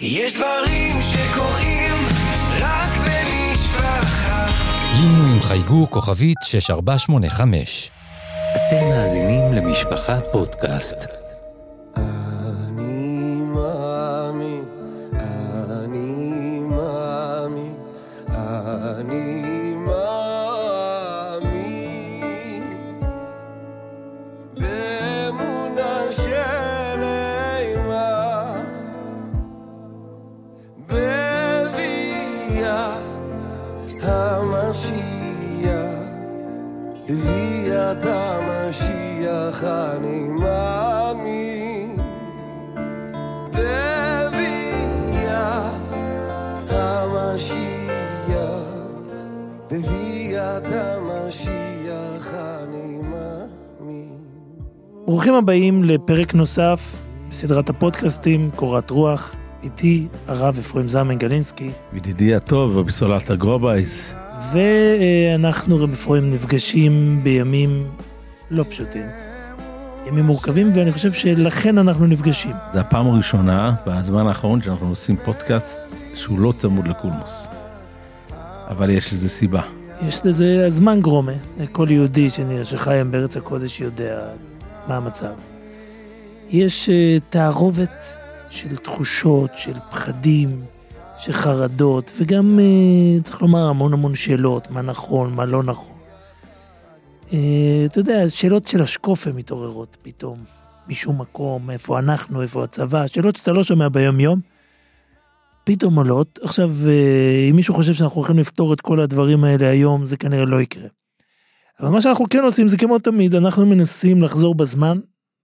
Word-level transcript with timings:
יש 0.00 0.34
דברים 0.34 1.02
שקורים 1.02 2.04
רק 2.60 2.90
במשפחה. 2.98 4.46
לינו 4.92 5.32
עם 5.34 5.40
חייגו 5.40 5.90
כוכבית 5.90 6.36
6485. 6.42 7.90
אתם 8.56 8.84
מאזינים 8.88 9.52
למשפחה 9.52 10.20
פודקאסט. 10.32 11.25
ברוכים 55.06 55.34
הבאים 55.34 55.84
לפרק 55.84 56.34
נוסף 56.34 57.06
בסדרת 57.30 57.70
הפודקאסטים 57.70 58.50
קורת 58.56 58.90
רוח, 58.90 59.34
איתי 59.62 60.08
הרב 60.26 60.56
אפרים 60.58 60.88
זלמן 60.88 61.18
גלינסקי, 61.18 61.70
ידידי 61.92 62.34
הטוב, 62.34 62.76
רבי 62.76 62.92
סולת 62.92 63.30
הגרובייס. 63.30 64.14
ואנחנו 64.52 65.76
רב 65.76 65.92
אפרים 65.92 66.30
נפגשים 66.30 67.20
בימים 67.22 67.86
לא 68.50 68.64
פשוטים, 68.70 69.06
ימים 70.06 70.24
מורכבים, 70.24 70.70
ואני 70.74 70.92
חושב 70.92 71.12
שלכן 71.12 71.78
אנחנו 71.78 72.06
נפגשים. 72.06 72.52
זה 72.72 72.80
הפעם 72.80 73.06
הראשונה 73.06 73.74
בזמן 73.86 74.26
האחרון 74.26 74.62
שאנחנו 74.62 74.88
עושים 74.88 75.16
פודקאסט 75.24 75.78
שהוא 76.14 76.38
לא 76.38 76.52
צמוד 76.58 76.88
לקולמוס. 76.88 77.46
אבל 78.68 78.90
יש 78.90 79.12
לזה 79.12 79.28
סיבה. 79.28 79.62
יש 80.08 80.26
לזה 80.26 80.66
הזמן 80.66 81.00
גרומה, 81.00 81.32
כל 81.72 81.86
יהודי 81.90 82.28
שחי 82.62 82.92
היום 82.94 83.10
בארץ 83.10 83.36
הקודש 83.36 83.80
יודע 83.80 84.20
מה 84.88 84.96
המצב. 84.96 85.34
יש 86.50 86.88
אה, 86.88 87.16
תערובת 87.30 88.16
של 88.50 88.76
תחושות, 88.76 89.50
של 89.56 89.74
פחדים, 89.90 90.64
של 91.18 91.32
חרדות, 91.32 92.10
וגם, 92.18 92.58
אה, 92.60 93.22
צריך 93.22 93.42
לומר, 93.42 93.68
המון 93.68 93.92
המון 93.92 94.14
שאלות, 94.14 94.70
מה 94.70 94.82
נכון, 94.82 95.34
מה 95.34 95.44
לא 95.44 95.62
נכון. 95.62 95.96
אה, 97.32 97.38
אתה 97.86 97.98
יודע, 97.98 98.28
שאלות 98.28 98.64
של 98.64 98.82
השקופה 98.82 99.30
מתעוררות 99.32 99.96
פתאום, 100.02 100.44
משום 100.88 101.20
מקום, 101.20 101.70
איפה 101.70 101.98
אנחנו, 101.98 102.42
איפה 102.42 102.64
הצבא, 102.64 103.06
שאלות 103.06 103.36
שאתה 103.36 103.52
לא 103.52 103.62
שומע 103.62 103.88
ביום-יום, 103.88 104.40
פתאום 105.64 105.98
עולות. 105.98 106.38
עכשיו, 106.42 106.70
אם 107.50 107.56
מישהו 107.56 107.74
חושב 107.74 107.92
שאנחנו 107.92 108.16
הולכים 108.16 108.38
לפתור 108.38 108.72
את 108.72 108.80
כל 108.80 109.00
הדברים 109.00 109.44
האלה 109.44 109.68
היום, 109.68 110.06
זה 110.06 110.16
כנראה 110.16 110.44
לא 110.44 110.60
יקרה. 110.60 110.88
אבל 111.80 111.88
מה 111.88 112.00
שאנחנו 112.00 112.26
כן 112.30 112.42
עושים 112.44 112.68
זה 112.68 112.76
כמו 112.76 112.98
תמיד, 112.98 113.34
אנחנו 113.34 113.66
מנסים 113.66 114.22
לחזור 114.22 114.54
בזמן, 114.54 114.98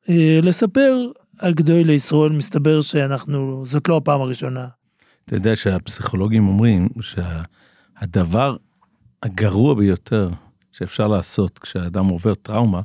אה, 0.08 0.40
לספר 0.42 1.06
על 1.38 1.54
גדול 1.54 1.80
לישראל, 1.80 2.32
מסתבר 2.32 2.80
שאנחנו, 2.80 3.62
זאת 3.66 3.88
לא 3.88 3.96
הפעם 3.96 4.20
הראשונה. 4.20 4.66
אתה 5.24 5.36
יודע 5.36 5.56
שהפסיכולוגים 5.56 6.48
אומרים 6.48 6.88
שהדבר 7.00 8.56
הגרוע 9.22 9.74
ביותר 9.74 10.30
שאפשר 10.72 11.08
לעשות 11.08 11.58
כשאדם 11.58 12.06
עובר 12.06 12.34
טראומה, 12.34 12.80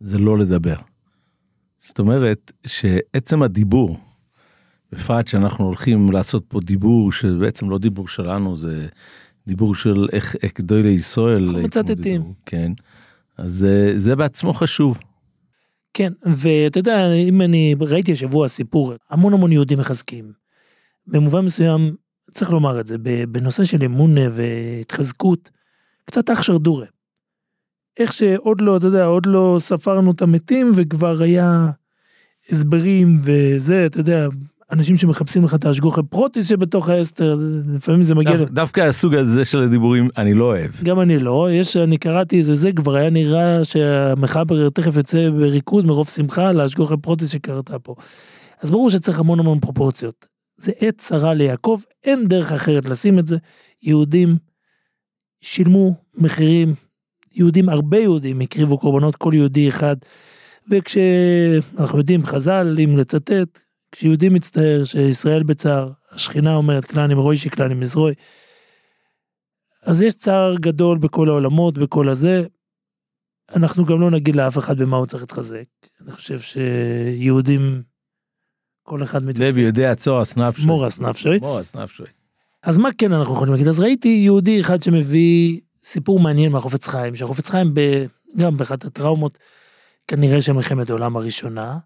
זה 0.00 0.18
לא 0.18 0.38
לדבר. 0.38 0.76
זאת 1.78 1.98
אומרת 1.98 2.52
שעצם 2.66 3.42
הדיבור, 3.42 3.98
בפרט 4.92 5.28
שאנחנו 5.28 5.64
הולכים 5.64 6.12
לעשות 6.12 6.44
פה 6.48 6.60
דיבור 6.60 7.12
שבעצם 7.12 7.70
לא 7.70 7.78
דיבור 7.78 8.08
שלנו, 8.08 8.56
זה 8.56 8.88
דיבור 9.46 9.74
של 9.74 10.06
איך 10.12 10.36
איך 10.42 10.52
גדולי 10.58 10.82
לישראל. 10.82 11.44
אנחנו 11.44 11.62
מצטטים. 11.62 12.22
כן. 12.46 12.72
אז 13.38 13.50
זה, 13.52 13.92
זה 13.96 14.16
בעצמו 14.16 14.54
חשוב. 14.54 14.98
כן, 15.94 16.12
ואתה 16.26 16.78
יודע, 16.78 17.12
אם 17.12 17.42
אני 17.42 17.74
ראיתי 17.80 18.12
השבוע 18.12 18.48
סיפור, 18.48 18.92
המון 19.10 19.32
המון 19.32 19.52
יהודים 19.52 19.78
מחזקים. 19.78 20.32
במובן 21.06 21.44
מסוים, 21.44 21.94
צריך 22.30 22.50
לומר 22.50 22.80
את 22.80 22.86
זה, 22.86 22.96
בנושא 23.28 23.64
של 23.64 23.84
אמון 23.84 24.14
והתחזקות, 24.32 25.50
קצת 26.04 26.30
אח 26.30 26.42
שרדורה. 26.42 26.86
איך 27.98 28.12
שעוד 28.12 28.60
לא, 28.60 28.76
אתה 28.76 28.86
יודע, 28.86 29.04
עוד 29.04 29.26
לא 29.26 29.56
ספרנו 29.60 30.10
את 30.10 30.22
המתים 30.22 30.70
וכבר 30.74 31.22
היה 31.22 31.70
הסברים 32.50 33.18
וזה, 33.22 33.86
אתה 33.86 34.00
יודע, 34.00 34.26
אנשים 34.74 34.96
שמחפשים 34.96 35.44
לך 35.44 35.54
את 35.54 35.64
האשגוכי 35.64 36.00
פרוטיס 36.10 36.48
שבתוך 36.48 36.88
האסתר, 36.88 37.38
לפעמים 37.74 38.02
זה 38.02 38.14
מגיע... 38.14 38.36
דו, 38.36 38.44
דווקא 38.44 38.80
הסוג 38.80 39.14
הזה 39.14 39.44
של 39.44 39.58
הדיבורים 39.58 40.08
אני 40.16 40.34
לא 40.34 40.44
אוהב. 40.44 40.70
גם 40.82 41.00
אני 41.00 41.18
לא, 41.18 41.48
יש, 41.52 41.76
אני 41.76 41.98
קראתי 41.98 42.38
איזה 42.38 42.54
זה, 42.54 42.72
כבר 42.72 42.94
היה 42.94 43.10
נראה 43.10 43.64
שהמחבר 43.64 44.68
תכף 44.68 44.96
יוצא 44.96 45.30
בריקוד 45.30 45.86
מרוב 45.86 46.08
שמחה 46.08 46.52
להשגוח 46.52 46.92
הפרוטיס 46.92 47.30
שקרתה 47.30 47.78
פה. 47.78 47.94
אז 48.62 48.70
ברור 48.70 48.90
שצריך 48.90 49.20
המון 49.20 49.40
המון 49.40 49.60
פרופורציות. 49.60 50.26
זה 50.56 50.72
עת 50.80 50.98
צרה 50.98 51.34
ליעקב, 51.34 51.80
אין 52.04 52.28
דרך 52.28 52.52
אחרת 52.52 52.84
לשים 52.84 53.18
את 53.18 53.26
זה. 53.26 53.36
יהודים 53.82 54.36
שילמו 55.40 55.94
מחירים, 56.14 56.74
יהודים, 57.34 57.68
הרבה 57.68 57.98
יהודים 57.98 58.40
הקריבו 58.40 58.78
קורבנות, 58.78 59.16
כל 59.16 59.32
יהודי 59.34 59.68
אחד. 59.68 59.96
וכשאנחנו 60.70 61.98
יודעים, 61.98 62.26
חז"ל, 62.26 62.76
אם 62.84 62.96
לצטט, 62.96 63.60
כשיהודי 63.94 64.28
מצטער 64.28 64.84
שישראל 64.84 65.42
בצער, 65.42 65.90
השכינה 66.10 66.54
אומרת 66.54 66.84
כלני 66.84 67.14
מרוישי 67.14 67.50
כלני 67.50 67.74
מזרוי, 67.74 68.14
אז 69.82 70.02
יש 70.02 70.14
צער 70.14 70.54
גדול 70.60 70.98
בכל 70.98 71.28
העולמות, 71.28 71.78
בכל 71.78 72.08
הזה. 72.08 72.46
אנחנו 73.54 73.84
גם 73.84 74.00
לא 74.00 74.10
נגיד 74.10 74.36
לאף 74.36 74.58
אחד 74.58 74.78
במה 74.78 74.96
הוא 74.96 75.06
צריך 75.06 75.22
להתחזק. 75.22 75.64
אני 76.00 76.12
חושב 76.12 76.38
שיהודים, 76.40 77.82
כל 78.82 79.02
אחד 79.02 79.22
לב 79.38 79.58
יודע 79.58 79.94
צורס 79.94 80.36
נפשי. 80.36 80.66
מורס 80.66 80.98
נפשי. 80.98 81.38
מורס 81.40 81.74
נפשי. 81.74 82.02
אז 82.62 82.78
מה 82.78 82.88
כן 82.98 83.12
אנחנו 83.12 83.34
יכולים 83.34 83.52
להגיד? 83.52 83.68
אז 83.68 83.80
ראיתי 83.80 84.08
יהודי 84.08 84.60
אחד 84.60 84.82
שמביא 84.82 85.60
סיפור 85.82 86.20
מעניין 86.20 86.52
מהחופץ 86.52 86.86
חיים, 86.86 87.14
שהחופץ 87.14 87.48
חיים 87.48 87.74
ב... 87.74 87.80
גם 88.36 88.56
באחת 88.56 88.84
הטראומות, 88.84 89.38
כנראה 90.08 90.40
של 90.40 90.52
מלחמת 90.52 90.90
העולם 90.90 91.16
הראשונה, 91.16 91.78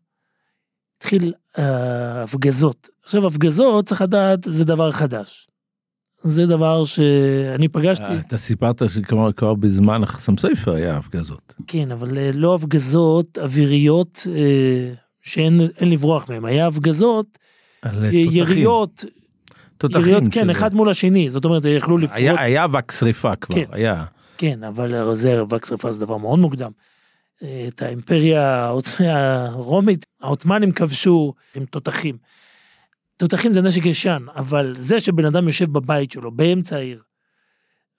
התחיל 0.99 1.33
אה, 1.59 2.23
הפגזות. 2.23 2.89
עכשיו 3.05 3.27
הפגזות, 3.27 3.87
צריך 3.87 4.03
לדעת, 4.03 4.39
זה 4.45 4.65
דבר 4.65 4.91
חדש. 4.93 5.49
זה 6.23 6.47
דבר 6.47 6.85
שאני 6.85 7.69
פגשתי, 7.69 8.05
אה, 8.05 8.19
אתה 8.21 8.39
סיפרת 8.39 8.83
שכבר 8.89 9.33
כבר 9.33 9.55
בזמן 9.55 10.03
החסם 10.03 10.37
סופר 10.37 10.75
היה 10.75 10.97
הפגזות. 10.97 11.55
כן, 11.67 11.93
אבל 11.93 12.19
אה, 12.19 12.31
לא 12.35 12.55
הפגזות 12.55 13.39
אוויריות 13.39 14.27
אה, 14.35 14.95
שאין 15.23 15.61
אין 15.79 15.91
לברוח 15.91 16.31
מהן, 16.31 16.45
היה 16.45 16.67
הפגזות. 16.67 17.39
יריות, 18.13 19.05
תותחים. 19.79 20.03
יריות, 20.03 20.23
כן, 20.31 20.43
שזה- 20.43 20.51
אחד 20.53 20.75
מול 20.75 20.91
השני, 20.91 21.31
זאת 21.31 21.45
אומרת, 21.45 21.63
יכלו 21.65 21.99
לפרוט. 21.99 22.17
היה 22.19 22.41
היה 22.41 22.65
אבק 22.65 22.93
שריפה 22.93 23.37
כבר, 23.37 23.55
כן. 23.57 23.65
היה. 23.73 24.05
כן, 24.39 24.65
אבל 24.65 25.15
זה 25.15 25.41
אבק 25.41 25.65
שרפה 25.67 25.93
זה 25.93 26.07
דבר 26.07 26.17
מאוד 26.17 26.39
מוקדם. 26.39 26.71
את 27.69 27.83
האימפריה 27.83 28.73
הרומית, 29.01 30.07
העות'מאנים 30.21 30.73
כבשו 30.73 31.35
עם 31.55 31.65
תותחים. 31.65 32.17
תותחים 33.17 33.51
זה 33.51 33.63
נשק 33.63 33.87
ישן, 33.87 34.27
אבל 34.37 34.75
זה 34.79 35.01
שבן 35.01 35.25
אדם 35.25 35.47
יושב 35.47 35.73
בבית 35.73 36.11
שלו, 36.11 36.33
באמצע 36.33 36.77
העיר, 36.77 37.03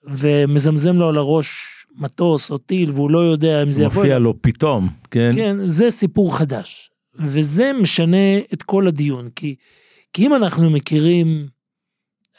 ומזמזם 0.04 0.96
לו 0.96 1.08
על 1.08 1.16
הראש 1.16 1.66
מטוס 1.96 2.50
או 2.50 2.58
טיל, 2.58 2.90
והוא 2.90 3.10
לא 3.10 3.18
יודע 3.18 3.62
אם 3.62 3.68
זה 3.68 3.82
יבוא... 3.82 4.02
מופיע 4.02 4.18
לו 4.18 4.42
פתאום, 4.42 4.88
כן? 5.10 5.30
כן, 5.34 5.56
זה 5.66 5.90
סיפור 5.90 6.38
חדש. 6.38 6.90
וזה 7.14 7.72
משנה 7.80 8.38
את 8.52 8.62
כל 8.62 8.86
הדיון, 8.86 9.28
כי, 9.36 9.54
כי 10.12 10.26
אם 10.26 10.34
אנחנו 10.34 10.70
מכירים, 10.70 11.46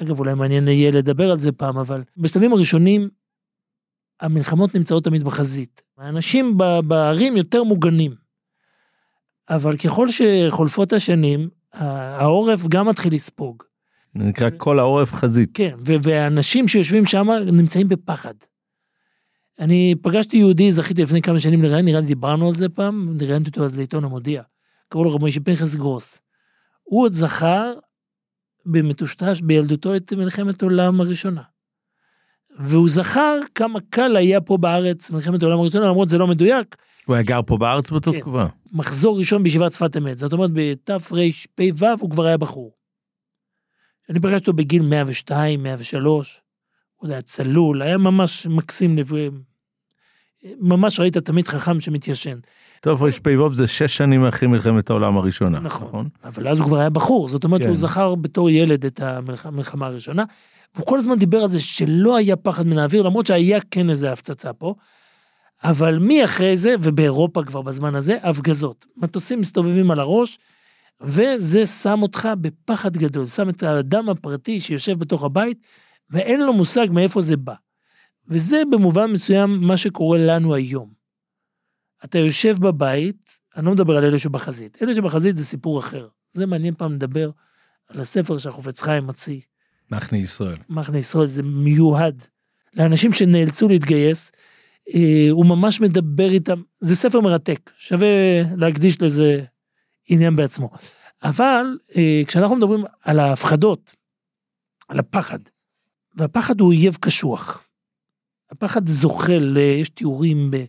אגב, 0.01 0.19
אולי 0.19 0.33
מעניין 0.33 0.67
יהיה 0.67 0.91
לדבר 0.91 1.31
על 1.31 1.37
זה 1.37 1.51
פעם, 1.51 1.77
אבל 1.77 2.03
בשלבים 2.17 2.53
הראשונים, 2.53 3.09
המלחמות 4.21 4.75
נמצאות 4.75 5.03
תמיד 5.03 5.23
בחזית. 5.23 5.81
האנשים 5.97 6.57
בערים 6.87 7.37
יותר 7.37 7.63
מוגנים. 7.63 8.15
אבל 9.49 9.77
ככל 9.77 10.07
שחולפות 10.09 10.93
השנים, 10.93 11.49
העורף 11.73 12.67
גם 12.67 12.87
מתחיל 12.87 13.13
לספוג. 13.13 13.63
זה 14.17 14.23
נקרא 14.23 14.49
כל 14.57 14.79
העורף 14.79 15.13
חזית. 15.13 15.49
כן, 15.53 15.77
והאנשים 15.85 16.67
שיושבים 16.67 17.05
שם 17.05 17.27
נמצאים 17.51 17.87
בפחד. 17.87 18.33
אני 19.59 19.95
פגשתי 20.01 20.37
יהודי, 20.37 20.71
זכיתי 20.71 21.03
לפני 21.03 21.21
כמה 21.21 21.39
שנים 21.39 21.63
לראיין, 21.63 21.85
נראה 21.85 21.99
לי 21.99 22.07
דיברנו 22.07 22.47
על 22.47 22.53
זה 22.53 22.69
פעם, 22.69 23.17
ראיינתי 23.21 23.49
אותו 23.49 23.65
אז 23.65 23.77
לעיתון 23.77 24.03
המודיע. 24.03 24.43
קראו 24.89 25.03
לו 25.03 25.15
רבי 25.15 25.25
משה 25.25 25.39
פנחס 25.39 25.75
גרוס. 25.75 26.21
הוא 26.83 27.03
עוד 27.03 27.13
זכה 27.13 27.71
במטושטש 28.65 29.41
בילדותו 29.41 29.95
את 29.95 30.13
מלחמת 30.13 30.61
העולם 30.61 31.01
הראשונה. 31.01 31.41
והוא 32.59 32.89
זכר 32.89 33.37
כמה 33.55 33.79
קל 33.89 34.15
היה 34.15 34.41
פה 34.41 34.57
בארץ 34.57 35.11
מלחמת 35.11 35.43
העולם 35.43 35.59
הראשונה, 35.59 35.85
למרות 35.85 36.09
זה 36.09 36.17
לא 36.17 36.27
מדויק, 36.27 36.75
הוא 37.05 37.15
היה 37.15 37.23
גר 37.23 37.41
פה 37.45 37.57
בארץ 37.57 37.89
באותה 37.89 38.11
כן. 38.11 38.19
תקופה. 38.19 38.45
מחזור 38.71 39.17
ראשון 39.17 39.43
בישיבת 39.43 39.71
שפת 39.71 39.97
אמת. 39.97 40.17
זאת 40.17 40.33
אומרת, 40.33 40.49
בתרפ"ו 40.53 41.15
הוא 41.99 42.09
כבר 42.09 42.25
היה 42.25 42.37
בחור. 42.37 42.71
אני 44.09 44.19
פגשתי 44.19 44.37
אותו 44.37 44.53
בגיל 44.53 44.81
102, 44.81 45.63
103, 45.63 46.41
הוא 46.95 47.09
היה 47.09 47.21
צלול, 47.21 47.81
היה 47.81 47.97
ממש 47.97 48.47
מקסים 48.47 48.97
לב... 48.97 49.11
ממש 50.59 50.99
ראית 50.99 51.17
תמיד 51.17 51.47
חכם 51.47 51.79
שמתיישן. 51.79 52.37
טוב, 52.81 53.03
רפ"ו 53.03 53.53
זה 53.53 53.67
שש 53.67 53.97
שנים 53.97 54.25
אחרי 54.25 54.47
מלחמת 54.47 54.89
העולם 54.89 55.17
הראשונה, 55.17 55.59
נכון. 55.59 55.87
נכון? 55.87 56.09
אבל 56.23 56.47
אז 56.47 56.59
הוא 56.59 56.67
כבר 56.67 56.77
היה 56.77 56.89
בחור, 56.89 57.27
זאת 57.27 57.43
אומרת 57.43 57.61
כן. 57.61 57.67
שהוא 57.67 57.75
זכר 57.75 58.15
בתור 58.15 58.49
ילד 58.49 58.85
את 58.85 58.99
המלח- 58.99 59.45
המלחמה 59.45 59.85
הראשונה, 59.85 60.23
והוא 60.75 60.85
כל 60.87 60.99
הזמן 60.99 61.19
דיבר 61.19 61.37
על 61.37 61.49
זה 61.49 61.59
שלא 61.59 62.17
היה 62.17 62.35
פחד 62.35 62.67
מן 62.67 62.77
האוויר, 62.77 63.01
למרות 63.01 63.25
שהיה 63.25 63.59
כן 63.71 63.89
איזה 63.89 64.11
הפצצה 64.11 64.53
פה, 64.53 64.75
אבל 65.63 65.97
מי 65.99 66.23
אחרי 66.23 66.57
זה, 66.57 66.75
ובאירופה 66.81 67.43
כבר 67.43 67.61
בזמן 67.61 67.95
הזה, 67.95 68.17
הפגזות. 68.23 68.85
מטוסים 68.97 69.39
מסתובבים 69.39 69.91
על 69.91 69.99
הראש, 69.99 70.39
וזה 71.01 71.65
שם 71.65 71.99
אותך 72.01 72.29
בפחד 72.41 72.97
גדול, 72.97 73.25
שם 73.25 73.49
את 73.49 73.63
האדם 73.63 74.09
הפרטי 74.09 74.59
שיושב 74.59 74.99
בתוך 74.99 75.23
הבית, 75.23 75.57
ואין 76.09 76.41
לו 76.41 76.53
מושג 76.53 76.87
מאיפה 76.91 77.21
זה 77.21 77.37
בא. 77.37 77.53
וזה 78.27 78.61
במובן 78.71 79.11
מסוים 79.11 79.57
מה 79.61 79.77
שקורה 79.77 80.17
לנו 80.17 80.55
היום. 80.55 80.93
אתה 82.03 82.17
יושב 82.17 82.57
בבית, 82.59 83.39
אני 83.55 83.65
לא 83.65 83.71
מדבר 83.71 83.97
על 83.97 84.03
אלה 84.03 84.19
שבחזית, 84.19 84.83
אלה 84.83 84.93
שבחזית 84.93 85.37
זה 85.37 85.45
סיפור 85.45 85.79
אחר. 85.79 86.07
זה 86.31 86.45
מעניין 86.45 86.73
פעם 86.75 86.93
לדבר 86.93 87.29
על 87.87 87.99
הספר 87.99 88.37
שהחופץ 88.37 88.81
חיים 88.81 89.03
מוציא, 89.03 89.41
מחנה 89.91 90.17
ישראל. 90.17 90.57
מחנה 90.69 90.97
ישראל, 90.97 91.27
זה 91.27 91.43
מיועד 91.43 92.23
לאנשים 92.73 93.13
שנאלצו 93.13 93.67
להתגייס. 93.67 94.31
אה, 94.95 95.27
הוא 95.31 95.45
ממש 95.45 95.81
מדבר 95.81 96.31
איתם, 96.31 96.61
זה 96.79 96.95
ספר 96.95 97.21
מרתק, 97.21 97.71
שווה 97.75 98.07
להקדיש 98.57 99.01
לזה 99.01 99.43
עניין 100.07 100.35
בעצמו. 100.35 100.69
אבל 101.23 101.65
אה, 101.95 102.21
כשאנחנו 102.27 102.55
מדברים 102.55 102.83
על 103.01 103.19
ההפחדות, 103.19 103.95
על 104.87 104.99
הפחד, 104.99 105.39
והפחד 106.15 106.59
הוא 106.59 106.67
אויב 106.67 106.97
קשוח. 106.99 107.63
הפחד 108.51 108.87
זוחל, 108.87 109.57
יש 109.81 109.89
תיאורים 109.89 110.51
ב, 110.51 110.63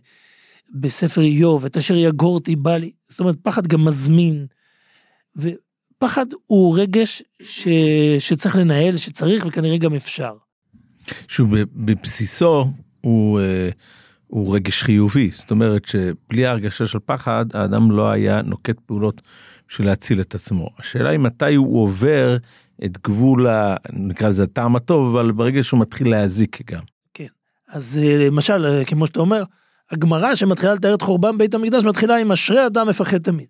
בספר 0.73 1.21
איוב, 1.21 1.65
את 1.65 1.77
אשר 1.77 1.95
יגורתי 1.95 2.55
בא 2.55 2.77
לי, 2.77 2.91
זאת 3.07 3.19
אומרת, 3.19 3.35
פחד 3.41 3.67
גם 3.67 3.85
מזמין. 3.85 4.45
ופחד 5.35 6.25
הוא 6.45 6.79
רגש 6.79 7.23
ש, 7.41 7.67
שצריך 8.19 8.55
לנהל, 8.55 8.97
שצריך 8.97 9.45
וכנראה 9.47 9.77
גם 9.77 9.93
אפשר. 9.93 10.33
שהוא 11.27 11.49
בבסיסו 11.75 12.71
הוא, 13.01 13.39
אה, 13.39 13.69
הוא 14.27 14.55
רגש 14.55 14.83
חיובי, 14.83 15.29
זאת 15.33 15.51
אומרת 15.51 15.85
שבלי 15.85 16.45
ההרגשה 16.45 16.85
של 16.85 16.99
פחד 17.05 17.45
האדם 17.53 17.91
לא 17.91 18.11
היה 18.11 18.41
נוקט 18.41 18.79
פעולות 18.79 19.21
בשביל 19.69 19.87
להציל 19.87 20.21
את 20.21 20.35
עצמו. 20.35 20.69
השאלה 20.79 21.09
היא 21.09 21.19
מתי 21.19 21.55
הוא 21.55 21.83
עובר 21.83 22.37
את 22.85 22.97
גבול, 23.03 23.47
ה- 23.47 23.75
נקרא 23.93 24.27
לזה 24.27 24.43
הטעם 24.43 24.75
הטוב, 24.75 25.15
אבל 25.15 25.31
ברגע 25.31 25.63
שהוא 25.63 25.79
מתחיל 25.79 26.09
להזיק 26.09 26.71
גם. 26.71 26.81
אז 27.73 27.99
אה, 28.03 28.27
למשל, 28.27 28.65
אה, 28.65 28.85
כמו 28.85 29.07
שאתה 29.07 29.19
אומר, 29.19 29.43
הגמרא 29.91 30.35
שמתחילה 30.35 30.73
לתאר 30.73 30.95
את 30.95 31.01
חורבן 31.01 31.37
בית 31.37 31.53
המקדש 31.53 31.83
מתחילה 31.83 32.15
עם 32.15 32.31
אשרי 32.31 32.65
אדם 32.65 32.87
מפחד 32.87 33.17
תמיד. 33.17 33.47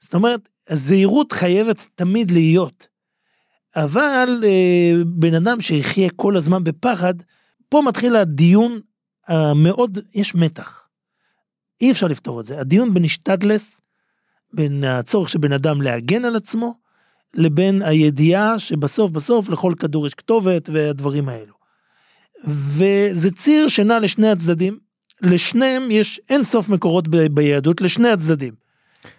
זאת 0.00 0.14
אומרת, 0.14 0.48
הזהירות 0.68 1.32
חייבת 1.32 1.86
תמיד 1.94 2.30
להיות. 2.30 2.86
אבל 3.76 4.42
אה, 4.44 4.92
בן 5.06 5.34
אדם 5.34 5.60
שיחיה 5.60 6.10
כל 6.16 6.36
הזמן 6.36 6.64
בפחד, 6.64 7.14
פה 7.68 7.82
מתחיל 7.86 8.16
הדיון 8.16 8.80
המאוד, 9.28 9.98
יש 10.14 10.34
מתח. 10.34 10.84
אי 11.80 11.90
אפשר 11.90 12.06
לפתור 12.06 12.40
את 12.40 12.44
זה. 12.44 12.60
הדיון 12.60 12.94
בין 12.94 13.04
השתדלס, 13.04 13.80
בין 14.52 14.84
הצורך 14.84 15.28
של 15.28 15.38
בן 15.38 15.52
אדם 15.52 15.82
להגן 15.82 16.24
על 16.24 16.36
עצמו, 16.36 16.74
לבין 17.34 17.82
הידיעה 17.82 18.58
שבסוף 18.58 19.12
בסוף 19.12 19.48
לכל 19.48 19.74
כדור 19.78 20.06
יש 20.06 20.14
כתובת 20.14 20.68
והדברים 20.72 21.28
האלו. 21.28 21.59
וזה 22.44 23.30
ציר 23.30 23.68
שנע 23.68 23.98
לשני 23.98 24.28
הצדדים, 24.28 24.78
לשניהם 25.22 25.90
יש 25.90 26.20
אין 26.28 26.42
סוף 26.42 26.68
מקורות 26.68 27.08
ב- 27.08 27.26
ביהדות, 27.26 27.80
לשני 27.80 28.08
הצדדים. 28.08 28.54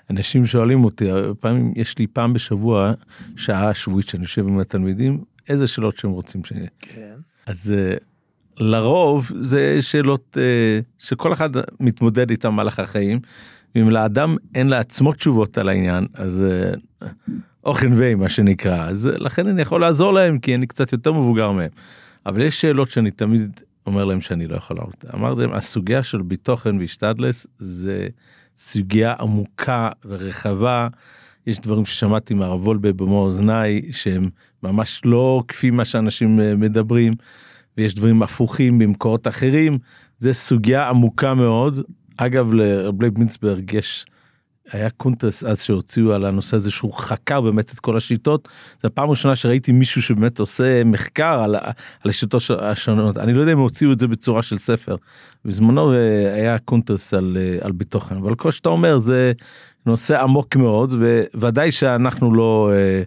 אנשים 0.10 0.46
שואלים 0.46 0.84
אותי, 0.84 1.06
פעמים 1.40 1.74
יש 1.76 1.98
לי 1.98 2.08
פעם 2.08 2.34
בשבוע 2.34 2.94
שעה 3.38 3.74
שבועית 3.74 4.08
שאני 4.08 4.24
יושב 4.24 4.48
עם 4.48 4.60
התלמידים, 4.60 5.24
איזה 5.50 5.68
שאלות 5.68 5.98
שהם 5.98 6.12
רוצים 6.12 6.44
ש... 6.44 6.54
כן. 6.80 7.16
אז 7.46 7.74
אה, 7.78 7.96
לרוב 8.60 9.32
זה 9.40 9.78
שאלות 9.82 10.38
אה, 10.42 10.80
שכל 11.00 11.34
אחד 11.34 11.50
מתמודד 11.80 12.30
איתן 12.30 12.50
במהלך 12.50 12.80
החיים. 12.80 13.20
ואם 13.76 13.90
לאדם 13.90 14.36
אין 14.56 14.68
לעצמו 14.68 15.14
תשובות 15.14 15.58
על 15.58 15.70
העניין 15.70 16.06
אז 16.14 16.44
אה, 16.44 17.08
אוכן 17.64 17.94
ויי 17.94 18.16
מה 18.16 18.30
שנקרא 18.30 18.86
אז 18.86 19.06
לכן 19.06 19.48
אני 19.48 19.62
יכול 19.62 19.82
לעזור 19.82 20.14
להם 20.14 20.40
כי 20.40 20.56
אני 20.56 20.68
קצת 20.68 20.92
יותר 20.92 21.12
מבוגר 21.12 21.52
מהם. 21.52 21.70
אבל 22.26 22.42
יש 22.42 22.62
שאלות 22.62 22.90
שאני 22.90 23.12
תמיד 23.12 23.62
אומר 23.86 24.06
להם 24.06 24.22
שאני 24.22 24.48
לא 24.48 24.56
יכול 24.56 24.78
לענות. 24.78 25.06
אמרתי 25.14 25.42
להם 25.42 25.54
הסוגיה 25.54 26.04
של 26.04 26.22
ביטוחן 26.22 26.78
והשתדלס 26.80 27.48
זה 27.58 28.08
סוגיה 28.58 29.14
עמוקה 29.20 29.90
ורחבה. 30.06 30.88
יש 31.48 31.60
דברים 31.60 31.86
ששמעתי 31.86 32.34
מהרב 32.34 32.68
וולבה 32.68 32.94
במו 32.94 33.22
אוזניי 33.22 33.82
שהם 33.92 34.30
ממש 34.64 35.02
לא 35.06 35.44
כפי 35.48 35.72
מה 35.72 35.86
שאנשים 35.86 36.40
אה, 36.40 36.56
מדברים. 36.56 37.14
ויש 37.78 37.96
דברים 37.96 38.24
הפוכים 38.24 38.80
במקורות 38.80 39.28
אחרים 39.28 39.78
זה 40.18 40.34
סוגיה 40.34 40.90
עמוקה 40.90 41.34
מאוד 41.34 41.80
אגב 42.18 42.54
לרב 42.54 43.02
לייב 43.02 43.20
מינצברג 43.20 43.74
יש 43.74 44.06
היה 44.72 44.90
קונטרס 44.90 45.44
אז 45.44 45.62
שהוציאו 45.62 46.14
על 46.14 46.26
הנושא 46.26 46.56
הזה 46.56 46.72
שהוא 46.72 46.94
חקר 46.94 47.42
באמת 47.42 47.74
את 47.74 47.80
כל 47.80 47.98
השיטות 47.98 48.48
זו 48.82 48.88
הפעם 48.88 49.08
הראשונה 49.08 49.36
שראיתי 49.36 49.72
מישהו 49.72 50.02
שבאמת 50.02 50.40
עושה 50.40 50.84
מחקר 50.84 51.44
על, 51.44 51.56
על 51.56 52.10
השיטות 52.10 52.44
השונות 52.60 53.18
אני 53.18 53.34
לא 53.34 53.42
יודע 53.42 53.52
אם 53.52 53.60
הוציאו 53.60 53.92
את 53.92 54.00
זה 54.00 54.08
בצורה 54.08 54.42
של 54.42 54.58
ספר. 54.58 54.96
בזמנו 55.46 55.94
אה, 55.94 56.34
היה 56.34 56.60
קונטרס 56.60 57.14
על, 57.14 57.38
אה, 57.40 57.66
על 57.66 57.72
ביטחון 57.72 58.18
אבל 58.18 58.34
כמו 58.38 58.52
שאתה 58.52 58.70
אומר 58.70 58.98
זה 58.98 59.32
נושא 59.86 60.22
עמוק 60.22 60.56
מאוד 60.56 60.94
וודאי 61.34 61.72
שאנחנו 61.72 62.34
לא 62.34 62.72
אה, 62.74 63.04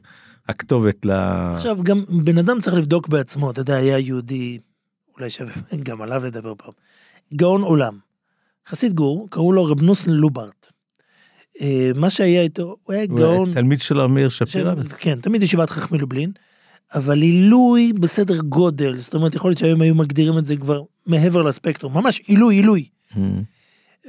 הכתובת 0.49 1.06
ל... 1.06 1.11
עכשיו, 1.55 1.78
גם 1.82 2.05
בן 2.25 2.38
אדם 2.38 2.61
צריך 2.61 2.76
לבדוק 2.76 3.08
בעצמו, 3.08 3.50
אתה 3.50 3.61
יודע, 3.61 3.76
היה 3.76 3.99
יהודי, 3.99 4.59
אולי 5.16 5.30
שווה 5.30 5.52
גם 5.88 6.02
עליו 6.02 6.25
לדבר 6.25 6.54
פעם, 6.54 6.73
גאון 7.35 7.62
עולם. 7.62 7.99
חסיד 8.68 8.92
גור, 8.92 9.26
קראו 9.30 9.52
לו 9.52 9.64
רב 9.64 9.83
נוסן 9.83 10.11
לוברט. 10.11 10.63
אה, 11.61 11.90
מה 11.94 12.11
שהיה 12.11 12.42
איתו, 12.42 12.76
הוא 12.82 12.94
היה 12.94 13.04
הוא 13.08 13.18
גאון, 13.18 13.52
תלמיד 13.52 13.80
של 13.80 14.00
אמיר 14.00 14.28
שפירא. 14.28 14.75
כן, 14.99 15.20
תמיד 15.20 15.42
ישיבת 15.42 15.70
חכמי 15.70 15.99
לובלין, 15.99 16.32
אבל 16.94 17.23
עילוי 17.23 17.92
בסדר 17.92 18.40
גודל, 18.40 18.96
זאת 18.99 19.14
אומרת, 19.14 19.34
יכול 19.34 19.50
להיות 19.50 19.58
שהיום 19.58 19.80
היו 19.80 19.94
מגדירים 19.94 20.38
את 20.38 20.46
זה 20.46 20.56
כבר 20.56 20.82
מעבר 21.06 21.42
לספקטרום, 21.42 21.94
ממש 21.94 22.20
עילוי, 22.26 22.54
עילוי. 22.54 22.88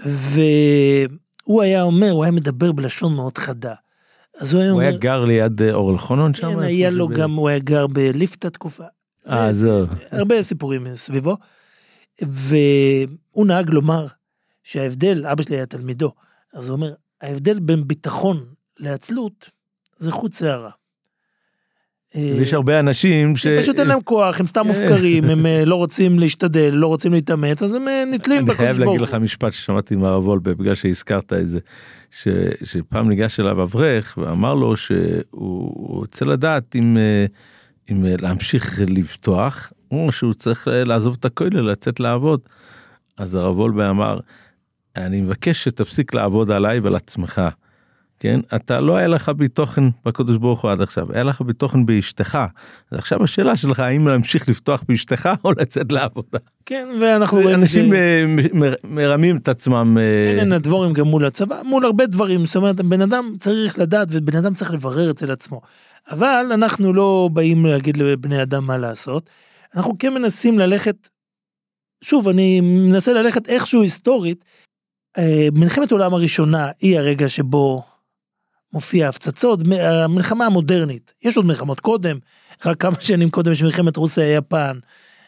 והוא 0.05 1.61
היה 1.61 1.81
אומר, 1.83 2.11
הוא 2.11 2.23
היה 2.23 2.31
מדבר 2.31 2.71
בלשון 2.71 3.15
מאוד 3.15 3.37
חדה. 3.37 3.73
אז 4.39 4.53
הוא 4.53 4.61
היה 4.61 4.71
הוא 4.71 4.79
אומר, 4.79 4.89
היה 4.89 4.97
גר 4.97 5.25
ליד 5.25 5.61
אה, 5.61 5.73
אורל 5.73 5.97
חונון 5.97 6.33
שם? 6.33 6.53
כן, 6.53 6.59
היה 6.59 6.89
לו 6.89 7.07
גם, 7.07 7.33
הוא 7.35 7.49
היה 7.49 7.59
גר 7.59 7.87
בליפתא 7.87 8.47
תקופה. 8.47 8.83
אה 9.27 9.51
זה- 9.51 9.71
זהו. 9.71 9.85
הרבה 10.11 10.41
סיפורים 10.41 10.87
סביבו. 10.95 11.37
והוא 12.21 13.45
נהג 13.47 13.69
לומר 13.69 14.07
שההבדל, 14.63 15.25
אבא 15.31 15.41
שלי 15.43 15.55
היה 15.55 15.65
תלמידו, 15.65 16.11
אז 16.53 16.69
הוא 16.69 16.75
אומר, 16.75 16.93
ההבדל 17.21 17.59
בין 17.59 17.87
ביטחון 17.87 18.45
לעצלות 18.79 19.49
זה 19.97 20.11
חוט 20.11 20.33
שערה. 20.33 20.71
ויש 22.15 22.53
הרבה 22.53 22.79
אנשים 22.79 23.35
ש... 23.35 23.47
פשוט 23.47 23.79
אין 23.79 23.87
להם 23.87 24.01
כוח, 24.01 24.39
הם 24.39 24.47
סתם 24.47 24.61
כן. 24.61 24.67
מופקרים, 24.67 25.23
הם 25.23 25.45
אה, 25.49 25.65
לא 25.65 25.75
רוצים 25.75 26.19
להשתדל, 26.19 26.69
לא 26.73 26.87
רוצים 26.87 27.13
להתאמץ, 27.13 27.63
אז 27.63 27.73
הם 27.73 27.87
אה, 27.87 28.03
נתלים 28.11 28.37
אני 28.37 28.45
בקדוש 28.45 28.57
חייב 28.57 28.75
ברוך 28.75 28.87
להגיד 28.87 28.99
הוא. 28.99 29.07
לך 29.07 29.13
משפט 29.13 29.53
ששמעתי 29.53 29.95
מהרב 29.95 30.27
וולבה 30.27 30.53
בגלל 30.53 30.75
שהזכרת 30.75 31.33
את 31.33 31.47
זה 31.47 31.59
ש, 32.11 32.27
שפעם 32.63 33.09
ניגש 33.09 33.39
אליו 33.39 33.63
אברך 33.63 34.17
ואמר 34.21 34.53
לו 34.53 34.77
שהוא 34.77 35.23
הוא 35.29 35.97
רוצה 35.97 36.25
לדעת 36.25 36.75
אם, 36.75 36.97
אה, 36.97 37.25
אם 37.91 38.05
אה, 38.05 38.15
להמשיך 38.21 38.79
לבטוח 38.87 39.73
או 39.91 40.11
שהוא 40.11 40.33
צריך 40.33 40.67
אה, 40.67 40.83
לעזוב 40.83 41.15
את 41.19 41.25
הכולל 41.25 41.71
לצאת 41.71 41.99
לעבוד. 41.99 42.39
אז 43.17 43.35
הרב 43.35 43.59
וולבה 43.59 43.89
אמר 43.89 44.19
אני 44.97 45.21
מבקש 45.21 45.63
שתפסיק 45.63 46.13
לעבוד 46.13 46.51
עליי 46.51 46.79
ועל 46.79 46.95
עצמך. 46.95 47.41
כן, 48.19 48.39
אתה 48.55 48.79
לא 48.79 48.95
היה 48.95 49.07
לך 49.07 49.31
בתוכן 49.37 49.83
בקדוש 50.05 50.37
ברוך 50.37 50.61
הוא 50.61 50.71
עד 50.71 50.81
עכשיו, 50.81 51.13
היה 51.13 51.23
לך 51.23 51.41
בתוכן 51.41 51.85
באשתך. 51.85 52.37
אז 52.91 52.97
עכשיו 52.97 53.23
השאלה 53.23 53.55
שלך 53.55 53.79
האם 53.79 54.07
להמשיך 54.07 54.49
לפתוח 54.49 54.83
באשתך 54.89 55.29
או 55.45 55.51
לצאת 55.51 55.91
לעבודה. 55.91 56.37
כן, 56.65 56.87
ואנחנו 57.01 57.37
רואים 57.41 57.55
אנשים 57.55 57.89
ש- 57.89 57.93
אה, 57.93 58.25
מ- 58.53 58.95
מרמים 58.95 59.37
את 59.37 59.47
עצמם. 59.47 59.97
אה, 59.99 60.39
אין 60.41 60.53
הדבורים 60.53 60.93
גם 60.93 61.07
מול 61.07 61.25
הצבא, 61.25 61.61
מול 61.65 61.85
הרבה 61.85 62.05
דברים, 62.05 62.45
זאת 62.45 62.55
אומרת, 62.55 62.81
בן 62.81 63.01
אדם 63.01 63.33
צריך 63.39 63.79
לדעת 63.79 64.07
ובן 64.11 64.37
אדם 64.37 64.53
צריך 64.53 64.71
לברר 64.71 65.11
אצל 65.11 65.31
עצמו. 65.31 65.61
אבל 66.11 66.45
אנחנו 66.53 66.93
לא 66.93 67.29
באים 67.33 67.65
להגיד 67.65 67.97
לבני 67.97 68.41
אדם 68.41 68.65
מה 68.67 68.77
לעשות, 68.77 69.29
אנחנו 69.75 69.95
כן 69.99 70.13
מנסים 70.13 70.59
ללכת, 70.59 71.09
שוב, 72.03 72.27
אני 72.27 72.61
מנסה 72.61 73.13
ללכת 73.13 73.47
איכשהו 73.49 73.81
היסטורית, 73.81 74.45
מלחמת 75.51 75.91
העולם 75.91 76.13
הראשונה 76.13 76.71
היא 76.79 76.99
הרגע 76.99 77.29
שבו 77.29 77.83
מופיע 78.73 79.09
הפצצות, 79.09 79.59
המלחמה 79.81 80.45
המודרנית, 80.45 81.13
יש 81.23 81.37
עוד 81.37 81.45
מלחמות 81.45 81.79
קודם, 81.79 82.17
רק 82.65 82.81
כמה 82.81 83.01
שנים 83.01 83.29
קודם 83.29 83.51
יש 83.51 83.61
מלחמת 83.61 83.97
רוסיה-יפן, 83.97 84.79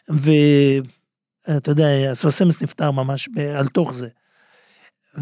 ואתה 0.08 1.70
יודע, 1.70 2.12
אספסמס 2.12 2.62
נפטר 2.62 2.90
ממש 2.90 3.28
על 3.56 3.66
תוך 3.66 3.94
זה. 3.94 4.08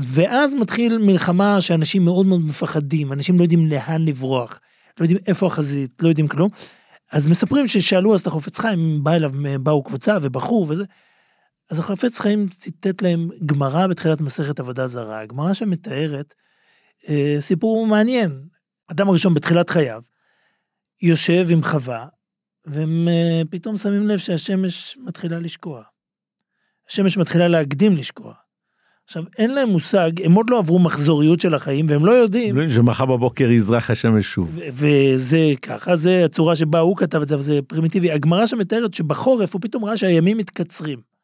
ואז 0.02 0.54
מתחיל 0.54 0.98
מלחמה 0.98 1.60
שאנשים 1.60 2.04
מאוד 2.04 2.26
מאוד 2.26 2.40
מפחדים, 2.40 3.12
אנשים 3.12 3.38
לא 3.38 3.42
יודעים 3.42 3.66
לאן 3.66 4.04
לברוח, 4.04 4.60
לא 5.00 5.04
יודעים 5.04 5.20
איפה 5.26 5.46
החזית, 5.46 6.02
לא 6.02 6.08
יודעים 6.08 6.28
כלום. 6.28 6.50
אז 7.12 7.26
מספרים 7.26 7.66
ששאלו 7.66 8.14
אז 8.14 8.20
את 8.20 8.26
החופץ 8.26 8.58
חיים, 8.58 9.04
בא 9.04 9.12
אליו, 9.12 9.32
באו 9.60 9.82
קבוצה 9.82 10.18
ובחור 10.22 10.66
וזה. 10.68 10.84
אז 11.70 11.78
החפץ 11.78 12.18
חיים 12.18 12.48
ציטט 12.48 13.02
להם 13.02 13.28
גמרא 13.46 13.86
בתחילת 13.86 14.20
מסכת 14.20 14.60
עבודה 14.60 14.86
זרה, 14.86 15.20
הגמרא 15.20 15.54
שמתארת 15.54 16.34
אה, 17.08 17.36
סיפור 17.40 17.86
מעניין. 17.86 18.42
אדם 18.90 19.08
הראשון 19.08 19.34
בתחילת 19.34 19.70
חייו 19.70 20.02
יושב 21.02 21.46
עם 21.50 21.62
חווה, 21.62 22.06
והם 22.66 23.08
אה, 23.08 23.42
פתאום 23.50 23.76
שמים 23.76 24.08
לב 24.08 24.18
שהשמש 24.18 24.98
מתחילה 25.04 25.38
לשקוע. 25.38 25.82
השמש 26.88 27.16
מתחילה 27.16 27.48
להקדים 27.48 27.96
לשקוע. 27.96 28.34
עכשיו, 29.04 29.24
אין 29.38 29.54
להם 29.54 29.68
מושג, 29.68 30.10
הם 30.24 30.32
עוד 30.32 30.50
לא 30.50 30.58
עברו 30.58 30.78
מחזוריות 30.78 31.40
של 31.40 31.54
החיים, 31.54 31.86
והם 31.88 32.06
לא 32.06 32.12
יודעים, 32.12 32.56
לא, 32.56 32.68
שמחר 32.68 33.04
בבוקר 33.04 33.50
יזרח 33.50 33.90
השמש 33.90 34.26
שוב. 34.26 34.58
וזה 34.72 35.52
ככה, 35.62 35.96
זה 35.96 36.24
הצורה 36.24 36.56
שבה 36.56 36.78
הוא 36.78 36.96
כתב 36.96 37.22
את 37.22 37.28
זה, 37.28 37.34
אבל 37.34 37.42
זה 37.42 37.60
פרימיטיבי. 37.68 38.10
הגמרא 38.10 38.46
שמתארת 38.46 38.94
שבחורף 38.94 39.54
הוא 39.54 39.60
פתאום 39.62 39.84
ראה 39.84 39.96
שהימים 39.96 40.38
מתקצרים. 40.38 41.15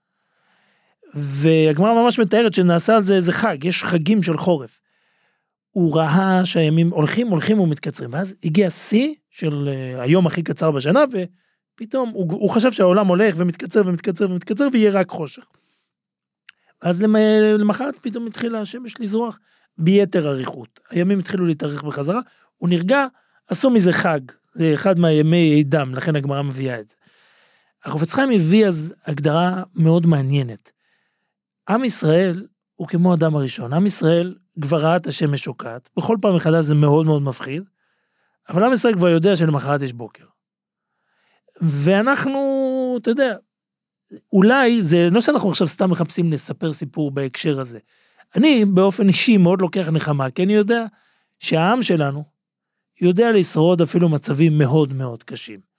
והגמרא 1.15 2.03
ממש 2.03 2.19
מתארת 2.19 2.55
שנעשה 2.55 2.97
על 2.97 3.03
זה 3.03 3.15
איזה 3.15 3.33
חג, 3.33 3.65
יש 3.65 3.85
חגים 3.85 4.23
של 4.23 4.37
חורף. 4.37 4.81
הוא 5.71 5.97
ראה 5.97 6.45
שהימים 6.45 6.91
הולכים, 6.91 7.29
הולכים 7.29 7.61
ומתקצרים, 7.61 8.11
ואז 8.13 8.35
הגיע 8.45 8.71
שיא 8.71 9.15
של 9.31 9.69
אה, 9.69 10.03
היום 10.03 10.27
הכי 10.27 10.43
קצר 10.43 10.71
בשנה, 10.71 11.05
ופתאום 11.13 12.09
הוא, 12.09 12.33
הוא 12.33 12.51
חשב 12.51 12.73
שהעולם 12.73 13.07
הולך 13.07 13.35
ומתקצר 13.39 13.83
ומתקצר 13.87 14.31
ומתקצר, 14.31 14.69
ויהיה 14.73 14.91
רק 14.91 15.09
חושך. 15.09 15.47
אז 16.81 17.03
למ- 17.03 17.17
למחרת 17.59 17.95
פתאום 18.01 18.27
התחילה 18.27 18.61
השמש 18.61 18.95
לזרוח 19.01 19.39
ביתר 19.79 20.29
אריכות. 20.29 20.81
הימים 20.91 21.19
התחילו 21.19 21.47
להתארך 21.47 21.83
בחזרה, 21.83 22.21
הוא 22.57 22.69
נרגע, 22.69 23.07
עשו 23.49 23.71
מזה 23.71 23.93
חג, 23.93 24.21
זה 24.55 24.71
אחד 24.75 24.99
מהימי 24.99 25.65
דם, 25.65 25.95
לכן 25.95 26.17
הגמרא 26.17 26.43
מביאה 26.43 26.81
את 26.81 26.89
זה. 26.89 26.95
החופץ 27.85 28.13
חיים 28.13 28.31
הביא 28.31 28.67
אז 28.67 28.95
הגדרה 29.07 29.63
מאוד 29.75 30.07
מעניינת. 30.07 30.73
עם 31.69 31.85
ישראל 31.85 32.47
הוא 32.77 32.89
כמו 32.89 33.15
אדם 33.15 33.37
הראשון, 33.37 33.73
עם 33.73 33.87
ישראל 33.87 34.35
כבר 34.61 34.81
ראה 34.81 34.97
את 34.97 35.07
השמש 35.07 35.41
שוקעת, 35.41 35.89
בכל 35.97 36.17
פעם 36.21 36.37
מחדש 36.37 36.65
זה 36.65 36.75
מאוד 36.75 37.07
מאוד 37.07 37.23
מפחיד, 37.23 37.63
אבל 38.49 38.65
עם 38.65 38.73
ישראל 38.73 38.95
כבר 38.95 39.09
יודע 39.09 39.37
שלמחרת 39.37 39.83
יש 39.83 39.93
בוקר. 39.93 40.25
ואנחנו, 41.61 42.41
אתה 43.03 43.11
יודע, 43.11 43.37
אולי 44.33 44.83
זה 44.83 45.09
לא 45.11 45.21
שאנחנו 45.21 45.51
עכשיו 45.51 45.69
סתם 45.69 45.91
מחפשים 45.91 46.33
לספר 46.33 46.73
סיפור 46.73 47.11
בהקשר 47.11 47.61
הזה. 47.61 47.79
אני 48.35 48.65
באופן 48.65 49.09
אישי 49.09 49.37
מאוד 49.37 49.61
לוקח 49.61 49.89
נחמה, 49.89 50.31
כי 50.31 50.43
אני 50.43 50.53
יודע 50.53 50.85
שהעם 51.39 51.83
שלנו 51.83 52.25
יודע 53.01 53.33
לשרוד 53.33 53.83
אפילו 53.83 54.09
מצבים 54.09 54.59
מאוד 54.59 54.93
מאוד 54.93 55.23
קשים. 55.23 55.72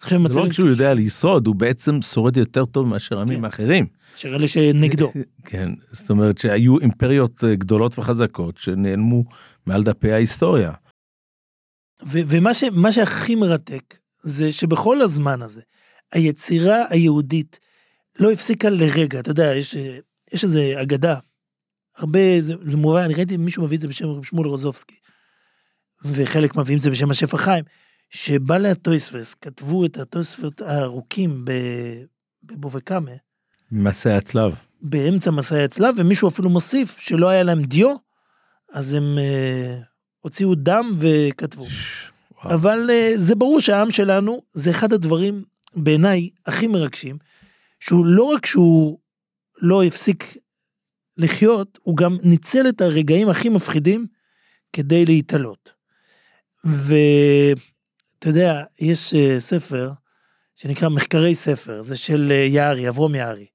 זה 0.00 0.18
לא 0.18 0.44
רק 0.44 0.52
שהוא 0.52 0.68
יודע 0.68 0.94
לשרוד, 0.94 1.46
הוא 1.46 1.54
בעצם 1.54 2.02
שורד 2.02 2.36
יותר 2.36 2.64
טוב 2.64 2.86
מאשר 2.86 3.20
עמים 3.20 3.38
כן. 3.38 3.44
אחרים. 3.44 3.86
של 4.16 4.34
אלה 4.34 4.48
שנגדו. 4.48 5.12
כן, 5.50 5.70
זאת 5.92 6.10
אומרת 6.10 6.38
שהיו 6.38 6.78
אימפריות 6.78 7.44
אה, 7.44 7.54
גדולות 7.54 7.98
וחזקות 7.98 8.56
שנעלמו 8.56 9.24
מעל 9.66 9.82
דפי 9.82 10.12
ההיסטוריה. 10.12 10.72
ומה 12.02 12.92
שהכי 12.92 13.34
מרתק 13.34 13.94
זה 14.22 14.52
שבכל 14.52 15.02
הזמן 15.02 15.42
הזה, 15.42 15.60
היצירה 16.12 16.84
היהודית 16.90 17.58
לא 18.20 18.32
הפסיקה 18.32 18.68
לרגע, 18.68 19.20
אתה 19.20 19.30
יודע, 19.30 19.54
יש, 19.54 19.76
אה, 19.76 19.98
יש 20.32 20.44
איזה 20.44 20.74
אגדה, 20.82 21.18
הרבה, 21.96 22.20
זה, 22.40 22.54
זה 22.70 22.76
מובן, 22.76 23.04
אני 23.04 23.14
ראיתי 23.14 23.36
מישהו 23.36 23.64
מביא 23.64 23.76
את 23.76 23.82
זה 23.82 23.88
בשם 23.88 24.22
שמואל 24.22 24.48
רוזובסקי, 24.48 24.96
וחלק 26.04 26.56
מביאים 26.56 26.78
את 26.78 26.82
זה 26.82 26.90
בשם 26.90 27.10
השפע 27.10 27.36
חיים, 27.36 27.64
שבעלי 28.16 28.68
הטויספס 28.68 29.34
כתבו 29.34 29.84
את 29.84 29.96
הטויספות 29.96 30.60
הארוכים 30.60 31.44
בבובקאמה, 32.42 33.10
מסעי 33.72 34.12
הצלב. 34.12 34.54
באמצע 34.82 35.30
מסעי 35.30 35.64
הצלב, 35.64 35.94
ומישהו 35.98 36.28
אפילו 36.28 36.50
מוסיף 36.50 36.98
שלא 36.98 37.28
היה 37.28 37.42
להם 37.42 37.62
דיו, 37.62 37.96
אז 38.72 38.94
הם 38.94 39.18
אה, 39.18 39.78
הוציאו 40.20 40.54
דם 40.54 40.96
וכתבו. 40.98 41.66
וואו. 42.34 42.54
אבל 42.54 42.90
אה, 42.90 43.12
זה 43.16 43.34
ברור 43.34 43.60
שהעם 43.60 43.90
שלנו, 43.90 44.42
זה 44.52 44.70
אחד 44.70 44.92
הדברים 44.92 45.44
בעיניי 45.74 46.30
הכי 46.46 46.66
מרגשים, 46.66 47.18
שהוא 47.80 48.06
לא 48.06 48.24
רק 48.24 48.46
שהוא 48.46 48.98
לא 49.58 49.84
הפסיק 49.84 50.36
לחיות, 51.16 51.78
הוא 51.82 51.96
גם 51.96 52.16
ניצל 52.22 52.68
את 52.68 52.80
הרגעים 52.80 53.28
הכי 53.28 53.48
מפחידים 53.48 54.06
כדי 54.72 55.06
להתעלות. 55.06 55.70
ואתה 58.26 58.38
יודע, 58.38 58.64
יש 58.80 59.14
אה, 59.14 59.40
ספר 59.40 59.90
שנקרא 60.56 60.88
מחקרי 60.88 61.34
ספר, 61.34 61.82
זה 61.82 61.96
של 61.96 62.28
אה, 62.30 62.36
יערי, 62.36 62.88
אברום 62.88 63.14
יערי. 63.14 63.46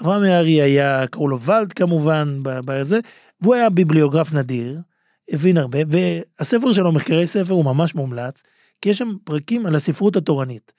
אברהם 0.00 0.24
יערי 0.24 0.62
היה, 0.62 1.06
קראו 1.06 1.28
לו 1.28 1.40
ולד 1.40 1.72
כמובן, 1.72 2.40
בזה, 2.42 3.00
והוא 3.40 3.54
היה 3.54 3.70
ביבליוגרף 3.70 4.32
נדיר, 4.32 4.80
הבין 5.28 5.58
הרבה, 5.58 5.78
והספר 5.88 6.72
שלו, 6.72 6.92
מחקרי 6.92 7.26
ספר, 7.26 7.54
הוא 7.54 7.64
ממש 7.64 7.94
מומלץ, 7.94 8.42
כי 8.80 8.88
יש 8.88 8.98
שם 8.98 9.12
פרקים 9.24 9.66
על 9.66 9.74
הספרות 9.74 10.16
התורנית. 10.16 10.72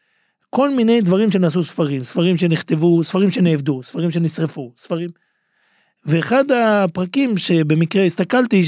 כל 0.49 0.75
מיני 0.75 1.01
דברים 1.01 1.31
שנעשו 1.31 1.63
ספרים, 1.63 2.03
ספרים 2.03 2.37
שנכתבו, 2.37 3.03
ספרים 3.03 3.31
שנאבדו, 3.31 3.83
ספרים 3.83 4.11
שנשרפו, 4.11 4.73
ספרים. 4.77 5.09
ואחד 6.05 6.43
הפרקים 6.51 7.37
שבמקרה 7.37 8.03
הסתכלתי, 8.03 8.61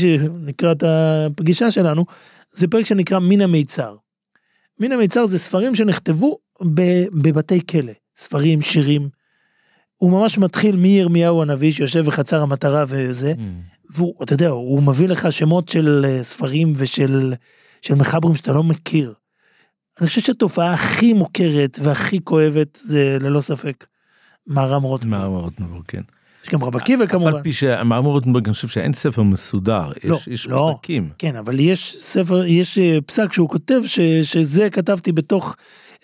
לקראת 0.46 0.84
הפגישה 0.88 1.72
שלנו, 1.72 2.06
זה 2.54 2.68
פרק 2.68 2.86
שנקרא 2.86 3.20
מן 3.20 3.42
המיצר. 3.42 3.96
מן 4.80 4.92
המיצר 4.92 5.26
זה 5.26 5.40
ספרים 5.40 5.76
שנכתבו 5.76 6.38
בבתי 7.22 7.66
כלא, 7.66 7.92
ספרים, 8.16 8.62
שירים. 8.62 9.10
הוא 9.96 10.12
ממש 10.12 10.38
מתחיל 10.38 10.76
מירמיהו 10.76 11.42
הנביא 11.42 11.72
שיושב 11.72 12.06
בחצר 12.06 12.42
המטרה 12.42 12.84
וזה, 12.88 13.34
והוא, 13.90 14.24
אתה 14.24 14.34
יודע, 14.34 14.50
הוא 14.50 14.84
מביא 14.84 15.08
לך 15.08 15.32
שמות 15.32 15.70
של 15.70 16.06
אה, 16.08 16.24
ספרים 16.24 16.74
ושל 16.76 17.34
של 17.82 17.96
מחברים 17.96 18.36
שאתה 18.36 18.54
לא 18.54 18.64
מכיר. 18.64 19.14
אני 20.00 20.08
חושב 20.08 20.22
שהתופעה 20.22 20.74
הכי 20.74 21.14
מוכרת 21.14 21.80
והכי 21.84 22.20
כואבת 22.24 22.80
זה 22.84 23.18
ללא 23.22 23.42
ספק 23.42 23.86
מהר"ם 24.48 24.84
רוטנברג. 24.84 25.22
מאמר 25.22 25.40
רוטנברג, 25.40 25.84
כן. 25.88 26.02
יש 26.46 26.54
גם 26.54 26.64
רב 26.64 26.76
עקיבא 26.76 27.04
אף 27.04 27.10
כמובן. 27.10 27.34
על 27.36 27.42
פי 27.44 27.54
שמאמר 27.54 28.10
רוטנברג, 28.10 28.46
אני 28.46 28.54
חושב 28.54 28.68
שאין 28.68 28.94
ספר 28.94 29.24
מסודר, 29.24 29.92
לא, 30.04 30.16
יש- 30.16 30.28
יש 30.28 30.48
לא. 30.48 30.72
פסקים. 30.76 31.10
כן, 31.18 31.36
אבל 31.36 31.60
יש 31.60 31.98
ספר, 32.00 32.46
יש 32.46 32.78
אה, 32.78 32.98
פסק 33.06 33.34
שהוא 33.34 33.50
כותב 33.50 33.82
ש, 33.88 34.00
שזה 34.24 34.70
כתבתי 34.70 35.12
בתוך, 35.12 35.56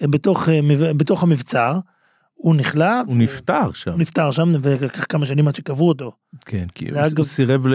אה, 0.01 0.07
בתוך, 0.07 0.50
אה, 0.50 0.60
בתוך 0.98 1.24
המבצר. 1.24 1.79
הוא 2.41 2.55
נכלא, 2.55 3.01
הוא 3.07 3.17
נפטר 3.17 3.71
שם, 3.71 3.91
הוא 3.91 4.00
נפטר 4.00 4.31
שם 4.31 4.53
ולקח 4.62 5.05
כמה 5.10 5.25
שנים 5.25 5.48
עד 5.48 5.55
שקברו 5.55 5.88
אותו. 5.89 6.12
כן, 6.45 6.65
כי 6.75 6.89
הוא- 6.89 7.00
אגב- 7.00 7.24
סירב 7.24 7.67
ל... 7.67 7.74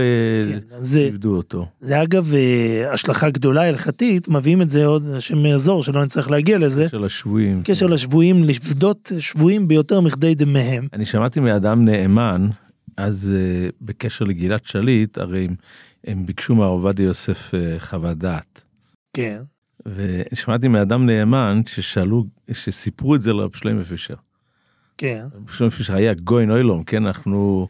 כן, 0.48 0.58
זה, 0.80 1.10
אותו. 1.24 1.66
זה 1.80 2.02
אגב 2.02 2.34
אה, 2.34 2.92
השלכה 2.92 3.30
גדולה 3.30 3.62
הלכתית, 3.68 4.28
מביאים 4.28 4.62
את 4.62 4.70
זה 4.70 4.86
עוד, 4.86 5.10
השם 5.10 5.46
יעזור 5.46 5.82
שלא 5.82 6.04
נצטרך 6.04 6.30
להגיע 6.30 6.58
לזה. 6.58 6.88
של 6.88 7.04
השבויים. 7.04 7.62
קשר 7.64 7.86
לשבויים, 7.86 8.44
לפדות 8.44 9.12
שבויים 9.18 9.68
ביותר 9.68 10.00
מכדי 10.00 10.34
דמיהם. 10.34 10.88
אני 10.92 11.04
שמעתי 11.04 11.40
מאדם 11.40 11.84
נאמן, 11.84 12.48
אז 12.96 13.32
uh, 13.32 13.72
בקשר 13.80 14.24
לגלעד 14.24 14.64
שליט, 14.64 15.18
הרי 15.18 15.44
הם, 15.44 15.54
הם 16.06 16.26
ביקשו 16.26 16.54
מהרב 16.54 16.70
עובדיה 16.72 17.04
יוסף 17.06 17.50
uh, 17.54 17.80
חוות 17.84 18.18
דעת. 18.18 18.62
כן. 19.12 19.40
ושמעתי 19.86 20.68
מאדם 20.68 21.06
נאמן 21.06 21.60
ששאלו, 21.66 22.24
שסיפרו 22.52 23.14
את 23.14 23.22
זה 23.22 23.32
לרב 23.32 23.50
שלמה 23.54 23.84
פישר. 23.84 24.14
כן. 24.98 25.24
רב 25.34 25.50
שלמה 25.50 25.70
פישר 25.70 25.94
היה 25.94 26.14
גויין 26.14 26.50
אוילום, 26.50 26.84
כן, 26.84 27.06
אנחנו, 27.06 27.68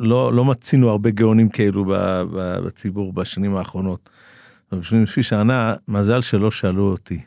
לא, 0.00 0.32
לא 0.32 0.44
מצינו 0.44 0.90
הרבה 0.90 1.10
גאונים 1.10 1.48
כאלו 1.48 1.84
ב, 1.84 1.92
ב, 2.32 2.58
בציבור 2.66 3.12
בשנים 3.12 3.56
האחרונות. 3.56 4.10
אבל 4.72 4.80
בשביל 4.80 5.02
לפי 5.02 5.22
שענה, 5.22 5.74
מזל 5.88 6.20
שלא 6.20 6.50
שאלו 6.50 6.90
אותי. 6.90 7.22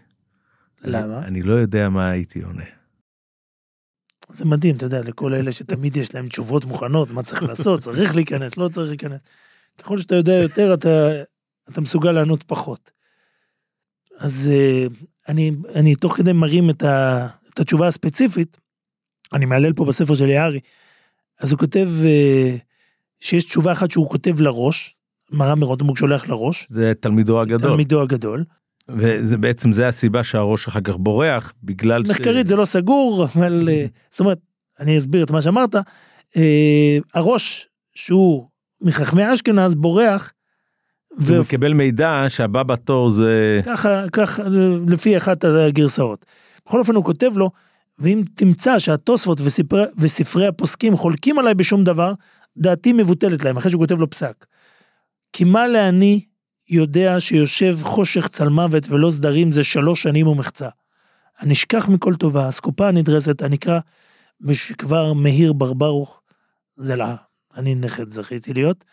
למה? 0.82 1.18
אני, 1.18 1.28
אני 1.28 1.42
לא 1.42 1.54
יודע 1.54 1.90
מה 1.90 2.10
הייתי 2.10 2.42
עונה. 2.42 2.64
זה 4.30 4.46
מדהים, 4.46 4.76
אתה 4.76 4.86
יודע, 4.86 5.02
לכל 5.02 5.34
אלה 5.34 5.52
שתמיד 5.52 5.98
יש 5.98 6.16
להם 6.16 6.28
תשובות 6.28 6.66
מוכנות, 6.66 7.12
מה 7.12 7.24
צריך 7.24 7.44
לעשות, 7.44 7.80
צריך 7.86 8.16
להיכנס, 8.16 8.58
לא 8.58 8.68
צריך 8.68 8.90
להיכנס. 8.90 9.22
ככל 9.78 9.98
שאתה 9.98 10.16
יודע 10.16 10.34
יותר, 10.34 10.74
אתה, 10.74 11.10
אתה 11.70 11.82
מסוגל 11.82 12.12
לענות 12.12 12.44
פחות. 12.44 12.92
אז 14.18 14.50
אה, 14.52 14.88
אני, 15.28 15.52
אני 15.76 15.96
תוך 15.96 16.18
כדי 16.18 16.34
מרים 16.34 16.70
את, 16.70 16.84
ה, 16.84 17.28
את 17.54 17.60
התשובה 17.60 17.88
הספציפית, 17.88 18.58
אני 19.34 19.46
מהלל 19.46 19.74
פה 19.74 19.86
בספר 19.86 20.14
של 20.14 20.30
יערי, 20.30 20.60
אז 21.40 21.52
הוא 21.52 21.60
כותב 21.60 21.90
אה, 22.06 22.56
שיש 23.20 23.46
תשובה 23.46 23.72
אחת 23.72 23.92
שהוא 23.92 24.10
כותב 24.10 24.42
לראש, 24.42 24.96
מרם 25.32 25.60
מרוטנבורג 25.60 25.98
שולח 25.98 26.28
לראש, 26.28 26.68
זה 26.70 26.94
תלמידו 27.00 27.42
הגדול. 27.42 27.70
תלמידו 27.70 28.02
הגדול. 28.02 28.44
וזה 28.90 29.38
בעצם 29.38 29.72
זה 29.72 29.88
הסיבה 29.88 30.24
שהראש 30.24 30.68
אחר 30.68 30.82
כך 30.82 30.98
בורח, 30.98 31.54
בגלל 31.64 32.04
מחקרית 32.10 32.48
זה 32.48 32.56
לא 32.56 32.66
סגור, 32.66 33.24
אבל 33.24 33.70
אה, 33.72 33.86
זאת 34.10 34.20
אומרת, 34.20 34.40
אני 34.80 34.98
אסביר 34.98 35.24
את 35.24 35.32
מה 35.32 35.42
שאמרת, 35.42 35.76
אה, 36.38 36.98
הראש 37.14 37.68
שהוא 37.94 38.48
מחכמי 38.82 39.34
אשכנז 39.34 39.76
בורח, 39.76 40.32
הוא 41.10 41.38
מקבל 41.38 41.74
מידע 41.74 42.26
שהבא 42.28 42.64
בתור 42.64 43.10
זה... 43.10 43.60
וככה, 43.62 44.10
ככה, 44.12 44.44
לפי 44.88 45.18
אחת 45.18 45.44
הגרסאות. 45.44 46.26
בכל 46.66 46.80
אופן 46.80 46.96
הוא 46.96 47.04
כותב 47.04 47.32
לו, 47.36 47.52
ואם 48.00 48.24
תמצא 48.36 48.80
שהתוספות 48.80 49.42
וספרי, 49.42 49.84
וספרי 49.98 50.48
הפוסקים 50.48 50.96
חולקים 50.96 51.40
עליי 51.40 51.54
בשום 51.54 51.84
דבר, 51.84 52.14
דעתי 52.58 52.94
מבוטלת 52.94 53.44
להם, 53.44 53.58
אחרי 53.58 53.72
שהוא 53.72 53.82
כותב 53.82 54.00
לו 54.00 54.10
פסק. 54.10 54.46
כי 55.34 55.44
מה 55.44 55.68
לעני 55.68 56.26
יודע 56.70 57.20
שיושב 57.20 57.78
חושך 57.84 58.28
צלמוות 58.28 58.90
ולא 58.90 59.12
סדרים 59.12 59.52
זה 59.52 59.64
שלוש 59.64 60.04
שנים 60.04 60.28
ומחצה. 60.28 60.70
הנשכח 61.40 61.90
מכל 61.90 62.16
טובה, 62.16 62.50
אסקופה 62.50 62.88
הנדרסת, 62.88 63.42
הנקרא 63.42 63.80
בשכבר 64.42 65.14
מאיר 65.14 65.54
ברברוך, 65.54 66.22
זה 66.78 66.96
לה, 66.96 67.16
אני 67.56 67.76
נכד 67.76 68.12
זכיתי 68.12 68.54
להיות, 68.54 68.86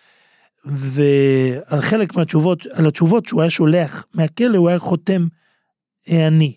ועל 0.64 1.80
חלק 1.80 2.16
מהתשובות, 2.16 2.66
על 2.66 2.86
התשובות 2.86 3.26
שהוא 3.26 3.40
היה 3.40 3.50
שולח 3.50 4.06
מהכלא, 4.14 4.56
הוא 4.56 4.68
היה 4.68 4.78
חותם 4.78 5.26
העני. 6.06 6.56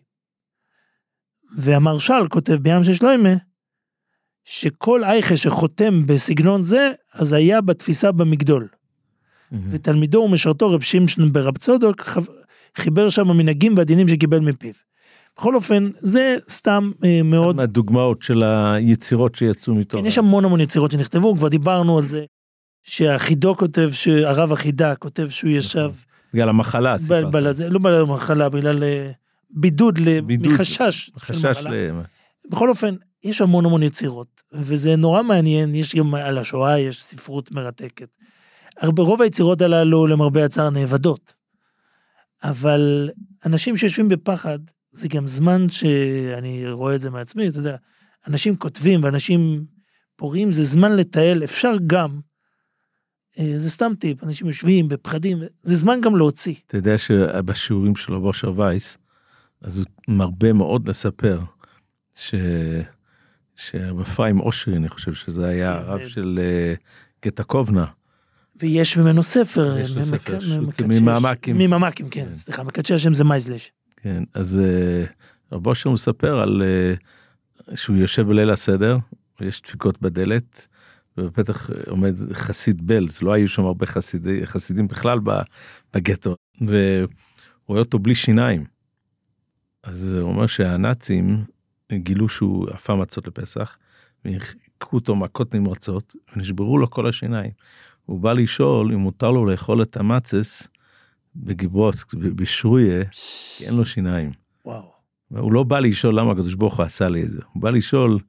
והמרשל 1.57 2.27
כותב 2.29 2.53
בים 2.53 2.83
של 2.83 2.93
שלוימה, 2.93 3.29
שכל 4.45 5.03
אייכה 5.03 5.37
שחותם 5.37 6.05
בסגנון 6.05 6.61
זה, 6.61 6.91
אז 7.13 7.33
היה 7.33 7.61
בתפיסה 7.61 8.11
במגדול. 8.11 8.67
ותלמידו 9.69 10.17
ומשרתו 10.19 10.71
רב 10.71 10.81
שמשון 10.81 11.33
ברב 11.33 11.57
צודוק 11.57 12.01
חיבר 12.77 13.09
שם 13.09 13.29
המנהגים 13.29 13.73
והדינים 13.77 14.07
שקיבל 14.07 14.39
מפיו. 14.39 14.73
בכל 15.37 15.55
אופן 15.55 15.89
זה 15.99 16.37
סתם 16.49 16.91
אה, 17.03 17.21
מאוד 17.23 17.55
מהדוגמאות 17.55 18.21
של 18.21 18.43
היצירות 18.43 19.35
שיצאו 19.35 19.75
מתוך. 19.75 19.99
כן, 19.99 20.05
יש 20.05 20.17
המון 20.17 20.45
המון 20.45 20.59
יצירות 20.59 20.91
שנכתבו 20.91 21.35
כבר 21.37 21.47
דיברנו 21.47 21.97
על 21.97 22.03
זה 22.05 22.25
שהחידו 22.83 23.55
כותב 23.55 23.89
שהרב 23.91 24.51
החידה 24.51 24.95
כותב 24.95 25.29
שהוא 25.29 25.51
ישב 25.51 25.91
בגלל 26.33 26.49
המחלה. 26.49 26.95
ב- 26.95 26.97
סיפרת. 26.97 27.31
בל- 27.31 27.51
זה- 27.51 27.69
לא 27.69 27.79
בגלל 27.79 28.01
המחלה 28.01 28.49
בגלל 28.49 28.83
אה, 28.83 29.11
בידוד, 29.53 29.99
בידוד, 30.25 30.53
מחשש. 30.53 31.05
של 31.05 31.19
חשש. 31.19 31.57
ל... 31.57 31.91
בכל 32.49 32.69
אופן 32.69 32.95
יש 33.23 33.41
המון 33.41 33.65
המון 33.65 33.83
יצירות 33.83 34.41
וזה 34.53 34.95
נורא 34.95 35.23
מעניין 35.23 35.75
יש 35.75 35.95
גם 35.95 36.15
על 36.15 36.37
השואה 36.37 36.79
יש 36.79 37.03
ספרות 37.03 37.51
מרתקת. 37.51 38.17
הרבה 38.77 39.03
רוב 39.03 39.21
היצירות 39.21 39.61
הללו 39.61 40.07
למרבה 40.07 40.45
הצער 40.45 40.69
נאבדות. 40.69 41.33
אבל 42.43 43.09
אנשים 43.45 43.77
שיושבים 43.77 44.07
בפחד 44.07 44.59
זה 44.91 45.07
גם 45.07 45.27
זמן 45.27 45.69
שאני 45.69 46.71
רואה 46.71 46.95
את 46.95 47.01
זה 47.01 47.09
מעצמי 47.09 47.47
אתה 47.47 47.59
יודע 47.59 47.75
אנשים 48.27 48.55
כותבים 48.55 49.03
ואנשים 49.03 49.65
פורעים 50.15 50.51
זה 50.51 50.63
זמן 50.63 50.95
לתעל 50.95 51.43
אפשר 51.43 51.73
גם. 51.87 52.19
אה, 53.39 53.53
זה 53.57 53.69
סתם 53.69 53.91
טיפ 53.99 54.23
אנשים 54.23 54.47
יושבים 54.47 54.87
בפחדים 54.87 55.39
זה 55.61 55.75
זמן 55.75 56.01
גם 56.01 56.15
להוציא. 56.15 56.55
אתה 56.67 56.77
יודע 56.77 56.97
שבשיעורים 56.97 57.95
שלו 57.95 58.21
בושר 58.21 58.53
וייס, 58.55 58.97
אז 59.61 59.77
הוא 59.77 59.85
מרבה 60.07 60.53
מאוד 60.53 60.89
לספר 60.89 61.39
ש... 62.15 62.35
שהרב 63.55 63.99
אפרים 63.99 64.39
אושרי, 64.39 64.77
אני 64.77 64.89
חושב 64.89 65.13
שזה 65.13 65.47
היה 65.47 65.67
כן, 65.73 65.79
הרב 65.89 65.99
אה, 65.99 66.09
של 66.09 66.39
אה, 66.43 66.73
גטה 67.25 67.43
קובנה, 67.43 67.85
ויש 68.59 68.97
ממנו 68.97 69.23
ספר, 69.23 69.77
יש 69.77 69.89
לו 69.91 69.97
מק- 69.97 70.03
ספר, 70.03 70.39
שו"ת 70.39 70.81
מקדשש- 70.81 71.01
ממעמקים. 71.01 71.57
ממעמקים, 71.57 72.09
כן, 72.09 72.25
כן. 72.25 72.35
סליחה, 72.35 72.63
מקדשי 72.63 72.93
השם 72.93 73.13
זה 73.13 73.23
מייזלש. 73.23 73.71
כן, 73.97 74.23
אז 74.33 74.59
אה, 74.59 75.05
רב 75.51 75.67
אושר 75.67 75.89
מספר 75.89 76.39
על 76.39 76.61
אה, 76.65 76.93
שהוא 77.75 77.95
יושב 77.95 78.27
בליל 78.27 78.49
הסדר, 78.49 78.97
יש 79.41 79.61
דפיקות 79.61 80.01
בדלת, 80.01 80.67
ובפתח 81.17 81.69
אה, 81.69 81.75
עומד 81.87 82.15
חסיד 82.33 82.87
בלז, 82.87 83.21
לא 83.21 83.33
היו 83.33 83.47
שם 83.47 83.65
הרבה 83.65 83.85
חסידי, 83.85 84.45
חסידים 84.47 84.87
בכלל 84.87 85.19
בגטו, 85.93 86.35
והוא 86.61 87.07
רואה 87.67 87.79
אותו 87.79 87.99
בלי 87.99 88.15
שיניים. 88.15 88.65
אז 89.83 90.13
הוא 90.13 90.29
אומר 90.29 90.47
שהנאצים 90.47 91.45
גילו 91.93 92.29
שהוא 92.29 92.69
אפה 92.75 92.95
מצות 92.95 93.27
לפסח, 93.27 93.77
והכו 94.25 94.95
אותו 94.95 95.15
מכות 95.15 95.55
נמרצות, 95.55 96.15
ונשברו 96.35 96.77
לו 96.77 96.89
כל 96.89 97.07
השיניים. 97.07 97.51
הוא 98.05 98.19
בא 98.19 98.33
לשאול 98.33 98.91
אם 98.91 98.99
מותר 98.99 99.31
לו 99.31 99.45
לאכול 99.45 99.81
את 99.81 99.97
המצס 99.97 100.67
בגיברות, 101.35 101.95
בשרויה, 102.13 103.03
כי 103.57 103.65
אין 103.65 103.73
לו 103.73 103.85
שיניים. 103.85 104.31
וואו. 104.65 104.91
הוא 105.29 105.53
לא 105.53 105.63
בא 105.63 105.79
לשאול 105.79 106.19
למה 106.19 106.31
הקדוש 106.31 106.53
ברוך 106.53 106.77
הוא 106.77 106.85
עשה 106.85 107.09
לי 107.09 107.23
את 107.23 107.29
זה, 107.29 107.41
הוא 107.53 107.61
בא 107.61 107.69
לשאול 107.69 108.19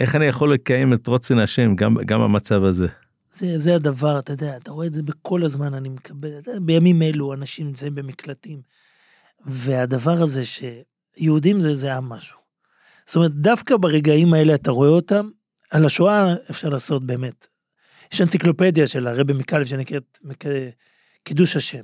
איך 0.00 0.16
אני 0.16 0.24
יכול 0.24 0.54
לקיים 0.54 0.92
את 0.92 1.06
רוצן 1.06 1.38
השם 1.38 1.74
גם, 1.74 1.96
גם 2.06 2.20
במצב 2.20 2.64
הזה. 2.64 2.86
זה, 3.32 3.58
זה 3.58 3.74
הדבר, 3.74 4.18
אתה 4.18 4.32
יודע, 4.32 4.56
אתה 4.56 4.70
רואה 4.70 4.86
את 4.86 4.94
זה 4.94 5.02
בכל 5.02 5.42
הזמן, 5.42 5.74
אני 5.74 5.88
מקבל, 5.88 6.30
בימים 6.62 7.02
אלו 7.02 7.34
אנשים 7.34 7.66
נמצאים 7.66 7.94
במקלטים, 7.94 8.60
והדבר 9.46 10.22
הזה 10.22 10.42
שיהודים 10.44 11.60
זה, 11.60 11.74
זה 11.74 11.86
היה 11.86 12.00
משהו. 12.00 12.38
זאת 13.06 13.16
אומרת, 13.16 13.32
דווקא 13.32 13.76
ברגעים 13.76 14.34
האלה 14.34 14.54
אתה 14.54 14.70
רואה 14.70 14.88
אותם, 14.88 15.30
על 15.70 15.86
השואה 15.86 16.34
אפשר 16.50 16.68
לעשות 16.68 17.06
באמת. 17.06 17.46
יש 18.12 18.20
אנציקלופדיה 18.20 18.86
של 18.86 19.06
הרבי 19.06 19.32
מקלב 19.32 19.64
שנקראת 19.66 20.18
קידוש 21.24 21.56
השם. 21.56 21.82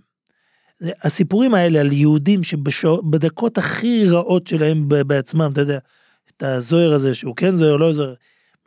הסיפורים 1.03 1.55
האלה 1.55 1.81
על 1.81 1.93
יהודים 1.93 2.43
שבדקות 2.43 3.59
הכי 3.59 4.05
רעות 4.09 4.47
שלהם 4.47 4.89
בעצמם, 4.89 5.51
אתה 5.53 5.61
יודע, 5.61 5.79
את 6.27 6.43
הזוהר 6.43 6.93
הזה 6.93 7.15
שהוא 7.15 7.37
כן 7.37 7.55
זוהר, 7.55 7.77
לא 7.77 7.93
זוהר, 7.93 8.15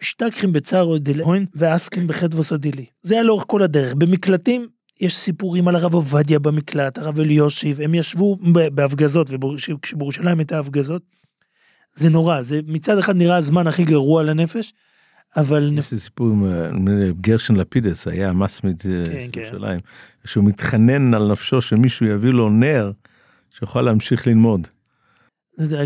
משתכחים 0.01 0.53
בצער 0.53 0.97
דילהוין 0.97 1.45
ועסקים 1.53 2.07
בחטא 2.07 2.37
וסודילי. 2.37 2.85
זה 3.01 3.13
היה 3.13 3.23
לאורך 3.23 3.43
כל 3.47 3.63
הדרך. 3.63 3.93
במקלטים 3.93 4.67
יש 4.99 5.15
סיפורים 5.15 5.67
על 5.67 5.75
הרב 5.75 5.93
עובדיה 5.93 6.39
במקלט, 6.39 6.97
הרב 6.97 7.19
אליושיב, 7.19 7.81
הם 7.81 7.95
ישבו 7.95 8.37
בהפגזות, 8.73 9.29
וכשבירושלים 9.29 10.39
הייתה 10.39 10.59
הפגזות. 10.59 11.01
זה 11.93 12.09
נורא, 12.09 12.41
זה 12.41 12.59
מצד 12.67 12.97
אחד 12.97 13.15
נראה 13.15 13.37
הזמן 13.37 13.67
הכי 13.67 13.83
גרוע 13.83 14.23
לנפש, 14.23 14.73
אבל 15.37 15.73
יש 15.77 15.91
לי 15.91 15.97
סיפור 15.99 16.27
עם 16.27 16.87
אה, 16.87 17.09
גרשן 17.21 17.55
לפידס 17.55 18.07
היה 18.07 18.33
מסמיד 18.33 18.81
אה, 18.85 19.03
כן, 19.05 19.27
כן. 19.31 19.77
שהוא 20.25 20.43
מתחנן 20.43 21.13
על 21.13 21.31
נפשו 21.31 21.61
שמישהו 21.61 22.05
יביא 22.05 22.31
לו 22.31 22.49
נר 22.49 22.91
שיוכל 23.53 23.81
להמשיך 23.81 24.27
ללמוד. 24.27 24.67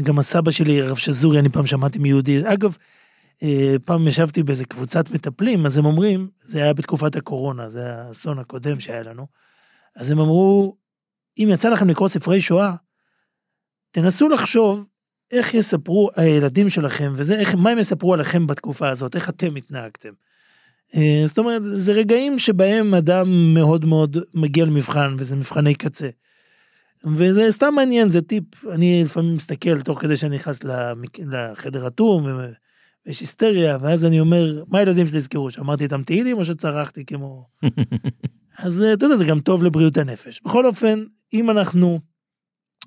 גם 0.04 0.20
הסבא 0.20 0.52
שלי, 0.52 0.82
הרב 0.82 0.98
שזורי, 0.98 1.40
אני 1.40 1.50
פעם 1.50 1.66
שמעתי 1.66 2.00
מיהודי. 2.00 2.54
אגב, 2.54 2.78
פעם 3.86 4.08
ישבתי 4.08 4.44
באיזה 4.44 4.66
קבוצת 4.66 5.12
מטפלים, 5.12 5.66
אז 5.66 5.78
הם 5.78 5.86
אומרים, 5.86 6.30
זה 6.44 6.64
היה 6.64 6.74
בתקופת 6.74 7.16
הקורונה, 7.16 7.70
זה 7.70 7.96
האסון 7.96 8.40
הקודם 8.40 8.80
שהיה 8.80 9.04
לנו, 9.04 9.28
אז 9.96 10.12
הם 10.12 10.20
אמרו, 10.20 10.76
אם 11.38 11.50
יצא 11.52 11.70
לכם 11.70 11.90
לקרוא 11.90 12.08
ספרי 12.08 12.42
שואה, 12.42 12.76
תנסו 13.92 14.30
לחשוב 14.30 14.88
איך 15.32 15.54
יספרו 15.54 16.10
הילדים 16.16 16.70
שלכם, 16.70 17.14
וזה, 17.16 17.40
איך, 17.40 17.56
מה 17.56 17.70
הם 17.70 17.80
יספרו 17.80 18.14
עליכם 18.14 18.48
בתקופה 18.48 18.90
הזאת, 18.90 19.16
איך 19.16 19.30
אתם 19.30 19.56
התנהגתם. 19.56 20.14
אה, 20.96 21.24
זאת 21.26 21.38
אומרת, 21.38 21.62
זה 21.64 21.94
רגעים 21.94 22.40
שבהם 22.40 22.94
אדם 22.94 23.54
מאוד 23.54 23.86
מאוד 23.86 24.18
מגיע 24.34 24.66
למבחן, 24.66 25.16
וזה 25.18 25.36
מבחני 25.36 25.76
קצה. 25.76 26.10
וזה 27.06 27.48
סתם 27.52 27.74
מעניין, 27.76 28.10
זה 28.10 28.22
טיפ, 28.22 28.66
אני 28.72 29.02
לפעמים 29.06 29.36
מסתכל 29.36 29.82
תוך 29.82 30.02
כדי 30.02 30.18
שאני 30.18 30.36
נכנס 30.36 30.60
לחדר 31.32 31.88
אטום, 31.88 32.28
ויש 33.06 33.20
היסטריה, 33.20 33.78
ואז 33.82 34.06
אני 34.06 34.20
אומר, 34.20 34.64
מה 34.68 34.80
הילדים 34.80 35.08
שלי 35.08 35.18
יזכרו, 35.18 35.52
שאמרתי 35.52 35.84
איתם 35.84 36.04
תהילים 36.04 36.38
או 36.38 36.46
שצרחתי 36.46 37.06
כמו... 37.06 37.48
אז 38.58 38.84
אה, 38.84 38.94
אתה 38.94 39.06
יודע, 39.06 39.18
זה 39.18 39.26
גם 39.26 39.40
טוב 39.40 39.64
לבריאות 39.64 39.98
הנפש. 39.98 40.42
בכל 40.42 40.66
אופן, 40.66 41.04
אם 41.34 41.50
אנחנו 41.50 42.00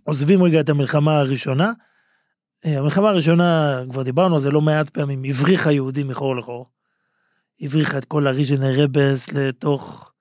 עוזבים 0.04 0.42
רגע 0.42 0.60
את 0.60 0.68
המלחמה 0.68 1.18
הראשונה, 1.18 1.72
אה, 2.64 2.78
המלחמה 2.78 3.08
הראשונה, 3.10 3.80
כבר 3.90 4.02
דיברנו 4.02 4.34
על 4.34 4.40
זה 4.40 4.50
לא 4.50 4.60
מעט 4.60 4.90
פעמים, 4.90 5.24
הבריחה 5.24 5.72
יהודים 5.72 6.08
מחור 6.08 6.36
לחור. 6.36 6.66
הבריחה 7.60 7.98
את 7.98 8.04
כל 8.04 8.26
הריז'נר 8.26 8.82
רבס 8.82 9.32
לתוך... 9.32 10.12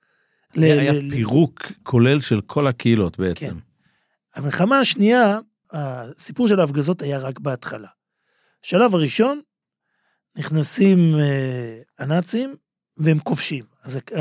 ל- 0.55 0.63
היה 0.63 0.93
ל- 0.93 1.09
פירוק 1.09 1.71
כולל 1.83 2.19
של 2.19 2.41
כל 2.41 2.67
הקהילות 2.67 3.19
בעצם. 3.19 3.45
כן. 3.45 3.55
המלחמה 4.35 4.79
השנייה, 4.79 5.39
הסיפור 5.71 6.47
של 6.47 6.59
ההפגזות 6.59 7.01
היה 7.01 7.17
רק 7.17 7.39
בהתחלה. 7.39 7.87
השלב 8.65 8.95
הראשון, 8.95 9.41
נכנסים 10.37 11.15
אה, 11.19 11.81
הנאצים 11.99 12.55
והם 12.97 13.19
כובשים. 13.19 13.65
אז 13.83 13.95
הכ- 13.95 14.13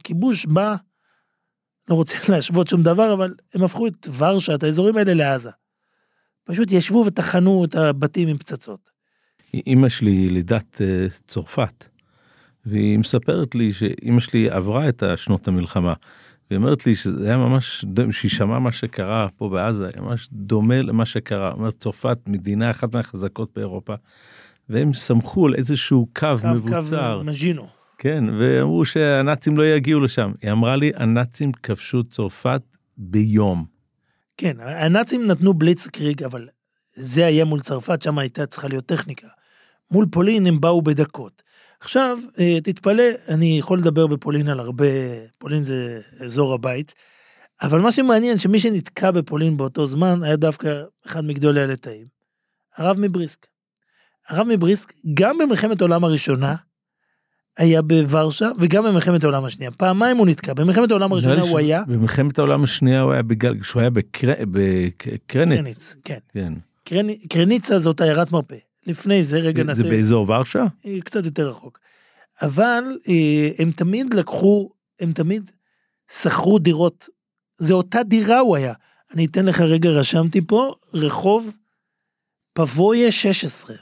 הכיבוש 0.00 0.46
בא, 0.46 0.74
לא 1.88 1.94
רוצה 1.94 2.16
להשוות 2.32 2.68
שום 2.68 2.82
דבר, 2.82 3.12
אבל 3.12 3.34
הם 3.54 3.62
הפכו 3.62 3.86
את 3.86 4.06
ורשה, 4.18 4.54
את 4.54 4.62
האזורים 4.62 4.96
האלה, 4.96 5.14
לעזה. 5.14 5.50
פשוט 6.44 6.72
ישבו 6.72 7.04
וטחנו 7.06 7.64
את 7.64 7.74
הבתים 7.74 8.28
עם 8.28 8.38
פצצות. 8.38 8.90
אימא 9.54 9.88
שלי 9.88 10.10
ילידת 10.10 10.80
אה, 10.80 11.06
צרפת, 11.26 11.84
והיא 12.66 12.98
מספרת 12.98 13.54
לי 13.54 13.72
שאימא 13.72 14.20
שלי 14.20 14.50
עברה 14.50 14.88
את 14.88 15.02
שנות 15.16 15.48
המלחמה. 15.48 15.94
והיא 16.50 16.58
אומרת 16.58 16.86
לי 16.86 16.94
שזה 16.94 17.26
היה 17.26 17.36
ממש, 17.36 17.84
שהיא 18.10 18.30
שמעה 18.30 18.58
מה 18.58 18.72
שקרה 18.72 19.26
פה 19.36 19.48
בעזה, 19.48 19.90
ממש 20.00 20.28
דומה 20.32 20.82
למה 20.82 21.04
שקרה. 21.06 21.52
אומרת 21.52 21.74
צרפת 21.74 22.18
מדינה 22.26 22.70
אחת 22.70 22.94
מהחזקות 22.94 23.50
באירופה, 23.56 23.94
והם 24.68 24.92
סמכו 24.92 25.46
על 25.46 25.54
איזשהו 25.54 26.06
קו, 26.18 26.26
קו 26.40 26.48
מבוצר. 26.48 27.18
קו 27.18 27.24
מז'ינו. 27.24 27.68
כן, 27.98 28.24
ואמרו 28.40 28.84
שהנאצים 28.84 29.56
לא 29.56 29.66
יגיעו 29.66 30.00
לשם. 30.00 30.32
היא 30.42 30.52
אמרה 30.52 30.76
לי, 30.76 30.92
הנאצים 30.96 31.52
כבשו 31.52 32.04
צרפת 32.04 32.62
ביום. 32.96 33.64
כן, 34.36 34.56
הנאצים 34.60 35.26
נתנו 35.26 35.54
בליצקריג, 35.54 36.22
אבל 36.22 36.48
זה 36.94 37.26
היה 37.26 37.44
מול 37.44 37.60
צרפת, 37.60 38.02
שם 38.02 38.18
הייתה 38.18 38.46
צריכה 38.46 38.68
להיות 38.68 38.86
טכניקה. 38.86 39.28
מול 39.90 40.06
פולין 40.10 40.46
הם 40.46 40.60
באו 40.60 40.82
בדקות. 40.82 41.42
עכשיו, 41.80 42.18
אה, 42.38 42.60
תתפלא, 42.60 43.04
אני 43.28 43.58
יכול 43.58 43.78
לדבר 43.78 44.06
בפולין 44.06 44.48
על 44.48 44.60
הרבה, 44.60 44.84
פולין 45.38 45.62
זה 45.62 46.00
אזור 46.24 46.54
הבית, 46.54 46.94
אבל 47.62 47.80
מה 47.80 47.92
שמעניין, 47.92 48.38
שמי 48.38 48.58
שנתקע 48.58 49.10
בפולין 49.10 49.56
באותו 49.56 49.86
זמן, 49.86 50.22
היה 50.22 50.36
דווקא 50.36 50.82
אחד 51.06 51.24
מגדולי 51.24 51.60
הלטאים, 51.60 52.06
הרב 52.76 52.96
מבריסק. 52.98 53.46
הרב 54.28 54.46
מבריסק, 54.46 54.92
גם 55.14 55.38
במלחמת 55.38 55.80
העולם 55.80 56.04
הראשונה, 56.04 56.54
היה 57.56 57.82
בוורשה, 57.82 58.48
וגם 58.58 58.84
במלחמת 58.84 59.24
העולם 59.24 59.44
השנייה. 59.44 59.70
פעמיים 59.70 60.16
הוא 60.16 60.26
נתקע. 60.26 60.54
במלחמת 60.54 60.90
העולם 60.90 61.12
הראשונה 61.12 61.42
הוא 61.42 61.58
היה... 61.58 61.82
במלחמת 61.86 62.38
העולם 62.38 62.64
השנייה 62.64 63.00
הוא 63.00 63.12
היה 63.12 63.22
בגלל, 63.22 63.60
כשהוא 63.60 63.80
היה 63.80 63.90
בקר- 63.90 64.44
בקרניץ. 64.50 65.26
קרניץ, 65.58 65.96
כן. 66.04 66.18
כן. 66.32 66.52
קרני- 66.84 67.28
קרניצה 67.28 67.78
זאת 67.78 68.00
עיירת 68.00 68.32
מרפא. 68.32 68.56
לפני 68.86 69.22
זה, 69.22 69.38
רגע 69.38 69.62
זה 69.62 69.68
נעשה... 69.68 69.82
באזור 69.82 70.30
ורשה? 70.30 70.64
אה, 70.86 70.98
קצת 71.04 71.24
יותר 71.24 71.48
רחוק. 71.48 71.78
אבל 72.42 72.84
אה, 73.08 73.48
הם 73.58 73.70
תמיד 73.70 74.14
לקחו, 74.14 74.70
הם 75.00 75.12
תמיד 75.12 75.50
שכרו 76.12 76.58
דירות. 76.58 77.08
זה 77.58 77.74
אותה 77.74 78.02
דירה 78.02 78.38
הוא 78.38 78.56
היה. 78.56 78.72
אני 79.14 79.26
אתן 79.26 79.46
לך 79.46 79.60
רגע, 79.60 79.90
רשמתי 79.90 80.40
פה, 80.46 80.74
רחוב 80.94 81.50
פבויה 82.52 83.12
16. 83.12 83.76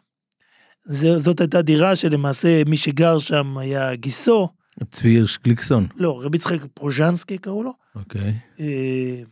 זה, 0.87 1.19
זאת 1.19 1.41
הייתה 1.41 1.63
דירה 1.63 1.97
שלמעשה 1.97 2.63
מי 2.67 2.77
שגר 2.77 3.19
שם 3.19 3.59
היה 3.59 3.95
גיסו, 3.95 4.49
צבי 4.91 5.09
הירש 5.09 5.39
גליקסון. 5.45 5.87
לא, 5.97 6.21
רבי 6.25 6.37
יצחק 6.37 6.59
פרוז'נסקי 6.75 7.39
קראו 7.39 7.63
לו. 7.63 7.73
אוקיי. 7.95 8.35
אה, 8.61 9.23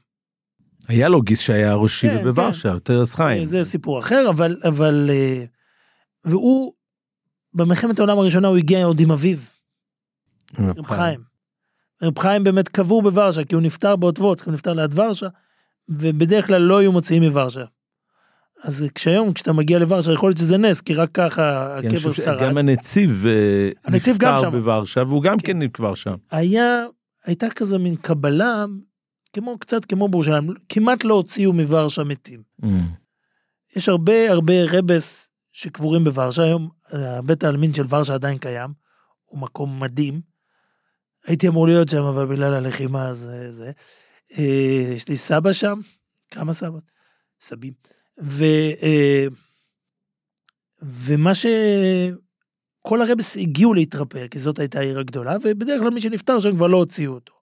היה 0.88 1.08
לו 1.08 1.22
גיס 1.22 1.40
שהיה 1.40 1.74
ראש 1.74 2.00
כן, 2.00 2.08
עיר 2.08 2.22
בוורשה, 2.22 2.78
טרס 2.78 3.14
חיים. 3.14 3.44
זה 3.44 3.64
סיפור 3.64 3.98
אחר, 3.98 4.26
אבל, 4.30 4.56
אבל, 4.68 5.10
אה, 5.12 5.44
והוא, 6.24 6.72
במלחמת 7.54 7.98
העולם 7.98 8.18
הראשונה 8.18 8.48
הוא 8.48 8.56
הגיע 8.56 8.84
עוד 8.84 9.00
עם 9.00 9.10
אביו. 9.10 9.38
רב 10.58 10.86
חיים. 10.86 11.20
רב 12.02 12.18
חיים 12.18 12.44
באמת 12.44 12.68
קבור 12.68 13.02
בוורשה, 13.02 13.44
כי 13.44 13.54
הוא 13.54 13.62
נפטר 13.62 13.96
באוטבוץ, 13.96 14.42
הוא 14.42 14.54
נפטר 14.54 14.72
ליד 14.72 14.98
ורשה, 14.98 15.26
ובדרך 15.88 16.46
כלל 16.46 16.62
לא 16.62 16.78
היו 16.78 16.92
מוציאים 16.92 17.22
מוורשה. 17.22 17.64
אז 18.62 18.84
כשהיום, 18.94 19.32
כשאתה 19.32 19.52
מגיע 19.52 19.78
לוורשה, 19.78 20.12
יכול 20.12 20.28
להיות 20.28 20.38
שזה 20.38 20.56
נס, 20.56 20.80
כי 20.80 20.94
רק 20.94 21.10
ככה 21.14 21.78
אני 21.78 21.88
הקבר 21.88 22.12
שרד. 22.12 22.42
הנציב 22.42 23.26
אה, 23.26 23.70
הנציב 23.84 24.16
גם 24.18 24.34
נפטר. 24.34 24.50
בוורשה, 24.50 25.02
והוא 25.08 25.22
גם 25.22 25.38
כן. 25.38 25.46
כן 25.46 25.58
נקבר 25.58 25.94
שם. 25.94 26.14
היה, 26.30 26.84
הייתה 27.24 27.50
כזה 27.50 27.78
מין 27.78 27.96
קבלה, 27.96 28.64
כמו, 29.32 29.58
קצת 29.58 29.84
כמו 29.84 30.08
בירושלים, 30.08 30.50
כמעט 30.68 31.04
לא 31.04 31.14
הוציאו 31.14 31.52
מוורשה 31.52 32.04
מתים. 32.04 32.42
Mm. 32.62 32.66
יש 33.76 33.88
הרבה 33.88 34.30
הרבה 34.30 34.54
רבס 34.72 35.30
שקבורים 35.52 36.04
בוורשה, 36.04 36.42
היום 36.42 36.68
אה, 36.94 37.22
בית 37.22 37.44
העלמין 37.44 37.72
של 37.72 37.84
ורשה 37.88 38.14
עדיין 38.14 38.38
קיים, 38.38 38.70
הוא 39.24 39.40
מקום 39.40 39.80
מדהים. 39.80 40.20
הייתי 41.26 41.48
אמור 41.48 41.66
להיות 41.66 41.88
שם, 41.88 42.02
אבל 42.02 42.26
בגלל 42.26 42.54
הלחימה 42.54 43.14
זה 43.14 43.52
זה. 43.52 43.70
אה, 44.38 44.92
יש 44.94 45.08
לי 45.08 45.16
סבא 45.16 45.52
שם, 45.52 45.80
כמה 46.30 46.52
סבות? 46.52 46.84
סבים. 47.40 47.72
ו, 48.22 48.44
אה, 48.82 49.26
ומה 50.82 51.34
ש... 51.34 51.46
כל 52.82 53.02
הרבס 53.02 53.36
הגיעו 53.36 53.74
להתרפא, 53.74 54.28
כי 54.28 54.38
זאת 54.38 54.58
הייתה 54.58 54.78
העיר 54.78 54.98
הגדולה, 54.98 55.36
ובדרך 55.44 55.80
כלל 55.80 55.90
מי 55.90 56.00
שנפטר 56.00 56.38
שם 56.40 56.56
כבר 56.56 56.66
לא 56.66 56.76
הוציאו 56.76 57.12
אותו. 57.14 57.32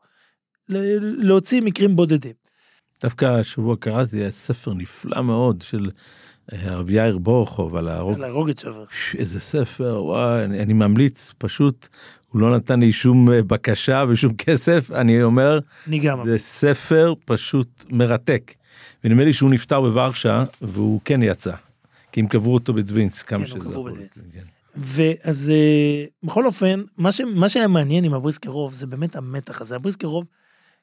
להוציא 1.18 1.61
מקרים 1.62 1.96
בודדים. 1.96 2.32
דווקא 3.02 3.24
השבוע 3.24 3.76
קראתי 3.76 4.30
ספר 4.30 4.74
נפלא 4.74 5.22
מאוד 5.22 5.62
של 5.62 5.90
אה, 6.52 6.72
הרב 6.72 6.90
יאיר 6.90 7.18
בורחוב 7.18 7.76
על 7.76 7.88
ההרוג. 7.88 8.18
להרוג 8.18 8.48
את 8.50 8.58
שובר. 8.58 8.85
ש- 8.90 9.16
איזה 9.16 9.40
ספר, 9.40 10.04
וואי, 10.04 10.44
אני, 10.44 10.62
אני 10.62 10.72
ממליץ, 10.72 11.32
פשוט, 11.38 11.88
הוא 12.28 12.40
לא 12.40 12.56
נתן 12.56 12.80
לי 12.80 12.92
שום 12.92 13.30
אה, 13.32 13.42
בקשה 13.42 14.04
ושום 14.08 14.35
כסף, 14.46 14.90
אני 14.90 15.22
אומר, 15.22 15.58
אני 15.88 15.98
גם. 15.98 16.24
זה 16.24 16.38
ספר 16.38 17.14
פשוט 17.24 17.85
מרתק. 17.90 18.52
ונדמה 19.05 19.25
לי 19.25 19.33
שהוא 19.33 19.51
נפטר 19.51 19.81
בוורשה, 19.81 20.45
והוא 20.62 21.01
כן 21.05 21.23
יצא. 21.23 21.55
כי 22.12 22.21
הם 22.21 22.27
קברו 22.27 22.55
אותו 22.55 22.75
בדווינסק, 22.75 23.22
כמה 23.23 23.45
כן, 23.47 23.51
הוא 23.51 23.61
שזה. 23.61 23.69
בדווינסק. 23.70 24.18
כן. 24.33 24.45
ואז 24.77 25.51
אה, 25.51 26.05
בכל 26.23 26.47
אופן, 26.47 26.83
מה, 26.97 27.12
ש, 27.12 27.21
מה 27.21 27.49
שהיה 27.49 27.69
מעניין 27.69 28.05
עם 28.05 28.15
הבריסקער 28.14 28.58
רוב 28.58 28.75
זה 28.75 28.87
באמת 28.87 29.17
המתח 29.17 29.61
הזה. 29.61 29.77
הבריסקער 29.77 30.10
רוב, 30.10 30.27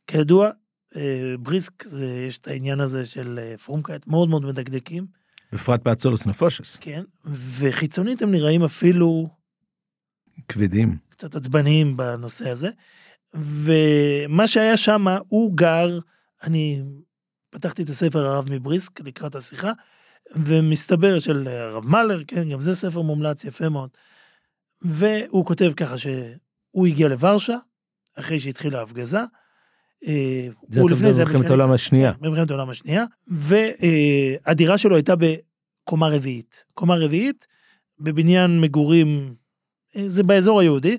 כידוע, 0.08 0.50
אה, 0.96 1.36
בריסק, 1.40 1.84
זה, 1.84 2.26
יש 2.28 2.38
את 2.38 2.48
העניין 2.48 2.80
הזה 2.80 3.06
של 3.06 3.40
אה, 3.42 3.58
פרומקייט, 3.58 4.08
מאוד 4.08 4.30
מאוד 4.30 4.46
מדקדקים, 4.46 5.06
בפרט 5.54 5.84
בהצולוס 5.84 6.26
נפושס, 6.26 6.78
כן, 6.82 7.04
וחיצונית 7.26 8.22
הם 8.22 8.32
נראים 8.32 8.64
אפילו 8.64 9.30
כבדים. 10.48 10.98
קצת 11.10 11.36
עצבניים 11.36 11.98
בנושא 11.98 12.50
הזה. 12.50 12.70
ומה 13.34 14.48
שהיה 14.48 14.78
שם, 14.78 15.06
הוא 15.28 15.58
גר, 15.58 16.00
אני 16.44 16.84
פתחתי 17.50 17.84
את 17.84 17.90
הספר 17.90 18.26
הרב 18.26 18.46
מבריסק 18.50 19.02
לקראת 19.02 19.36
השיחה, 19.36 19.72
ומסתבר 20.36 21.20
של 21.20 21.48
הרב 21.48 21.88
מלר, 21.88 22.24
כן, 22.28 22.50
גם 22.50 22.62
זה 22.62 22.76
ספר 22.76 23.02
מומלץ 23.02 23.44
יפה 23.44 23.70
מאוד. 23.70 23.90
והוא 24.82 25.46
כותב 25.46 25.72
ככה 25.76 25.98
שהוא 25.98 26.88
הגיע 26.88 27.08
לוורשה, 27.08 27.58
אחרי 28.16 28.40
שהתחילה 28.40 28.80
ההפגזה. 28.80 29.20
אה, 30.08 30.48
זה 30.70 30.82
הוא 30.82 30.90
לפני 30.90 31.14
זה 31.14 31.26
במלחמת 31.26 31.46
העולם 31.50 31.72
השנייה. 31.72 32.14
כן, 32.14 32.20
במלחמת 32.22 32.50
העולם 32.50 32.70
השנייה, 32.70 33.06
והדירה 33.28 34.78
שלו 34.78 34.96
הייתה 34.96 35.14
בקומה 35.16 36.08
רביעית. 36.08 36.64
קומה 36.74 36.96
רביעית, 36.96 37.48
בבניין 38.00 38.62
מגורים, 38.62 39.36
אה, 39.96 40.04
זה 40.08 40.24
באזור 40.24 40.60
היהודי. 40.60 40.98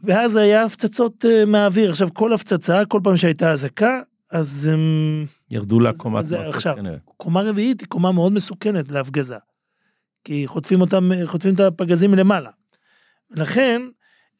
ואז 0.00 0.36
היה 0.36 0.64
הפצצות 0.64 1.24
אה, 1.24 1.44
מהאוויר. 1.44 1.90
עכשיו, 1.90 2.08
כל 2.14 2.32
הפצצה, 2.32 2.82
כל 2.88 3.00
פעם 3.04 3.16
שהייתה 3.16 3.52
אזעקה, 3.52 4.00
אז 4.30 4.70
הם... 4.72 5.26
ירדו 5.50 5.80
לקומת 5.80 6.24
זה 6.24 6.40
מטוס, 6.40 6.54
עכשיו. 6.54 6.76
כנראה. 6.76 6.98
קומה 7.16 7.42
רביעית 7.42 7.80
היא 7.80 7.88
קומה 7.88 8.12
מאוד 8.12 8.32
מסוכנת 8.32 8.90
להפגזה. 8.90 9.36
כי 10.24 10.46
חוטפים 10.46 10.80
אותם, 10.80 11.10
חוטפים 11.24 11.54
את 11.54 11.60
הפגזים 11.60 12.10
מלמעלה. 12.10 12.50
לכן, 13.30 13.82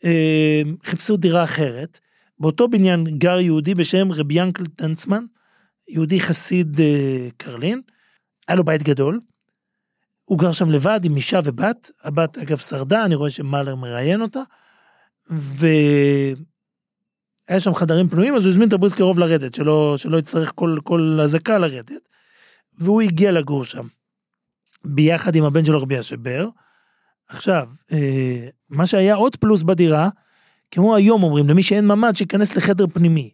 אה, 0.05 0.63
חיפשו 0.85 1.17
דירה 1.17 1.45
אחרת. 1.45 1.99
באותו 2.41 2.69
בניין 2.69 3.05
גר 3.19 3.41
יהודי 3.41 3.75
בשם 3.75 4.13
רבי 4.13 4.35
ינקל 4.35 4.67
טנצמן, 4.67 5.25
יהודי 5.89 6.21
חסיד 6.21 6.81
אה, 6.81 7.29
קרלין, 7.37 7.81
היה 8.49 8.57
לו 8.57 8.65
בית 8.65 8.83
גדול. 8.83 9.21
הוא 10.25 10.39
גר 10.39 10.53
שם 10.53 10.71
לבד 10.71 11.01
עם 11.05 11.17
אישה 11.17 11.41
ובת, 11.45 11.91
הבת 12.03 12.39
אגב 12.39 12.57
שרדה, 12.57 13.05
אני 13.05 13.15
רואה 13.15 13.31
שמאלר 13.31 13.75
מראיין 13.75 14.23
אותה, 14.23 14.41
והיה 17.51 17.61
שם 17.61 17.75
חדרים 17.75 18.09
פנויים, 18.09 18.35
אז 18.35 18.45
הוא 18.45 18.51
הזמין 18.51 18.69
את 18.69 18.73
הבריס 18.73 18.95
קרוב 18.95 19.19
לרדת, 19.19 19.55
שלא, 19.55 19.95
שלא 19.97 20.17
יצטרך 20.17 20.53
כל, 20.55 20.77
כל 20.85 21.19
אזעקה 21.23 21.59
לרדת, 21.59 22.09
והוא 22.79 23.03
הגיע 23.03 23.33
לגור 23.33 23.65
שם, 23.65 23.87
ביחד 24.85 25.35
עם 25.35 25.45
הבן 25.45 25.65
שלו 25.65 25.83
רבי 25.83 26.01
אשבר. 26.01 26.49
עכשיו, 27.29 27.69
אה, 27.93 28.49
מה 28.69 28.87
שהיה 28.87 29.15
עוד 29.15 29.37
פלוס 29.37 29.63
בדירה, 29.63 30.09
כמו 30.71 30.97
היום 30.97 31.23
אומרים, 31.23 31.49
למי 31.49 31.63
שאין 31.63 31.87
ממ"ד, 31.87 32.17
שייכנס 32.17 32.57
לחדר 32.57 32.87
פנימי. 32.93 33.31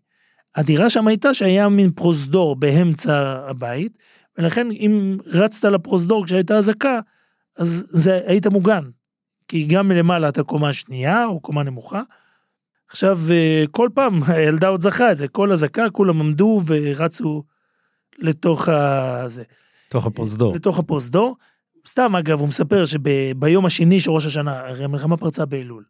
הדירה 0.54 0.90
שם 0.90 1.06
הייתה 1.06 1.34
שהיה 1.34 1.68
מין 1.68 1.90
פרוזדור 1.90 2.56
באמצע 2.56 3.44
הבית, 3.48 3.98
ולכן 4.38 4.70
אם 4.70 5.18
רצת 5.26 5.64
לפרוזדור 5.64 6.26
כשהייתה 6.26 6.56
אזעקה, 6.56 7.00
אז 7.56 7.86
זה, 7.88 8.20
היית 8.26 8.46
מוגן. 8.46 8.84
כי 9.48 9.64
גם 9.64 9.88
מלמעלה 9.88 10.28
אתה 10.28 10.42
קומה 10.42 10.72
שנייה 10.72 11.24
או 11.24 11.40
קומה 11.40 11.62
נמוכה. 11.62 12.02
עכשיו, 12.88 13.18
אה, 13.30 13.64
כל 13.70 13.88
פעם, 13.94 14.22
הילדה 14.26 14.68
עוד 14.68 14.82
זכרה 14.82 15.12
את 15.12 15.16
זה, 15.16 15.28
כל 15.28 15.52
אזעקה, 15.52 15.90
כולם 15.90 16.20
עמדו 16.20 16.60
ורצו 16.66 17.42
לתוך 18.18 18.68
ה... 18.68 19.24
זה. 19.28 19.42
תוך 19.88 20.06
הפרוזדור. 20.06 20.54
לתוך 20.54 20.78
הפרוזדור. 20.78 21.36
סתם, 21.88 22.16
אגב, 22.16 22.40
הוא 22.40 22.48
מספר 22.48 22.84
שביום 22.84 23.66
השני 23.66 24.00
של 24.00 24.10
ראש 24.10 24.26
השנה, 24.26 24.68
הרי 24.68 24.84
המלחמה 24.84 25.16
פרצה 25.16 25.46
באלול. 25.46 25.84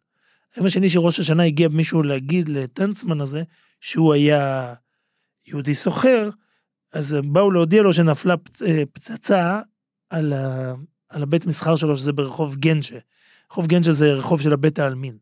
היום 0.55 0.65
השני 0.65 0.89
של 0.89 0.99
ראש 0.99 1.19
השנה 1.19 1.43
הגיע 1.43 1.67
מישהו 1.67 2.03
להגיד 2.03 2.49
לטנצמן 2.49 3.21
הזה, 3.21 3.43
שהוא 3.81 4.13
היה 4.13 4.73
יהודי 5.47 5.73
סוחר, 5.73 6.29
אז 6.93 7.17
באו 7.23 7.51
להודיע 7.51 7.81
לו 7.81 7.93
שנפלה 7.93 8.35
אה, 8.65 8.83
פצצה 8.93 9.61
על, 10.09 10.33
ה... 10.33 10.73
על 11.09 11.23
הבית 11.23 11.45
מסחר 11.45 11.75
שלו, 11.75 11.95
שזה 11.95 12.13
ברחוב 12.13 12.55
גנצ'ה. 12.55 12.97
רחוב 13.51 13.67
גנצ'ה 13.67 13.91
זה 13.91 14.13
רחוב 14.13 14.41
של 14.41 14.53
הבית 14.53 14.79
העלמין. 14.79 15.17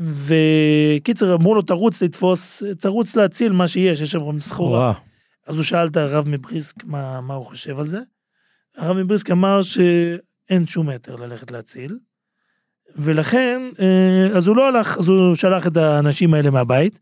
וקיצר, 0.00 1.34
אמרו 1.34 1.54
לו, 1.54 1.62
תרוץ 1.62 2.02
לתפוס, 2.02 2.62
תרוץ 2.78 3.16
להציל 3.16 3.52
מה 3.52 3.68
שיש, 3.68 4.00
יש 4.00 4.10
שם 4.10 4.38
סחורה. 4.38 4.92
אז 5.46 5.56
הוא 5.56 5.64
שאל 5.64 5.86
את 5.86 5.96
הרב 5.96 6.28
מבריסק 6.28 6.84
מה, 6.84 7.20
מה 7.20 7.34
הוא 7.34 7.46
חושב 7.46 7.78
על 7.78 7.86
זה. 7.86 8.00
הרב 8.76 8.96
מבריסק 8.96 9.30
אמר 9.30 9.62
שאין 9.62 10.66
שום 10.66 10.88
היתר 10.88 11.16
ללכת 11.16 11.50
להציל, 11.50 11.98
ולכן, 12.96 13.62
אה, 13.80 14.36
אז 14.36 14.46
הוא 14.46 14.56
לא 14.56 14.68
הלך, 14.68 14.98
אז 14.98 15.08
הוא 15.08 15.34
שלח 15.34 15.66
את 15.66 15.76
האנשים 15.76 16.34
האלה 16.34 16.50
מהבית, 16.50 17.00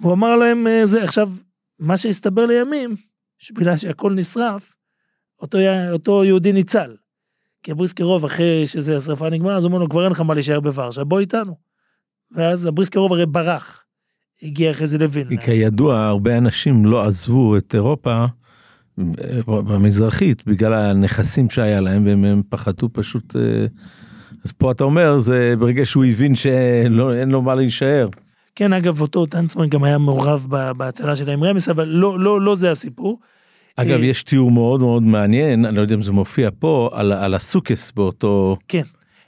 והוא 0.00 0.12
אמר 0.12 0.36
להם, 0.36 0.66
אה, 0.66 0.86
זה 0.86 1.04
עכשיו, 1.04 1.30
מה 1.78 1.96
שהסתבר 1.96 2.46
לימים, 2.46 2.96
שבגלל 3.38 3.76
שהכל 3.76 4.12
נשרף, 4.12 4.74
אותו, 5.42 5.58
אותו 5.92 6.24
יהודי 6.24 6.52
ניצל. 6.52 6.96
כי 7.62 7.70
הבריסקרוב, 7.70 8.24
אחרי 8.24 8.66
שזה 8.66 8.96
השרפה 8.96 9.30
נגמרה, 9.30 9.56
אז 9.56 9.64
הוא 9.64 9.68
אומר 9.68 9.78
לו, 9.78 9.88
כבר 9.88 10.04
אין 10.04 10.12
לך 10.12 10.20
מה 10.20 10.34
להישאר 10.34 10.60
בוורשה, 10.60 11.04
בוא 11.04 11.20
איתנו. 11.20 11.71
ואז 12.34 12.66
הבריסקרוב 12.66 13.12
הרי 13.12 13.26
ברח, 13.26 13.84
הגיע 14.42 14.70
אחרי 14.70 14.86
זה 14.86 14.98
לווילנה. 14.98 15.30
כי 15.30 15.46
כידוע 15.46 16.00
הרבה 16.00 16.38
אנשים 16.38 16.86
לא 16.86 17.04
עזבו 17.04 17.56
את 17.56 17.74
אירופה 17.74 18.24
אה, 18.98 19.04
במזרחית 19.46 20.46
בגלל 20.46 20.72
הנכסים 20.72 21.50
שהיה 21.50 21.80
להם 21.80 22.06
והם 22.06 22.24
הם 22.24 22.42
פחדו 22.48 22.88
פשוט. 22.92 23.36
אה, 23.36 23.66
אז 24.44 24.52
פה 24.52 24.70
אתה 24.70 24.84
אומר 24.84 25.18
זה 25.18 25.54
ברגע 25.58 25.86
שהוא 25.86 26.04
הבין 26.04 26.34
שאין 26.34 27.30
לו 27.30 27.42
מה 27.42 27.54
להישאר. 27.54 28.08
כן, 28.54 28.72
אגב, 28.72 29.00
אותו 29.00 29.26
טנצמן 29.26 29.68
גם 29.68 29.84
היה 29.84 29.98
מעורב 29.98 30.46
בהצלה 30.76 31.16
של 31.16 31.30
עם 31.30 31.44
רמס, 31.44 31.68
אבל 31.68 31.88
לא, 31.88 32.20
לא, 32.20 32.40
לא 32.40 32.54
זה 32.54 32.70
הסיפור. 32.70 33.18
אגב 33.76 34.00
אה, 34.00 34.04
יש 34.04 34.22
תיאור 34.22 34.50
מאוד 34.50 34.80
מאוד 34.80 35.02
מעניין 35.02 35.64
אני 35.64 35.76
לא 35.76 35.80
יודע 35.80 35.94
אם 35.94 36.02
זה 36.02 36.12
מופיע 36.12 36.50
פה 36.58 36.90
על, 36.92 37.12
על 37.12 37.34
הסוכס 37.34 37.92
באותו 37.96 38.56
כן. 38.68 38.82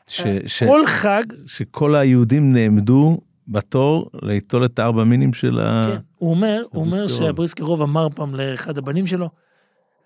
ש, 0.08 0.20
ש, 0.46 0.62
כל 0.62 0.86
חג, 0.86 1.24
שכל 1.46 1.94
היהודים 1.94 2.52
נעמדו 2.52 3.18
בתור 3.48 4.10
ליטול 4.22 4.64
את 4.64 4.78
הארבע 4.78 5.04
מינים 5.04 5.32
של 5.32 5.58
ה... 5.60 5.88
כן, 5.92 5.98
הוא 6.16 6.30
אומר, 6.30 6.62
הוא 6.70 6.80
אומר 6.84 6.96
הבריסקרוב. 6.96 7.22
שהבריסקרוב 7.26 7.82
אמר 7.82 8.08
פעם 8.14 8.34
לאחד 8.34 8.78
הבנים 8.78 9.06
שלו, 9.06 9.28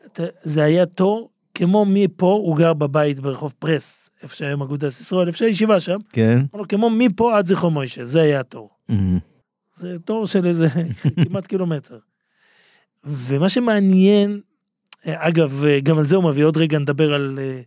"אתה- 0.06 0.22
זה 0.42 0.62
היה 0.64 0.86
תור 0.86 1.30
כמו 1.54 1.84
מפה, 1.88 2.26
הוא 2.44 2.56
גר 2.58 2.72
בבית 2.72 3.20
ברחוב 3.20 3.54
פרס, 3.58 4.10
איפה 4.22 4.34
שהיום 4.36 4.62
אגודת 4.62 4.92
ישראל, 4.92 5.26
איפה 5.26 5.38
שהישיבה 5.38 5.80
שם, 5.80 5.98
כן. 6.12 6.38
אמר 6.38 6.60
לו, 6.62 6.68
כמו 6.68 6.90
מפה 6.90 7.38
עד 7.38 7.46
זכרו 7.46 7.70
מוישה, 7.70 8.04
זה 8.04 8.20
היה 8.22 8.40
התור. 8.40 8.70
זה 9.74 9.98
תור 9.98 10.26
של 10.26 10.46
איזה 10.46 10.66
כמעט 11.28 11.46
קילומטר. 11.46 11.98
ומה 13.04 13.48
שמעניין, 13.48 14.40
אה, 15.06 15.28
אגב, 15.28 15.64
אה, 15.64 15.80
גם 15.80 15.98
על 15.98 16.04
זה 16.04 16.16
הוא 16.16 16.24
מביא, 16.24 16.44
עוד 16.44 16.56
רגע 16.56 16.78
נדבר 16.78 17.14
על... 17.14 17.38
אה, 17.42 17.60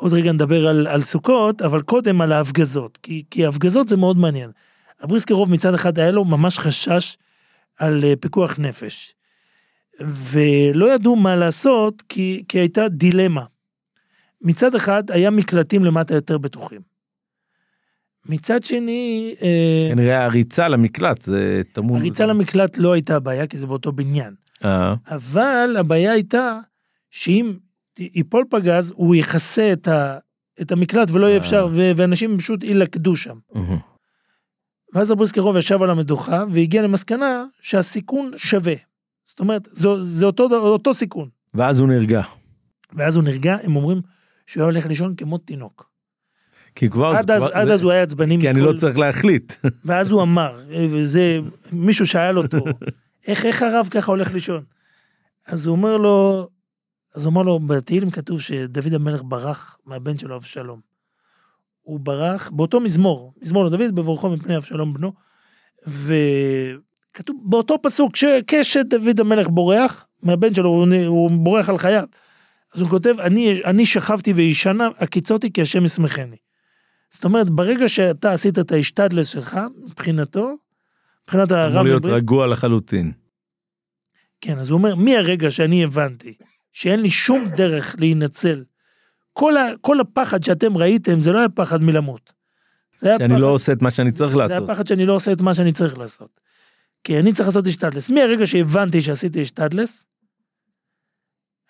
עוד 0.00 0.12
רגע 0.12 0.32
נדבר 0.32 0.68
על, 0.68 0.86
על 0.86 1.00
סוכות, 1.00 1.62
אבל 1.62 1.82
קודם 1.82 2.20
על 2.20 2.32
ההפגזות, 2.32 2.98
כי, 3.02 3.22
כי 3.30 3.44
ההפגזות 3.44 3.88
זה 3.88 3.96
מאוד 3.96 4.16
מעניין. 4.16 4.50
הבריסקרוב 5.00 5.50
מצד 5.50 5.74
אחד 5.74 5.98
היה 5.98 6.10
לו 6.10 6.24
ממש 6.24 6.58
חשש 6.58 7.16
על 7.78 8.04
אה, 8.04 8.16
פיקוח 8.20 8.58
נפש, 8.58 9.14
ולא 10.00 10.94
ידעו 10.94 11.16
מה 11.16 11.36
לעשות, 11.36 12.02
כי, 12.08 12.44
כי 12.48 12.58
הייתה 12.58 12.88
דילמה. 12.88 13.44
מצד 14.42 14.74
אחד 14.74 15.10
היה 15.10 15.30
מקלטים 15.30 15.84
למטה 15.84 16.14
יותר 16.14 16.38
בטוחים. 16.38 16.80
מצד 18.26 18.62
שני, 18.62 19.34
אה, 19.42 19.88
כנראה 19.94 20.24
הריצה 20.24 20.68
למקלט 20.68 21.22
זה 21.22 21.62
טמון. 21.72 21.98
הריצה 22.00 22.26
למקלט 22.26 22.78
לא 22.78 22.92
הייתה 22.92 23.16
הבעיה, 23.16 23.46
כי 23.46 23.58
זה 23.58 23.66
באותו 23.66 23.92
בניין. 23.92 24.34
אה, 24.64 24.94
אבל 25.10 25.76
הבעיה 25.78 26.12
הייתה 26.12 26.58
שאם 27.10 27.52
ייפול 27.98 28.44
פגז, 28.50 28.92
הוא 28.96 29.14
יכסה 29.14 29.72
את, 29.72 29.88
ה, 29.88 30.18
את 30.60 30.72
המקלט 30.72 31.10
ולא 31.10 31.26
יהיה 31.26 31.36
אפשר, 31.38 31.68
ו- 31.72 31.92
ואנשים 31.96 32.38
פשוט 32.38 32.64
יילכדו 32.64 33.16
שם. 33.16 33.38
ואז 34.94 35.10
הבריסקרוב 35.10 35.56
ישב 35.56 35.82
על 35.82 35.90
המדוכה 35.90 36.44
והגיע 36.50 36.82
למסקנה 36.82 37.44
שהסיכון 37.60 38.30
שווה. 38.36 38.74
זאת 39.26 39.40
אומרת, 39.40 39.68
זה, 39.72 39.88
זה 40.02 40.26
אותו, 40.26 40.44
אותו 40.56 40.94
סיכון. 40.94 41.28
ואז 41.54 41.78
הוא 41.78 41.88
נרגע. 41.88 42.22
ואז 42.92 43.16
הוא 43.16 43.24
נרגע, 43.24 43.56
הם 43.62 43.76
אומרים 43.76 44.00
שהוא 44.46 44.60
היה 44.62 44.70
הולך 44.72 44.86
לישון 44.86 45.14
כמו 45.16 45.38
תינוק. 45.38 45.90
כי 46.74 46.90
כבר 46.90 47.06
עד 47.06 47.30
אז, 47.30 47.42
כבר- 47.42 47.52
עד 47.54 47.66
זה- 47.66 47.74
אז 47.74 47.82
הוא 47.82 47.90
היה 47.92 48.02
עצבני 48.02 48.40
כי 48.40 48.50
אני 48.50 48.60
מכל- 48.60 48.68
לא 48.72 48.78
צריך 48.78 48.98
להחליט. 48.98 49.52
ואז 49.84 50.10
הוא 50.10 50.22
אמר, 50.22 50.58
וזה, 50.90 51.38
מישהו 51.72 52.06
שאל 52.06 52.38
אותו, 52.38 52.58
איך, 53.26 53.46
איך 53.46 53.62
הרב 53.62 53.88
ככה 53.90 54.12
הולך 54.12 54.32
לישון? 54.32 54.64
אז 55.46 55.66
הוא 55.66 55.76
אומר 55.76 55.96
לו, 55.96 56.48
אז 57.14 57.24
הוא 57.24 57.32
אמר 57.32 57.42
לו, 57.42 57.58
בתהילים 57.58 58.10
כתוב 58.10 58.40
שדוד 58.40 58.94
המלך 58.94 59.22
ברח 59.24 59.78
מהבן 59.86 60.18
שלו 60.18 60.36
אבשלום. 60.36 60.80
הוא 61.82 62.00
ברח 62.00 62.50
באותו 62.50 62.80
מזמור, 62.80 63.34
מזמור 63.42 63.64
לדוד, 63.64 63.94
בברכו 63.94 64.30
מפני 64.30 64.56
אבשלום 64.56 64.94
בנו, 64.94 65.12
וכתוב 65.86 67.36
באותו 67.42 67.76
פסוק, 67.82 68.12
כשדוד 68.46 69.20
המלך 69.20 69.48
בורח 69.48 70.06
מהבן 70.22 70.54
שלו, 70.54 70.68
הוא, 70.68 70.86
הוא 71.06 71.30
בורח 71.30 71.68
על 71.68 71.78
חייו. 71.78 72.04
אז 72.74 72.80
הוא 72.80 72.90
כותב, 72.90 73.14
אני, 73.20 73.60
אני 73.64 73.86
שכבתי 73.86 74.32
וישנה, 74.32 74.88
הקיצותי 74.98 75.52
כי 75.52 75.62
השם 75.62 75.84
ישמחני. 75.84 76.36
זאת 77.10 77.24
אומרת, 77.24 77.50
ברגע 77.50 77.88
שאתה 77.88 78.32
עשית 78.32 78.58
את 78.58 78.72
ההשתדלס 78.72 79.28
שלך, 79.28 79.60
מבחינתו, 79.84 80.54
מבחינת 81.22 81.50
הרב 81.50 81.72
אמור 81.72 81.84
להיות 81.84 82.02
מבריסק, 82.04 82.22
רגוע 82.22 82.46
לחלוטין. 82.46 83.12
כן, 84.40 84.58
אז 84.58 84.70
הוא 84.70 84.78
אומר, 84.78 84.94
מהרגע 84.94 85.50
שאני 85.50 85.84
הבנתי 85.84 86.34
שאין 86.72 87.00
לי 87.00 87.10
שום 87.10 87.48
דרך 87.48 87.96
להינצל, 87.98 88.64
כל, 89.32 89.56
ה, 89.56 89.68
כל 89.80 90.00
הפחד 90.00 90.42
שאתם 90.42 90.76
ראיתם, 90.76 91.22
זה 91.22 91.32
לא 91.32 91.38
היה 91.38 91.48
פחד 91.48 91.82
מלמות. 91.82 92.32
זה 92.98 93.08
היה 93.08 93.18
שאני 93.18 93.34
פחד, 93.34 93.40
לא 93.40 93.46
עושה 93.46 93.72
את 93.72 93.82
מה 93.82 93.90
שאני 93.90 94.12
צריך 94.12 94.32
זה 94.32 94.38
היה 94.38 94.48
לעשות. 94.48 94.70
פחד 94.70 94.86
שאני 94.86 95.06
לא 95.06 95.14
עושה 95.14 95.32
את 95.32 95.40
מה 95.40 95.54
שאני 95.54 95.72
צריך 95.72 95.98
לעשות. 95.98 96.40
כי 97.04 97.20
אני 97.20 97.32
צריך 97.32 97.48
לעשות 97.48 97.66
השתדלס. 97.66 98.10
מהרגע 98.10 98.46
שהבנתי 98.46 99.00
שעשיתי 99.00 99.40
השתדלס, 99.40 100.04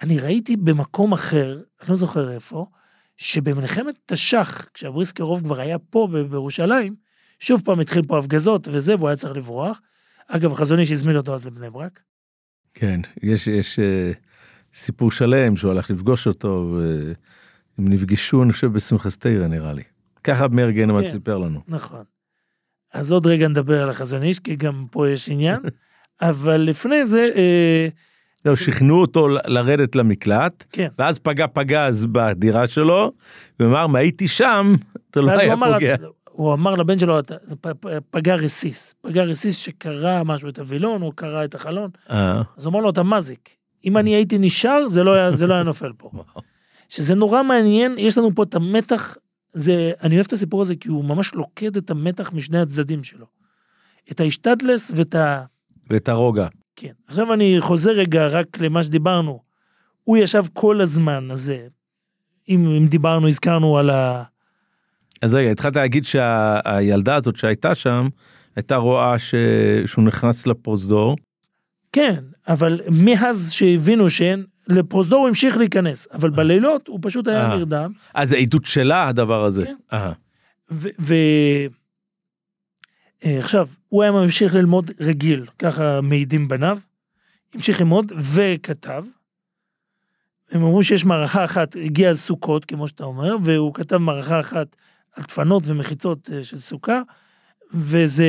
אני 0.02 0.18
ראיתי 0.18 0.56
במקום 0.56 1.12
אחר, 1.12 1.60
אני 1.80 1.90
לא 1.90 1.96
זוכר 1.96 2.32
איפה, 2.32 2.66
שבמלחמת 3.16 3.94
תש"ח, 4.06 4.68
כשהבריסקרוב 4.74 5.42
כבר 5.42 5.60
היה 5.60 5.78
פה 5.78 6.08
בירושלים, 6.30 6.94
שוב 7.38 7.62
פעם 7.64 7.80
התחיל 7.80 8.06
פה 8.06 8.18
הפגזות 8.18 8.68
וזה, 8.72 8.96
והוא 8.96 9.08
היה 9.08 9.16
צריך 9.16 9.36
לברוח. 9.36 9.80
אגב, 10.26 10.52
החזון 10.52 10.78
איש 10.78 10.92
הזמין 10.92 11.16
אותו 11.16 11.34
אז 11.34 11.46
לבני 11.46 11.70
ברק. 11.70 12.00
כן, 12.74 13.00
יש, 13.22 13.46
יש 13.46 13.78
אה, 13.78 14.12
סיפור 14.74 15.10
שלם 15.10 15.56
שהוא 15.56 15.70
הלך 15.70 15.90
לפגוש 15.90 16.26
אותו, 16.26 16.76
והם 16.76 17.88
נפגשו, 17.88 18.42
אני 18.42 18.52
חושב, 18.52 18.72
בשמחת 18.72 19.12
תרא 19.12 19.46
נראה 19.46 19.72
לי. 19.72 19.82
ככה 20.24 20.48
מאיר 20.48 20.70
גנמן 20.70 21.02
כן. 21.02 21.08
סיפר 21.08 21.38
לנו. 21.38 21.60
נכון. 21.68 22.04
אז 22.94 23.12
עוד 23.12 23.26
רגע 23.26 23.48
נדבר 23.48 23.82
על 23.82 23.90
החזון 23.90 24.22
איש, 24.22 24.38
כי 24.38 24.56
גם 24.56 24.86
פה 24.90 25.08
יש 25.08 25.28
עניין. 25.28 25.60
אבל 26.22 26.56
לפני 26.56 27.06
זה, 27.06 27.30
אה, 27.36 27.88
לא, 28.44 28.56
שכנעו 28.56 29.00
אותו 29.00 29.28
לרדת 29.28 29.96
למקלט, 29.96 30.64
כן. 30.72 30.88
ואז 30.98 31.18
פגע 31.18 31.46
פגז 31.46 32.06
בדירה 32.12 32.68
שלו, 32.68 33.12
ואמר, 33.60 33.84
אם 33.84 33.94
הייתי 33.96 34.28
שם, 34.28 34.74
אתה 35.10 35.20
לא 35.20 35.32
הוא 35.32 35.40
היה 35.40 35.52
אמר, 35.52 35.72
פוגע. 35.74 35.96
הוא 36.30 36.52
אמר 36.54 36.74
לבן 36.74 36.98
שלו, 36.98 37.18
"אתה- 37.18 37.34
זה 37.42 37.56
פ- 37.56 37.66
פ- 37.80 37.86
פגע 38.10 38.34
רסיס. 38.34 38.94
פגע 39.02 39.22
רסיס 39.22 39.56
שקרע 39.56 40.22
משהו 40.22 40.48
את 40.48 40.58
הווילון, 40.58 41.02
או 41.02 41.12
קרע 41.12 41.44
את 41.44 41.54
החלון. 41.54 41.90
אה, 42.10 42.42
אז 42.56 42.64
הוא 42.64 42.70
אמר 42.72 42.80
לו, 42.80 42.90
אתה 42.90 43.02
מזיק. 43.02 43.48
אם 43.84 43.96
אני 43.96 44.14
הייתי 44.14 44.38
נשאר, 44.38 44.88
זה 44.88 45.04
לא 45.04 45.14
היה, 45.14 45.32
זה 45.32 45.46
לא 45.46 45.54
היה 45.54 45.62
נופל 45.62 45.92
פה. 45.96 46.10
שזה 46.88 47.14
נורא 47.14 47.42
מעניין, 47.42 47.94
יש 47.98 48.18
לנו 48.18 48.34
פה 48.34 48.42
את 48.42 48.54
המתח, 48.54 49.16
זה, 49.52 49.92
אני 50.02 50.14
אוהב 50.14 50.26
את 50.26 50.32
הסיפור 50.32 50.62
הזה, 50.62 50.76
כי 50.76 50.88
הוא 50.88 51.04
ממש 51.04 51.34
לוקד 51.34 51.76
את 51.76 51.90
המתח 51.90 52.32
משני 52.32 52.58
הצדדים 52.58 53.02
שלו. 53.02 53.26
את 54.10 54.20
ההשתדלס 54.20 54.92
ואת 54.94 55.14
ה... 55.14 55.44
ואת 55.90 56.08
הרוגע. 56.08 56.48
כן. 56.76 56.92
עכשיו 57.08 57.34
אני 57.34 57.56
חוזר 57.60 57.90
רגע 57.90 58.26
רק 58.26 58.60
למה 58.60 58.82
שדיברנו. 58.82 59.40
הוא 60.04 60.16
ישב 60.16 60.44
כל 60.52 60.80
הזמן 60.80 61.30
הזה, 61.30 61.66
אם, 62.48 62.68
אם 62.78 62.86
דיברנו, 62.86 63.28
הזכרנו 63.28 63.78
על 63.78 63.90
ה... 63.90 64.22
אז 65.22 65.34
רגע, 65.34 65.50
התחלת 65.50 65.76
להגיד 65.76 66.04
שהילדה 66.04 67.14
הזאת 67.14 67.36
שהייתה 67.36 67.74
שם, 67.74 68.08
הייתה 68.56 68.76
רואה 68.76 69.18
ש... 69.18 69.34
שהוא 69.86 70.04
נכנס 70.04 70.46
לפרוזדור. 70.46 71.16
כן, 71.92 72.24
אבל 72.48 72.80
מאז 72.90 73.52
שהבינו 73.52 74.10
שאין, 74.10 74.44
לפרוזדור 74.68 75.18
הוא 75.18 75.28
המשיך 75.28 75.56
להיכנס, 75.56 76.06
אבל 76.12 76.30
בלילות 76.30 76.88
הוא 76.88 76.98
פשוט 77.02 77.28
היה 77.28 77.50
אה. 77.50 77.56
נרדם. 77.56 77.92
אז 78.14 78.28
זה 78.28 78.36
עדות 78.36 78.64
שלה 78.64 79.08
הדבר 79.08 79.44
הזה. 79.44 79.64
כן. 79.64 79.76
אה. 79.92 80.12
ו... 80.70 80.88
ו... 81.00 81.14
אה, 83.24 83.38
עכשיו, 83.38 83.68
הוא 83.88 84.02
היה 84.02 84.12
ממשיך 84.12 84.54
ללמוד 84.54 84.90
רגיל, 85.00 85.46
ככה 85.58 86.00
מעידים 86.00 86.48
בניו, 86.48 86.78
המשיך 87.54 87.80
ללמוד 87.80 88.12
וכתב. 88.32 89.04
הם 90.50 90.62
אמרו 90.62 90.82
שיש 90.82 91.04
מערכה 91.04 91.44
אחת, 91.44 91.76
הגיע 91.76 92.14
סוכות, 92.14 92.64
כמו 92.64 92.88
שאתה 92.88 93.04
אומר, 93.04 93.36
והוא 93.44 93.74
כתב 93.74 93.96
מערכה 93.96 94.40
אחת 94.40 94.76
על 95.16 95.24
דפנות 95.24 95.62
ומחיצות 95.66 96.30
אה, 96.32 96.42
של 96.42 96.58
סוכה, 96.58 97.02
וזה 97.74 98.24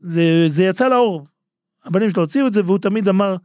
זה, 0.00 0.44
זה 0.46 0.64
יצא 0.64 0.88
לאור. 0.88 1.26
הבנים 1.86 2.10
שלו 2.10 2.22
הוציאו 2.22 2.46
את 2.46 2.52
זה, 2.52 2.60
והוא 2.64 2.78
תמיד 2.78 3.08
אמר, 3.08 3.36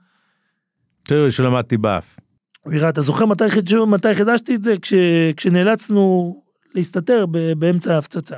תיאוריה 1.03 1.31
שלמדתי 1.31 1.77
באף. 1.77 2.19
הוא 2.61 2.73
יראה, 2.73 2.89
אתה 2.89 3.01
זוכר 3.01 3.25
מתי, 3.25 3.49
חידשו, 3.49 3.87
מתי 3.87 4.15
חידשתי 4.15 4.55
את 4.55 4.63
זה? 4.63 4.75
כש, 4.81 4.93
כשנאלצנו 5.37 6.35
להסתתר 6.75 7.25
ב- 7.31 7.53
באמצע 7.53 7.95
ההפצצה. 7.95 8.37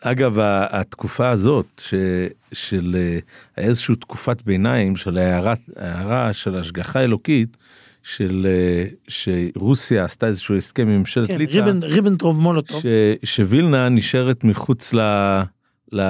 אגב, 0.00 0.38
התקופה 0.70 1.28
הזאת, 1.30 1.82
ש, 1.84 1.94
של 2.52 2.96
אה, 2.98 3.18
איזושהי 3.64 3.96
תקופת 3.96 4.42
ביניים 4.42 4.96
של 4.96 5.18
ההערה, 5.18 5.54
ההערה 5.76 6.32
של 6.32 6.54
השגחה 6.54 7.00
אלוקית, 7.00 7.56
של 8.02 8.46
אה, 8.46 8.84
שרוסיה 9.08 10.04
עשתה 10.04 10.26
איזשהו 10.26 10.56
הסכם 10.56 10.88
עם 10.88 10.98
ממשלת 10.98 11.28
כן, 11.28 11.38
ליטא, 11.38 11.52
ריבן, 11.52 11.82
ריבנטרוב 11.82 12.40
מולוטוב. 12.40 12.82
ש, 12.82 12.86
שווילנה 13.24 13.88
נשארת 13.88 14.44
מחוץ 14.44 14.94
ל, 14.94 15.00
ל, 15.92 16.02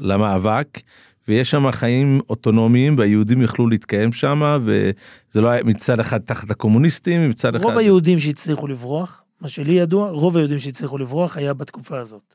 למאבק. 0.00 0.80
ויש 1.28 1.50
שם 1.50 1.70
חיים 1.70 2.20
אוטונומיים 2.30 2.98
והיהודים 2.98 3.42
יכלו 3.42 3.68
להתקיים 3.68 4.12
שם 4.12 4.58
וזה 4.64 5.40
לא 5.40 5.48
היה 5.48 5.62
מצד 5.64 6.00
אחד 6.00 6.18
תחת 6.18 6.50
הקומוניסטים 6.50 7.30
מצד 7.30 7.54
אחד 7.56 7.64
רוב 7.64 7.78
היהודים 7.78 8.18
שהצליחו 8.18 8.66
לברוח, 8.66 9.22
מה 9.40 9.48
שלי 9.48 9.72
ידוע, 9.72 10.10
רוב 10.10 10.36
היהודים 10.36 10.58
שהצליחו 10.58 10.98
לברוח 10.98 11.36
היה 11.36 11.54
בתקופה 11.54 11.98
הזאת. 11.98 12.34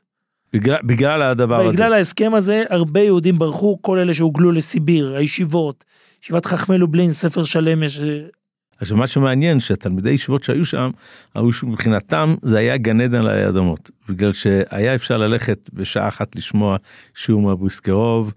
בגלל, 0.52 0.78
בגלל 0.84 1.22
הדבר 1.22 1.60
הזה. 1.60 1.72
בגלל 1.72 1.92
ההסכם 1.92 2.34
הזה, 2.34 2.64
הרבה 2.70 3.00
יהודים 3.00 3.38
ברחו, 3.38 3.78
כל 3.80 3.98
אלה 3.98 4.14
שהוגלו 4.14 4.52
לסיביר, 4.52 5.14
הישיבות, 5.16 5.84
ישיבת 6.22 6.46
חכמי 6.46 6.78
לובלין, 6.78 7.12
ספר 7.12 7.42
שלם 7.42 7.82
יש... 7.82 8.00
אה, 8.00 8.20
עכשיו 8.80 8.96
מה 8.96 9.06
שמעניין 9.06 9.60
שהתלמידי 9.60 10.10
ישיבות 10.10 10.44
שהיו 10.44 10.64
שם, 10.64 10.90
היו 11.34 11.52
שמבחינתם 11.52 12.34
זה 12.42 12.58
היה 12.58 12.76
גן 12.76 13.00
עדן 13.00 13.26
עלי 13.26 13.48
אדמות. 13.48 13.90
בגלל 14.08 14.32
שהיה 14.32 14.94
אפשר 14.94 15.16
ללכת 15.16 15.70
בשעה 15.72 16.08
אחת 16.08 16.36
לשמוע 16.36 16.76
שיעור 17.14 17.42
מהבריסקרוב, 17.42 18.32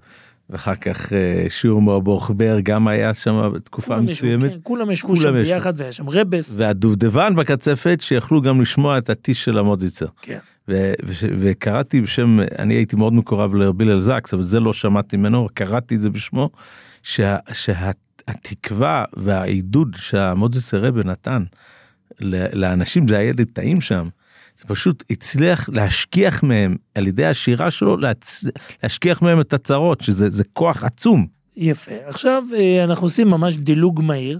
ואחר 0.49 0.75
כך 0.75 1.13
אה, 1.13 1.45
שיעור 1.49 1.81
מהבוכבר 1.81 2.57
גם 2.63 2.87
היה 2.87 3.13
שם 3.13 3.51
בתקופה 3.55 3.93
ישבו, 3.95 4.03
מסוימת. 4.11 4.51
כן, 4.51 4.57
כולם 4.63 4.91
ישבו 4.91 5.15
שם. 5.15 5.33
ביחד, 5.33 5.73
והיה 5.77 5.91
שם 5.91 6.09
רבס. 6.09 6.53
והדובדבן 6.57 7.35
בקצפת 7.35 7.97
שיכלו 8.01 8.41
גם 8.41 8.61
לשמוע 8.61 8.97
את 8.97 9.09
הטיש 9.09 9.43
של 9.45 9.57
המודיצר. 9.57 10.05
כן. 10.21 10.39
ו- 10.67 10.93
וש- 11.03 11.23
וקראתי 11.37 12.01
בשם, 12.01 12.39
אני 12.59 12.73
הייתי 12.73 12.95
מאוד 12.95 13.13
מקורב 13.13 13.55
לרבי 13.55 13.83
אל 13.83 13.99
זקס, 13.99 14.33
אבל 14.33 14.43
זה 14.43 14.59
לא 14.59 14.73
שמעתי 14.73 15.17
ממנו, 15.17 15.47
קראתי 15.53 15.95
את 15.95 16.01
זה 16.01 16.09
בשמו, 16.09 16.49
שה- 17.03 17.37
שהתקווה 17.53 19.03
והעידוד 19.17 19.95
שהמודסר 19.99 20.85
רבה 20.85 21.03
נתן 21.03 21.43
לאנשים, 22.53 23.07
זה 23.07 23.17
היה 23.17 23.31
לטעים 23.39 23.81
שם, 23.81 24.07
זה 24.55 24.65
פשוט 24.67 25.03
הצליח 25.09 25.69
להשכיח 25.69 26.43
מהם 26.43 26.75
על 26.95 27.07
ידי 27.07 27.25
השירה 27.25 27.71
שלו, 27.71 27.97
להצ... 27.97 28.43
להשכיח 28.83 29.21
מהם 29.21 29.41
את 29.41 29.53
הצרות, 29.53 30.01
שזה 30.01 30.29
זה 30.29 30.43
כוח 30.53 30.83
עצום. 30.83 31.27
יפה. 31.55 31.91
עכשיו 32.05 32.43
אה, 32.57 32.83
אנחנו 32.83 33.05
עושים 33.05 33.27
ממש 33.27 33.57
דילוג 33.57 34.01
מהיר. 34.01 34.39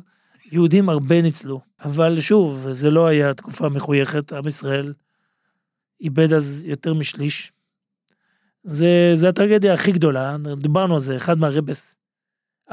יהודים 0.52 0.90
הרבה 0.90 1.22
ניצלו, 1.22 1.62
אבל 1.86 2.20
שוב, 2.20 2.68
זה 2.72 2.90
לא 2.90 3.08
היה 3.08 3.34
תקופה 3.34 3.70
מחויכת, 3.70 4.34
עם 4.34 4.48
ישראל 4.48 4.94
איבד 6.02 6.34
אז 6.34 6.64
יותר 6.66 6.94
משליש. 6.94 7.52
זה, 8.64 9.12
זה 9.14 9.30
הטרגדיה 9.30 9.74
הכי 9.74 9.92
גדולה, 9.92 10.36
דיברנו 10.62 10.94
על 10.94 11.00
זה, 11.00 11.18
אחד 11.18 11.38
מהרבס. 11.38 11.96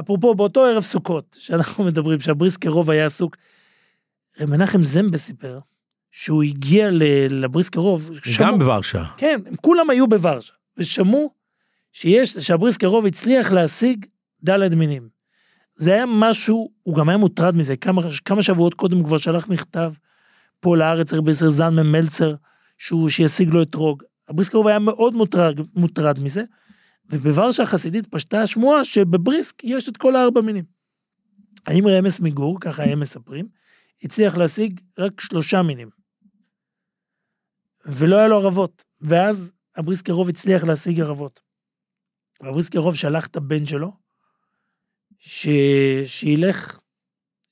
אפרופו, 0.00 0.34
באותו 0.34 0.64
ערב 0.64 0.82
סוכות, 0.82 1.36
שאנחנו 1.40 1.84
מדברים, 1.84 2.20
שהבריסקרוב 2.20 2.90
היה 2.90 3.06
עסוק, 3.06 3.36
מנחם 4.40 4.84
זמבה 4.84 5.18
סיפר 5.18 5.58
שהוא 6.12 6.42
הגיע 6.42 6.90
ל- 6.90 7.42
לבריסקרוב, 7.44 8.10
גם 8.40 8.58
בוורשה. 8.58 9.04
כן, 9.16 9.40
הם 9.46 9.56
כולם 9.56 9.90
היו 9.90 10.06
בוורשה, 10.08 10.52
ושמעו 10.76 11.30
שיש, 11.92 12.32
שהבריסקרוב 12.32 13.06
הצליח 13.06 13.52
להשיג 13.52 14.06
ד' 14.48 14.74
מינים. 14.74 15.08
זה 15.76 15.92
היה 15.92 16.04
משהו, 16.08 16.70
הוא 16.82 16.96
גם 16.96 17.08
היה 17.08 17.18
מוטרד 17.18 17.56
מזה, 17.56 17.76
כמה, 17.76 18.02
כמה 18.24 18.42
שבועות 18.42 18.74
קודם 18.74 18.96
הוא 18.96 19.04
כבר 19.04 19.16
שלח 19.16 19.48
מכתב 19.48 19.92
פה 20.60 20.76
לארץ, 20.76 21.12
רבי 21.12 21.30
ישראל 21.30 21.50
זלמן 21.50 21.86
מלצר, 21.86 22.34
שהוא, 22.78 23.08
שישיג 23.08 23.50
לו 23.50 23.62
אתרוג. 23.62 24.02
הבריסקרוב 24.28 24.66
היה 24.66 24.78
מאוד 24.78 25.14
מוטרד, 25.14 25.60
מוטרד 25.74 26.20
מזה, 26.20 26.42
ובוורשה 27.10 27.62
החסידית 27.62 28.06
פשטה 28.06 28.42
השמועה 28.42 28.84
שבבריסק 28.84 29.64
יש 29.64 29.88
את 29.88 29.96
כל 29.96 30.16
הארבע 30.16 30.40
מינים. 30.40 30.64
האם 31.66 31.86
רמס 31.86 32.20
מגור, 32.20 32.60
ככה 32.60 32.84
הם 32.84 33.00
מספרים, 33.00 33.46
הצליח 34.02 34.36
להשיג 34.36 34.80
רק 34.98 35.20
שלושה 35.20 35.62
מינים. 35.62 36.01
ולא 37.86 38.16
היה 38.16 38.28
לו 38.28 38.36
ערבות. 38.36 38.84
ואז 39.00 39.52
הבריסקרוב 39.76 40.28
הצליח 40.28 40.64
להשיג 40.64 41.00
ערבות. 41.00 41.40
והבריסקרוב 42.40 42.94
שלח 42.94 43.26
את 43.26 43.36
הבן 43.36 43.66
שלו, 43.66 43.92
ש... 45.18 45.48
שילך, 46.04 46.78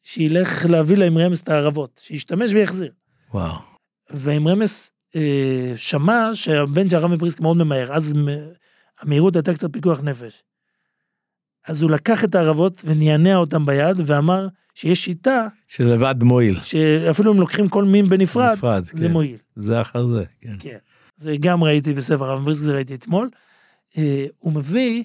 שילך 0.03 0.67
להביא 0.69 0.97
להם 0.97 1.19
רמס 1.19 1.43
את 1.43 1.49
הערבות, 1.49 2.01
שישתמש 2.05 2.51
ויחזיר. 2.53 2.93
וואו. 3.31 3.55
ועם 4.11 4.49
רמס 4.49 4.93
אה, 5.17 5.73
שמע 5.77 6.31
שהבן 6.35 6.89
של 6.89 6.97
הרב 6.97 7.11
מבריסק 7.11 7.41
מאוד 7.41 7.57
ממהר, 7.57 7.93
אז 7.93 8.13
מ... 8.13 8.27
המהירות 9.01 9.37
הייתה 9.37 9.55
קצת 9.55 9.73
פיקוח 9.73 10.01
נפש. 10.01 10.43
אז 11.67 11.83
הוא 11.83 11.91
לקח 11.91 12.25
את 12.25 12.35
הערבות 12.35 12.83
ונענע 12.85 13.37
אותם 13.37 13.67
ביד 13.67 13.97
ואמר 14.07 14.49
שיש 14.81 15.05
שיטה 15.05 15.47
שלבד 15.67 16.15
מועיל. 16.23 16.61
שאפילו 16.61 17.33
אם 17.33 17.41
לוקחים 17.41 17.69
כל 17.69 17.85
מין 17.85 18.09
בנפרד, 18.09 18.53
נפרד, 18.53 18.85
זה 18.85 19.07
כן. 19.07 19.13
מועיל. 19.13 19.39
זה 19.57 19.81
אחר 19.81 20.07
זה, 20.07 20.25
כן. 20.41 20.57
כן. 20.61 20.77
זה 21.17 21.37
גם 21.41 21.65
ראיתי 21.65 21.95
בספר 21.95 22.25
הרב 22.25 22.41
מבריסק, 22.41 22.61
זה 22.63 22.73
ראיתי 22.73 22.95
אתמול. 22.95 23.31
אה, 23.99 24.27
הוא 24.39 24.53
מביא 24.53 25.05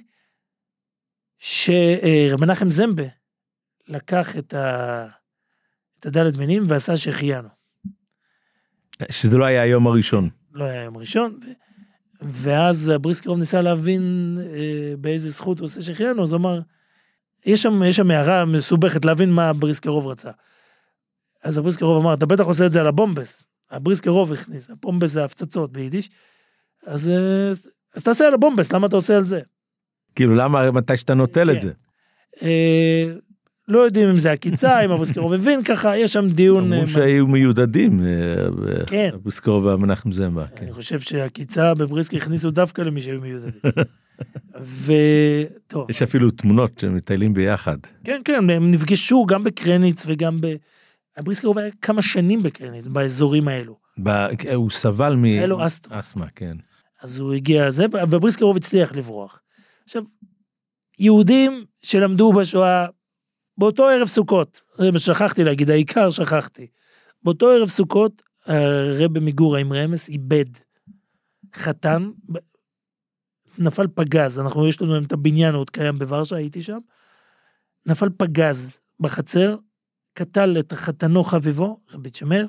שרב 1.39 2.41
מנחם 2.41 2.69
זמבה 2.69 3.03
לקח 3.88 4.38
את, 4.38 4.53
ה... 4.53 5.07
את 5.99 6.05
הדלת 6.05 6.38
מינים 6.38 6.65
ועשה 6.69 6.97
שהחיינו. 6.97 7.49
שזה 9.11 9.38
לא 9.38 9.45
היה 9.45 9.61
היום 9.61 9.88
הראשון. 9.88 10.29
לא 10.53 10.63
היה 10.63 10.83
יום 10.83 10.97
ראשון, 10.97 11.39
ו... 11.43 11.47
ואז 12.21 12.89
הבריסקרוב 12.89 13.39
ניסה 13.39 13.61
להבין 13.61 14.35
אה, 14.39 14.93
באיזה 14.97 15.29
זכות 15.29 15.59
הוא 15.59 15.65
עושה 15.65 15.81
שהחיינו, 15.81 16.23
אז 16.23 16.31
הוא 16.31 16.39
אמר, 16.39 16.59
יש 17.45 17.63
שם, 17.63 17.84
יש 17.84 17.95
שם 17.95 18.12
הערה 18.12 18.45
מסובכת 18.45 19.05
להבין 19.05 19.31
מה 19.31 19.49
הבריסקרוב 19.49 20.08
רצה. 20.08 20.31
אז 21.43 21.58
הבריסקרוב 21.58 22.01
אמר, 22.01 22.13
אתה 22.13 22.25
בטח 22.25 22.45
עושה 22.45 22.65
את 22.65 22.71
זה 22.71 22.81
על 22.81 22.88
הבומבס. 22.88 23.43
הבריסקרוב 23.71 24.34
הכניס, 24.34 24.69
הבומבס 24.69 25.12
זה 25.12 25.23
הפצצות 25.23 25.71
ביידיש. 25.71 26.10
אז, 26.86 27.10
אה, 27.10 27.51
אז 27.95 28.03
תעשה 28.03 28.27
על 28.27 28.34
הבומבס, 28.34 28.71
למה 28.73 28.88
אתה 28.88 28.95
עושה 28.95 29.17
על 29.17 29.23
זה? 29.23 29.41
כאילו 30.15 30.36
למה 30.36 30.71
מתי 30.71 30.97
שאתה 30.97 31.13
נוטל 31.13 31.51
את 31.51 31.55
כן. 31.55 31.62
זה. 31.62 31.71
אה, 32.41 33.12
לא 33.67 33.79
יודעים 33.79 34.10
אם 34.10 34.19
זה 34.19 34.31
עקיצה, 34.31 34.79
אם 34.79 34.91
הבריסקרוב 34.91 35.34
הבין 35.34 35.63
ככה, 35.63 35.97
יש 35.97 36.13
שם 36.13 36.29
דיון. 36.29 36.73
אה, 36.73 36.77
אמרו 36.77 36.88
שהיו 36.88 37.27
מיודדים. 37.27 38.01
כן. 38.88 39.10
בוסקרו 39.23 39.63
והמנחם 39.63 40.12
זמבה. 40.12 40.45
כן. 40.55 40.65
אני 40.65 40.73
חושב 40.73 40.99
שהעקיצה 40.99 41.73
בבריסק 41.73 42.13
הכניסו 42.13 42.51
דווקא 42.51 42.81
למי 42.81 43.01
שהיו 43.01 43.21
מיודדים. 43.21 43.62
וטוב, 44.62 45.89
יש 45.89 46.01
אפילו 46.01 46.32
תמונות 46.32 46.80
שמטיילים 46.80 47.34
ביחד. 47.34 47.78
כן, 48.04 48.21
כן, 48.25 48.49
הם 48.49 48.71
נפגשו 48.71 49.25
גם 49.25 49.43
בקרניץ 49.43 50.04
וגם 50.08 50.41
ב... 50.41 50.56
הבריסקרוב 51.17 51.58
היה 51.58 51.71
כמה 51.82 52.01
שנים 52.01 52.43
בקרניץ, 52.43 52.88
באזורים 52.88 53.47
האלו. 53.47 53.78
ב- 54.04 54.28
הוא 54.54 54.69
סבל 54.69 55.15
מ... 55.15 55.23
היה 55.23 55.45
לו 55.45 55.65
אסתמה. 55.65 55.99
אסתמה, 55.99 56.25
כן. 56.36 56.58
אז 57.01 57.19
הוא 57.19 57.34
הגיע 57.34 57.67
לזה, 57.67 57.86
ובריסקרוב 58.10 58.58
הצליח 58.58 58.95
לברוח. 58.95 59.41
עכשיו, 59.84 60.04
יהודים 60.99 61.65
שלמדו 61.84 62.34
בשואה, 62.34 62.86
באותו 63.58 63.88
ערב 63.88 64.08
סוכות, 64.08 64.62
זה 64.78 64.91
מה 64.91 64.99
ששכחתי 64.99 65.43
להגיד, 65.43 65.69
העיקר 65.69 66.10
שכחתי. 66.10 66.67
באותו 67.23 67.49
ערב 67.49 67.67
סוכות, 67.67 68.21
הרבי 68.45 69.19
מגור, 69.19 69.56
עם 69.56 69.73
רמס, 69.73 70.10
איבד 70.10 70.45
חתן, 71.56 72.10
נפל 73.59 73.87
פגז, 73.95 74.39
אנחנו, 74.39 74.67
יש 74.67 74.82
לנו 74.82 74.93
היום 74.93 75.03
את 75.03 75.11
הבניין, 75.11 75.55
עוד 75.55 75.69
קיים 75.69 75.99
בוורשה, 75.99 76.36
הייתי 76.36 76.61
שם, 76.61 76.77
נפל 77.86 78.09
פגז 78.17 78.80
בחצר, 78.99 79.55
קטל 80.13 80.55
את 80.59 80.73
חתנו 80.73 81.23
חביבו, 81.23 81.80
רבי 81.93 82.09
צ'מר, 82.09 82.45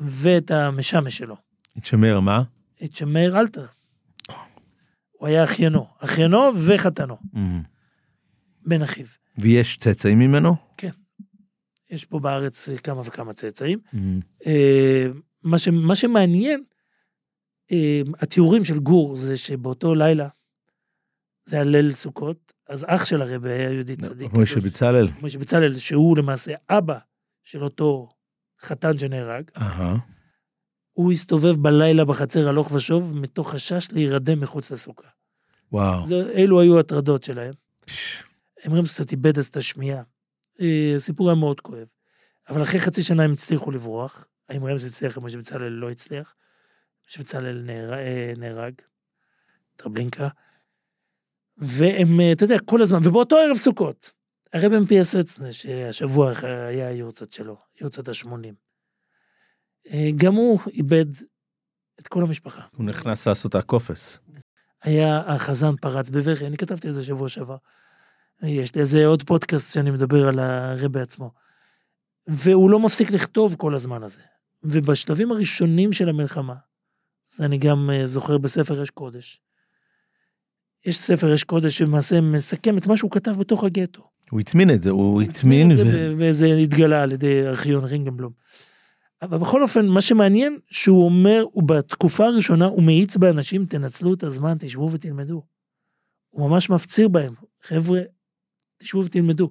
ואת 0.00 0.50
המשמש 0.50 1.18
שלו. 1.18 1.36
תשמר 1.80 2.20
מה? 2.20 2.42
את 2.84 2.94
שמאיר 2.94 3.40
אלתר. 3.40 3.66
הוא 5.12 5.28
היה 5.28 5.44
אחיינו, 5.44 5.86
אחיינו 5.98 6.50
וחתנו, 6.66 7.16
Mhm. 7.34 7.38
בן 8.66 8.82
אחיו. 8.82 9.06
ויש 9.38 9.76
צאצאים 9.78 10.18
ממנו? 10.18 10.56
יש 11.90 12.04
פה 12.04 12.18
בארץ 12.20 12.68
כמה 12.82 13.00
וכמה 13.04 13.32
צאצאים. 13.32 13.78
מהמם. 13.92 14.20
אה, 14.46 15.06
מה, 15.42 15.58
ש, 15.58 15.68
מה 15.68 15.94
שמעניין, 15.94 16.64
התיאורים 18.20 18.64
של 18.64 18.78
גור 18.78 19.16
זה 19.16 19.36
שבאותו 19.36 19.94
לילה, 19.94 20.28
זה 21.44 21.56
היה 21.56 21.64
ליל 21.64 21.92
סוכות, 21.92 22.52
אז 22.68 22.84
אח 22.88 23.04
של 23.04 23.22
הרבי 23.22 23.50
היה 23.50 23.72
יהודי 23.72 23.96
צדיק. 23.96 24.32
מוישה 24.32 24.60
בצלאל. 24.60 25.08
מוישה 25.20 25.38
בצלאל, 25.38 25.78
שהוא 25.78 26.18
למעשה 26.18 26.54
אבא 26.68 26.98
של 27.44 27.64
אותו 27.64 28.08
חתן 28.62 28.98
שנהרג, 28.98 29.50
אהה. 29.56 29.96
הוא 30.92 31.12
הסתובב 31.12 31.56
בלילה 31.62 32.04
בחצר 32.04 32.48
הלוך 32.48 32.72
ושוב, 32.72 33.16
מתוך 33.16 33.50
חשש 33.50 33.88
להירדם 33.92 34.40
מחוץ 34.40 34.70
לסוכה. 34.70 35.08
וואו. 35.72 36.06
זה, 36.06 36.30
אלו 36.34 36.60
היו 36.60 36.78
הטרדות 36.78 37.24
שלהם. 37.24 37.54
הם 38.62 38.66
אומרים 38.66 38.84
קצת 38.84 39.12
איבד 39.12 39.38
אז 39.38 39.46
את 39.46 39.56
השמיעה. 39.56 40.02
אה, 40.60 40.92
הסיפור 40.96 41.28
היה 41.28 41.34
מאוד 41.34 41.60
כואב. 41.60 41.86
אבל 42.48 42.62
אחרי 42.62 42.80
חצי 42.80 43.02
שנה 43.02 43.22
הם 43.22 43.32
הצליחו 43.32 43.70
לברוח. 43.70 44.26
האם 44.48 44.64
רמס 44.64 44.84
הצליח, 44.84 45.14
כמו 45.14 45.30
שבצלאל 45.30 45.72
לא 45.72 45.90
הצליח. 45.90 46.34
שבצלאל 47.06 47.62
נהרג, 47.64 47.98
אה, 47.98 48.32
נהרג. 48.36 48.74
טרבלינקה. 49.76 50.28
והם, 51.56 52.20
אה, 52.20 52.32
אתה 52.32 52.44
יודע, 52.44 52.56
כל 52.64 52.82
הזמן, 52.82 52.98
ובאותו 53.04 53.36
ערב 53.36 53.56
סוכות, 53.56 54.12
הרב 54.52 54.78
מפייס 54.78 55.14
אצנה, 55.14 55.52
שהשבוע 55.52 56.32
היה 56.68 56.88
היורצת 56.88 57.32
שלו, 57.32 57.56
יורצת 57.80 58.08
ה-80. 58.08 58.54
גם 60.16 60.34
הוא 60.34 60.60
איבד 60.66 61.06
את 62.00 62.08
כל 62.08 62.22
המשפחה. 62.22 62.62
הוא 62.76 62.86
נכנס 62.86 63.28
לעשות 63.28 63.54
הקופס. 63.54 64.18
היה 64.82 65.20
החזן 65.34 65.76
פרץ 65.76 66.10
בבכי, 66.10 66.46
אני 66.46 66.56
כתבתי 66.56 66.88
את 66.88 66.94
זה 66.94 67.02
שבוע 67.02 67.28
שעבר. 67.28 67.56
יש 68.42 68.74
לי 68.74 68.80
איזה 68.80 69.06
עוד 69.06 69.22
פודקאסט 69.22 69.74
שאני 69.74 69.90
מדבר 69.90 70.28
על 70.28 70.38
הרבי 70.38 71.00
עצמו. 71.00 71.30
והוא 72.26 72.70
לא 72.70 72.80
מפסיק 72.80 73.10
לכתוב 73.10 73.54
כל 73.58 73.74
הזמן 73.74 74.02
הזה. 74.02 74.20
ובשלבים 74.62 75.32
הראשונים 75.32 75.92
של 75.92 76.08
המלחמה, 76.08 76.54
זה 77.34 77.44
אני 77.44 77.58
גם 77.58 77.90
אה, 77.90 78.06
זוכר 78.06 78.38
בספר 78.38 78.82
אש 78.82 78.90
קודש. 78.90 79.40
יש 80.84 80.98
ספר 80.98 81.34
אש 81.34 81.44
קודש 81.44 81.78
שלמעשה 81.78 82.20
מסכם 82.20 82.78
את 82.78 82.86
מה 82.86 82.96
שהוא 82.96 83.10
כתב 83.10 83.30
בתוך 83.30 83.64
הגטו. 83.64 84.08
הוא 84.30 84.40
הטמין 84.40 84.74
את 84.74 84.82
זה, 84.82 84.90
הוא 84.90 85.22
הטמין, 85.22 85.72
ו- 85.72 86.12
וזה 86.18 86.46
התגלה 86.46 87.02
על 87.02 87.12
ידי 87.12 87.46
ארכיון 87.46 87.84
רינגנבלום. 87.84 88.32
אבל 89.22 89.38
בכל 89.38 89.62
אופן, 89.62 89.86
מה 89.86 90.00
שמעניין, 90.00 90.58
שהוא 90.70 91.04
אומר, 91.04 91.44
הוא 91.52 91.68
בתקופה 91.68 92.26
הראשונה, 92.26 92.66
הוא 92.66 92.82
מאיץ 92.82 93.16
באנשים, 93.16 93.66
תנצלו 93.66 94.14
את 94.14 94.22
הזמן, 94.22 94.56
תשבו 94.58 94.90
ותלמדו. 94.92 95.42
הוא 96.28 96.50
ממש 96.50 96.70
מפציר 96.70 97.08
בהם, 97.08 97.34
חבר'ה, 97.62 98.00
תשבו 98.78 99.04
ותלמדו. 99.04 99.50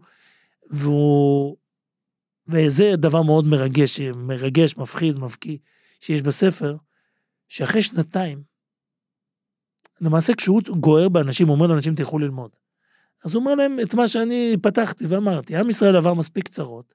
והוא... 0.69 1.55
וזה 2.47 2.91
דבר 2.95 3.21
מאוד 3.21 3.45
מרגש, 3.45 3.99
מרגש, 4.01 4.77
מפחיד, 4.77 5.17
מבקיא, 5.17 5.57
שיש 5.99 6.21
בספר, 6.21 6.75
שאחרי 7.47 7.81
שנתיים, 7.81 8.43
למעשה 10.01 10.33
כשהוא 10.33 10.61
גוער 10.79 11.09
באנשים, 11.09 11.49
אומר 11.49 11.67
לאנשים, 11.67 11.95
תלכו 11.95 12.19
ללמוד. 12.19 12.57
אז 13.25 13.35
הוא 13.35 13.41
אומר 13.41 13.55
להם 13.55 13.77
את 13.83 13.93
מה 13.93 14.07
שאני 14.07 14.55
פתחתי 14.61 15.05
ואמרתי, 15.07 15.57
עם 15.57 15.69
ישראל 15.69 15.95
עבר 15.95 16.13
מספיק 16.13 16.47
צרות, 16.47 16.93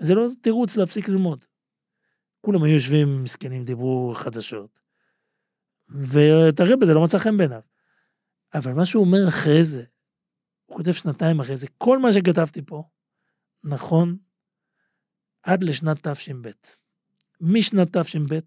וזה 0.00 0.14
לא 0.14 0.26
תירוץ 0.42 0.76
להפסיק 0.76 1.08
ללמוד. 1.08 1.44
כולם 2.40 2.62
היו 2.62 2.74
יושבים 2.74 3.24
מסכנים, 3.24 3.64
דיברו 3.64 4.12
חדשות. 4.16 4.80
ואת 5.88 6.60
הרבה 6.60 6.86
זה 6.86 6.94
לא 6.94 7.04
מצא 7.04 7.18
חן 7.18 7.36
בעיניו. 7.36 7.60
אבל 8.54 8.72
מה 8.72 8.86
שהוא 8.86 9.04
אומר 9.04 9.28
אחרי 9.28 9.64
זה, 9.64 9.84
הוא 10.66 10.76
כותב 10.76 10.92
שנתיים 10.92 11.40
אחרי 11.40 11.56
זה, 11.56 11.66
כל 11.78 11.98
מה 11.98 12.12
שכתבתי 12.12 12.62
פה, 12.66 12.82
נכון 13.64 14.16
עד 15.42 15.64
לשנת 15.64 16.06
תש"ב. 16.06 16.50
משנת 17.40 17.96
תש"ב, 17.96 18.38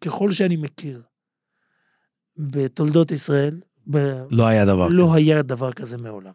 ככל 0.00 0.32
שאני 0.32 0.56
מכיר, 0.56 1.02
בתולדות 2.36 3.10
ישראל, 3.10 3.60
ב... 3.90 4.22
לא 4.30 4.46
היה 4.46 4.64
דבר 4.64 4.88
לא 4.88 5.14
היה 5.14 5.42
דבר 5.42 5.72
כזה 5.72 5.98
מעולם. 5.98 6.32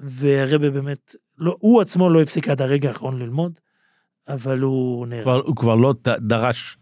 והרבה 0.00 0.70
באמת, 0.70 1.14
לא, 1.38 1.56
הוא 1.58 1.80
עצמו 1.80 2.10
לא 2.10 2.22
הפסיק 2.22 2.48
עד 2.48 2.62
הרגע 2.62 2.88
האחרון 2.88 3.18
ללמוד, 3.18 3.60
אבל 4.28 4.60
הוא 4.60 5.06
נהרג. 5.06 5.22
כבר, 5.22 5.40
הוא 5.44 5.56
כבר 5.56 5.74
לא 5.74 5.94
דרש 6.20 6.78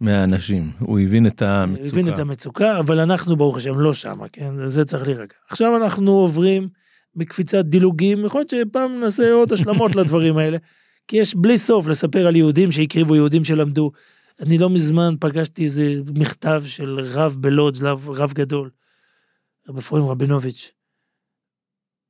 מהאנשים, 0.00 0.70
הוא 0.78 1.00
הבין 1.00 1.26
את 1.26 1.42
המצוקה. 1.42 1.88
הבין 1.88 2.08
את 2.08 2.18
המצוקה, 2.18 2.78
אבל 2.78 2.98
אנחנו 2.98 3.36
ברוך 3.36 3.56
השם 3.56 3.78
לא 3.78 3.94
שמה, 3.94 4.28
כן? 4.28 4.68
זה 4.68 4.84
צריך 4.84 5.06
להירגע. 5.06 5.34
עכשיו 5.48 5.76
אנחנו 5.76 6.12
עוברים 6.12 6.68
בקפיצת 7.16 7.64
דילוגים, 7.64 8.24
יכול 8.24 8.40
להיות 8.40 8.50
שפעם 8.50 9.00
נעשה 9.00 9.32
עוד 9.32 9.52
השלמות 9.52 9.96
לדברים 9.96 10.36
האלה, 10.36 10.58
כי 11.08 11.16
יש 11.16 11.34
בלי 11.34 11.58
סוף 11.58 11.86
לספר 11.86 12.26
על 12.26 12.36
יהודים 12.36 12.72
שהקריבו, 12.72 13.14
יהודים 13.16 13.44
שלמדו. 13.44 13.90
אני 14.40 14.58
לא 14.58 14.70
מזמן 14.70 15.14
פגשתי 15.20 15.64
איזה 15.64 15.94
מכתב 16.14 16.62
של 16.66 17.00
רב 17.00 17.36
בלודז', 17.40 17.82
רב, 17.82 18.10
רב 18.10 18.32
גדול, 18.32 18.70
רב 19.68 19.78
אפרים 19.78 20.04
רבינוביץ'. 20.04 20.72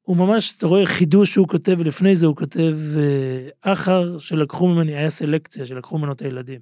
הוא 0.03 0.17
ממש, 0.17 0.57
אתה 0.57 0.67
רואה 0.67 0.87
חידוש 0.87 1.33
שהוא 1.33 1.49
כותב, 1.49 1.77
ולפני 1.79 2.17
זה 2.17 2.27
הוא 2.27 2.37
כותב, 2.37 2.79
אה, 2.97 3.73
אחר 3.73 4.19
שלקחו 4.19 4.69
ממני, 4.69 4.97
היה 4.97 5.11
סלקציה 5.11 5.65
שלקחו 5.67 5.99
ממנו 5.99 6.13
את 6.13 6.23
הילדים. 6.23 6.61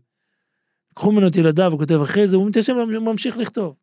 לקחו 0.93 1.13
ממנו 1.13 1.27
את 1.27 1.37
ילדיו, 1.37 1.73
הוא 1.73 1.79
כותב 1.79 2.01
אחרי 2.03 2.29
זה, 2.29 2.37
הוא 2.37 2.49
מתיישב 2.49 2.73
וממשיך 2.73 3.37
לכתוב. 3.37 3.77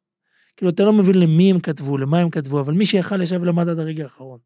כאילו, 0.57 0.71
אתה 0.71 0.83
לא 0.83 0.93
מבין 0.93 1.19
למי 1.19 1.51
הם 1.51 1.59
כתבו, 1.59 1.97
למה 1.97 2.19
הם 2.19 2.29
כתבו, 2.29 2.59
אבל 2.59 2.73
מי 2.73 2.85
שיכל 2.85 3.21
ישב 3.21 3.39
ולמד 3.41 3.69
עד 3.69 3.79
הרגע 3.79 4.03
האחרון. 4.03 4.39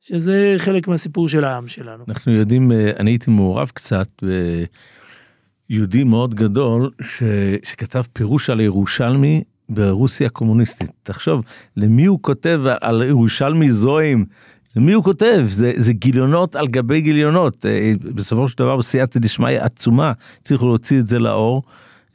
שזה 0.00 0.54
חלק 0.58 0.88
מהסיפור 0.88 1.28
של 1.28 1.44
העם 1.44 1.68
שלנו. 1.68 2.04
אנחנו 2.08 2.32
יודעים, 2.32 2.72
אה, 2.72 2.90
אני 2.98 3.10
הייתי 3.10 3.30
מעורב 3.30 3.70
קצת 3.74 4.08
ביהודי 5.70 6.04
מאוד 6.04 6.34
גדול 6.34 6.90
ש... 7.02 7.22
שכתב 7.64 8.02
פירוש 8.12 8.50
על 8.50 8.60
ירושלמי 8.60 9.42
ברוסיה 9.68 10.26
הקומוניסטית. 10.26 10.90
תחשוב, 11.02 11.42
למי 11.76 12.04
הוא 12.04 12.18
כותב 12.22 12.62
על 12.80 13.02
ירושלמי 13.08 13.72
זוהים? 13.72 14.24
למי 14.76 14.92
הוא 14.92 15.04
כותב? 15.04 15.46
זה, 15.48 15.72
זה 15.76 15.92
גיליונות 15.92 16.56
על 16.56 16.68
גבי 16.68 17.00
גיליונות. 17.00 17.66
אה, 17.66 17.92
בסופו 18.14 18.48
של 18.48 18.58
דבר 18.58 18.76
בסייעתא 18.76 19.20
דשמיא 19.20 19.60
עצומה, 19.60 20.12
הצליחו 20.40 20.66
להוציא 20.66 20.98
את 21.00 21.06
זה 21.06 21.18
לאור. 21.18 21.62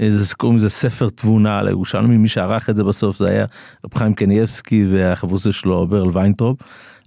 אה, 0.02 0.12
זה 0.12 0.36
קוראים 0.36 0.58
לזה 0.58 0.70
ספר 0.70 1.10
תבונה 1.10 1.60
על 1.60 1.68
הירושלמי, 1.68 2.18
מי 2.18 2.28
שערך 2.28 2.70
את 2.70 2.76
זה 2.76 2.84
בסוף 2.84 3.18
זה 3.18 3.30
היה 3.30 3.46
רב 3.86 3.94
חיים 3.94 4.14
קנייבסקי 4.14 4.86
והחברוסה 4.92 5.52
שלו 5.52 5.88
ברל 5.88 6.10
ויינטרופ. 6.14 6.60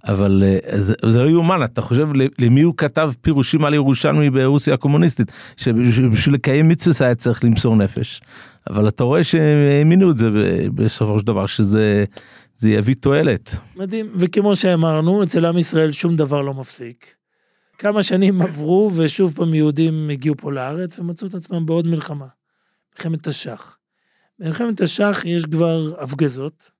אבל 0.07 0.43
אה, 0.47 0.81
זה, 0.81 0.95
זה 1.07 1.23
לא 1.23 1.31
יאומן, 1.31 1.65
אתה 1.65 1.83
חושב 1.83 2.09
למי 2.39 2.63
הוא 2.63 2.75
כתב 2.77 3.13
פירושים 3.21 3.65
על 3.65 3.75
ירושלמי 3.75 4.31
ברוסיה 4.31 4.75
הקומוניסטית, 4.75 5.33
שבשביל 5.57 6.35
לקיים 6.35 6.69
מצווה 6.69 7.07
היה 7.07 7.15
צריך 7.15 7.45
למסור 7.45 7.77
נפש. 7.77 8.23
אבל 8.71 8.89
אתה 8.89 9.05
רואה 9.05 9.25
שהאמינו 9.25 10.11
את 10.11 10.19
זה 10.19 10.31
בסופו 10.75 11.19
של 11.19 11.27
דבר, 11.27 11.47
שזה 11.47 12.05
זה 12.55 12.71
יביא 12.71 12.95
תועלת. 13.01 13.57
מדהים, 13.77 14.07
וכמו 14.15 14.57
שאמרנו, 14.57 15.23
אצל 15.23 15.45
עם 15.45 15.59
ישראל 15.59 15.93
שום 15.93 16.17
דבר 16.17 16.41
לא 16.41 16.55
מפסיק. 16.55 17.15
כמה 17.79 18.03
שנים 18.03 18.43
עברו, 18.43 18.91
ושוב 18.97 19.35
פעם 19.37 19.55
יהודים 19.55 20.11
הגיעו 20.11 20.37
פה 20.37 20.53
לארץ 20.53 20.99
ומצאו 20.99 21.29
את 21.29 21.35
עצמם 21.35 21.67
בעוד 21.67 21.87
מלחמה. 21.87 22.27
מלחמת 22.97 23.29
תש"ח. 23.29 23.77
במלחמת 24.39 24.83
תש"ח 24.83 25.23
יש 25.25 25.47
כבר 25.47 25.93
הפגזות, 25.99 26.71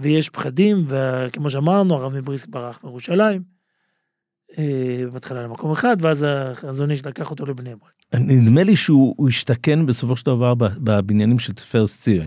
ויש 0.00 0.28
פחדים, 0.28 0.84
וכמו 0.86 1.50
שאמרנו, 1.50 1.94
הרב 1.94 2.12
מבריסק 2.12 2.48
ברח 2.48 2.80
מירושלים, 2.84 3.42
אה, 4.58 5.04
בהתחלה 5.12 5.42
למקום 5.42 5.72
אחד, 5.72 5.96
ואז 6.00 6.26
החזון 6.28 6.90
איש 6.90 7.06
לקח 7.06 7.30
אותו 7.30 7.46
לבני 7.46 7.70
ברק. 7.70 8.20
נדמה 8.20 8.62
לי 8.62 8.76
שהוא 8.76 9.14
הוא 9.16 9.28
השתכן 9.28 9.86
בסופו 9.86 10.16
של 10.16 10.26
דבר 10.26 10.54
בבניינים 10.54 11.38
של 11.38 11.52
תפארת 11.52 11.88
ציון. 11.88 12.26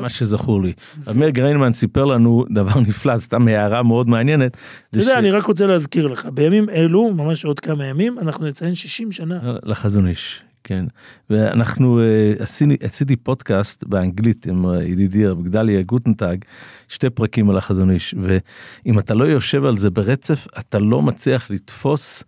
מה 0.00 0.08
שזכור 0.08 0.62
לי. 0.62 0.72
אמיר 1.10 1.30
גריינמן 1.30 1.72
סיפר 1.72 2.04
לנו 2.04 2.44
דבר 2.50 2.80
נפלא, 2.88 3.16
סתם 3.16 3.48
הערה 3.48 3.82
מאוד 3.82 4.08
מעניינת. 4.08 4.56
אתה 4.90 4.98
יודע, 4.98 5.18
אני 5.18 5.30
רק 5.30 5.44
רוצה 5.44 5.66
להזכיר 5.66 6.06
לך, 6.06 6.26
בימים 6.34 6.70
אלו, 6.70 7.14
ממש 7.14 7.44
עוד 7.44 7.60
כמה 7.60 7.86
ימים, 7.86 8.18
אנחנו 8.18 8.46
נציין 8.46 8.74
60 8.74 9.12
שנה. 9.12 9.40
לחזון 9.62 10.06
איש, 10.06 10.42
כן. 10.64 10.84
ואנחנו 11.30 12.00
אה, 12.00 12.32
עשיני, 12.38 12.76
עשיתי 12.82 13.16
פודקאסט 13.16 13.84
באנגלית 13.84 14.46
עם 14.46 14.66
אה, 14.66 14.82
ידידי 14.82 15.26
רב 15.26 15.42
גדליה 15.42 15.82
גוטנטאג, 15.82 16.44
שתי 16.88 17.10
פרקים 17.10 17.50
על 17.50 17.58
החזון 17.58 17.90
איש, 17.90 18.14
ואם 18.20 18.98
אתה 18.98 19.14
לא 19.14 19.24
יושב 19.24 19.64
על 19.64 19.76
זה 19.76 19.90
ברצף, 19.90 20.46
אתה 20.58 20.78
לא 20.78 21.02
מצליח 21.02 21.50
לתפוס 21.50 22.24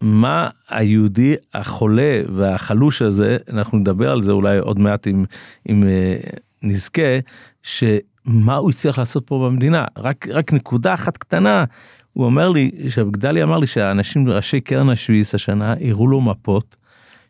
מה 0.00 0.48
היהודי 0.68 1.34
החולה 1.54 2.20
והחלוש 2.34 3.02
הזה, 3.02 3.36
אנחנו 3.52 3.78
נדבר 3.78 4.10
על 4.10 4.22
זה 4.22 4.32
אולי 4.32 4.58
עוד 4.58 4.78
מעט 4.78 5.06
אם, 5.06 5.24
אם 5.68 5.84
אה, 5.84 6.16
נזכה, 6.62 7.18
שמה 7.62 8.56
הוא 8.56 8.70
הצליח 8.70 8.98
לעשות 8.98 9.26
פה 9.26 9.48
במדינה, 9.48 9.84
רק, 9.96 10.28
רק 10.28 10.52
נקודה 10.52 10.94
אחת 10.94 11.16
קטנה. 11.16 11.64
הוא 12.12 12.24
אומר 12.24 12.48
לי, 12.48 12.70
שגדלי 12.88 13.42
אמר 13.42 13.58
לי 13.58 13.66
שהאנשים, 13.66 14.28
ראשי 14.28 14.60
קרן 14.60 14.88
השביעיס 14.88 15.34
השנה, 15.34 15.74
הראו 15.80 16.06
לו 16.06 16.20
מפות, 16.20 16.76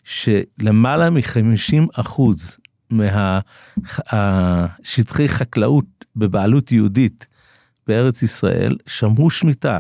שלמעלה 0.07 1.11
מ-50 1.11 1.86
אחוז 1.94 2.57
מהשטחי 4.12 5.28
חקלאות 5.28 5.84
בבעלות 6.16 6.72
יהודית 6.72 7.26
בארץ 7.86 8.22
ישראל 8.22 8.76
שמרו 8.86 9.30
שמיטה. 9.30 9.78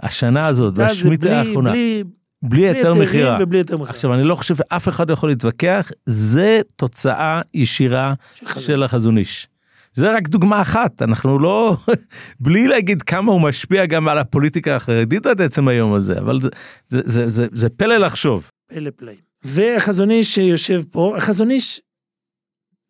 השנה 0.00 0.46
הזאת 0.46 0.74
שמיטה 0.76 0.88
זה 0.88 0.94
והשמיטה 0.94 1.26
בלי- 1.26 1.34
האחרונה, 1.36 1.70
בלי 1.70 2.04
בלי 2.42 2.68
היתר 2.68 2.94
מכירה. 2.94 3.38
עכשיו 3.82 4.14
אני 4.14 4.24
לא 4.24 4.34
חושב 4.34 4.54
שאף 4.54 4.88
אחד 4.88 5.10
יכול 5.10 5.28
להתווכח, 5.28 5.90
זה 6.06 6.60
תוצאה 6.76 7.40
ישירה 7.54 8.14
של 8.34 8.60
של 8.60 8.82
החזון 8.82 9.18
איש. 9.18 9.46
זה 9.92 10.14
רק 10.16 10.28
דוגמה 10.28 10.62
אחת, 10.62 11.02
אנחנו 11.02 11.38
לא, 11.38 11.76
בלי 12.40 12.68
להגיד 12.68 13.02
כמה 13.02 13.32
הוא 13.32 13.40
משפיע 13.40 13.86
גם 13.86 14.08
על 14.08 14.18
הפוליטיקה 14.18 14.76
החרדית 14.76 15.26
עד 15.26 15.40
עצם 15.42 15.68
היום 15.68 15.92
הזה, 15.94 16.18
אבל 16.18 16.40
זה, 16.40 16.48
זה, 16.88 17.00
זה, 17.04 17.28
זה, 17.28 17.46
זה 17.52 17.68
פלא 17.68 17.96
לחשוב. 17.96 18.50
פלא 18.66 18.90
פלאים. 18.96 19.25
והחזון 19.46 20.10
איש 20.10 20.34
שיושב 20.34 20.82
פה, 20.90 21.16
החזון 21.16 21.50
איש 21.50 21.80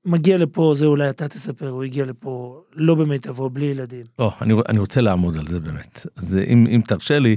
מגיע 0.07 0.37
לפה, 0.37 0.73
זה 0.77 0.87
אולי 0.87 1.11
אתה 1.11 1.29
תספר, 1.29 1.69
הוא 1.69 1.83
הגיע 1.85 2.05
לפה 2.05 2.63
לא 2.73 2.95
במיטבו, 2.95 3.51
בלי 3.51 3.65
ילדים. 3.65 4.05
או, 4.19 4.31
אני, 4.41 4.55
אני 4.69 4.79
רוצה 4.79 5.01
לעמוד 5.01 5.37
על 5.37 5.47
זה 5.47 5.61
באמת. 5.61 6.07
אז 6.17 6.39
אם, 6.47 6.67
אם 6.71 6.81
תרשה 6.87 7.19
לי, 7.19 7.37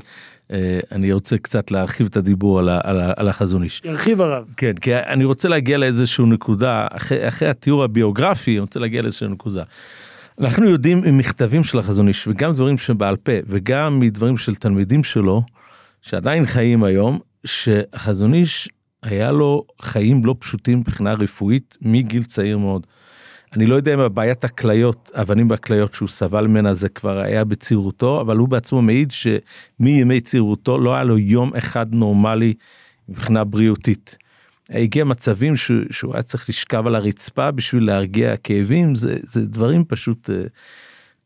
אה, 0.51 0.79
אני 0.91 1.13
רוצה 1.13 1.37
קצת 1.37 1.71
להרחיב 1.71 2.07
את 2.07 2.17
הדיבור 2.17 2.59
על, 2.59 2.69
על, 2.69 2.97
על 3.15 3.27
החזון 3.27 3.63
איש. 3.63 3.81
ירחיב 3.85 4.21
הרב. 4.21 4.53
כן, 4.57 4.73
כי 4.73 4.95
אני 4.95 5.25
רוצה 5.25 5.49
להגיע 5.49 5.77
לאיזושהי 5.77 6.25
נקודה, 6.25 6.87
אחרי, 6.91 7.27
אחרי 7.27 7.47
התיאור 7.47 7.83
הביוגרפי, 7.83 8.51
אני 8.51 8.59
רוצה 8.59 8.79
להגיע 8.79 9.01
לאיזושהי 9.01 9.27
נקודה. 9.27 9.63
אנחנו 10.39 10.69
יודעים 10.69 11.01
ממכתבים 11.01 11.63
של 11.63 11.79
החזון 11.79 12.07
איש, 12.07 12.27
וגם 12.27 12.53
דברים 12.53 12.77
שבעל 12.77 13.15
פה, 13.15 13.31
וגם 13.47 13.99
מדברים 13.99 14.37
של 14.37 14.55
תלמידים 14.55 15.03
שלו, 15.03 15.41
שעדיין 16.01 16.45
חיים 16.45 16.83
היום, 16.83 17.19
שהחזון 17.45 18.33
איש 18.33 18.69
היה 19.03 19.31
לו 19.31 19.65
חיים 19.81 20.25
לא 20.25 20.35
פשוטים 20.39 20.77
מבחינה 20.77 21.13
רפואית 21.13 21.77
מגיל 21.81 22.23
צעיר 22.23 22.57
מאוד. 22.57 22.87
אני 23.53 23.65
לא 23.65 23.75
יודע 23.75 23.93
אם 23.93 23.99
הבעיית 23.99 24.43
הכליות, 24.43 25.11
אבנים 25.13 25.47
בכליות 25.47 25.93
שהוא 25.93 26.09
סבל 26.09 26.47
ממנה 26.47 26.73
זה 26.73 26.89
כבר 26.89 27.19
היה 27.19 27.43
בצעירותו, 27.43 28.21
אבל 28.21 28.37
הוא 28.37 28.47
בעצמו 28.47 28.81
מעיד 28.81 29.11
שמימי 29.11 30.21
צעירותו 30.21 30.77
לא 30.77 30.95
היה 30.95 31.03
לו 31.03 31.17
יום 31.17 31.55
אחד 31.55 31.93
נורמלי 31.93 32.53
מבחינה 33.09 33.43
בריאותית. 33.43 34.17
הגיע 34.69 35.03
מצבים 35.03 35.55
ש, 35.55 35.71
שהוא 35.91 36.13
היה 36.13 36.21
צריך 36.21 36.49
לשכב 36.49 36.87
על 36.87 36.95
הרצפה 36.95 37.51
בשביל 37.51 37.85
להרגיע 37.85 38.37
כאבים, 38.37 38.95
זה, 38.95 39.17
זה 39.23 39.47
דברים 39.47 39.85
פשוט... 39.85 40.29
אה, 40.29 40.43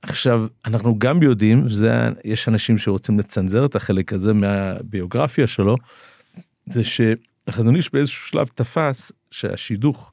עכשיו, 0.01 0.45
אנחנו 0.65 0.99
גם 0.99 1.23
יודעים, 1.23 1.69
זה, 1.69 1.91
יש 2.25 2.47
אנשים 2.47 2.77
שרוצים 2.77 3.19
לצנזר 3.19 3.65
את 3.65 3.75
החלק 3.75 4.13
הזה 4.13 4.33
מהביוגרפיה 4.33 5.47
שלו, 5.47 5.75
זה 6.69 6.83
שהחזון 6.83 7.32
איש 7.75 7.93
באיזשהו 7.93 8.27
שלב 8.27 8.47
תפס 8.47 9.11
שהשידוך 9.31 10.11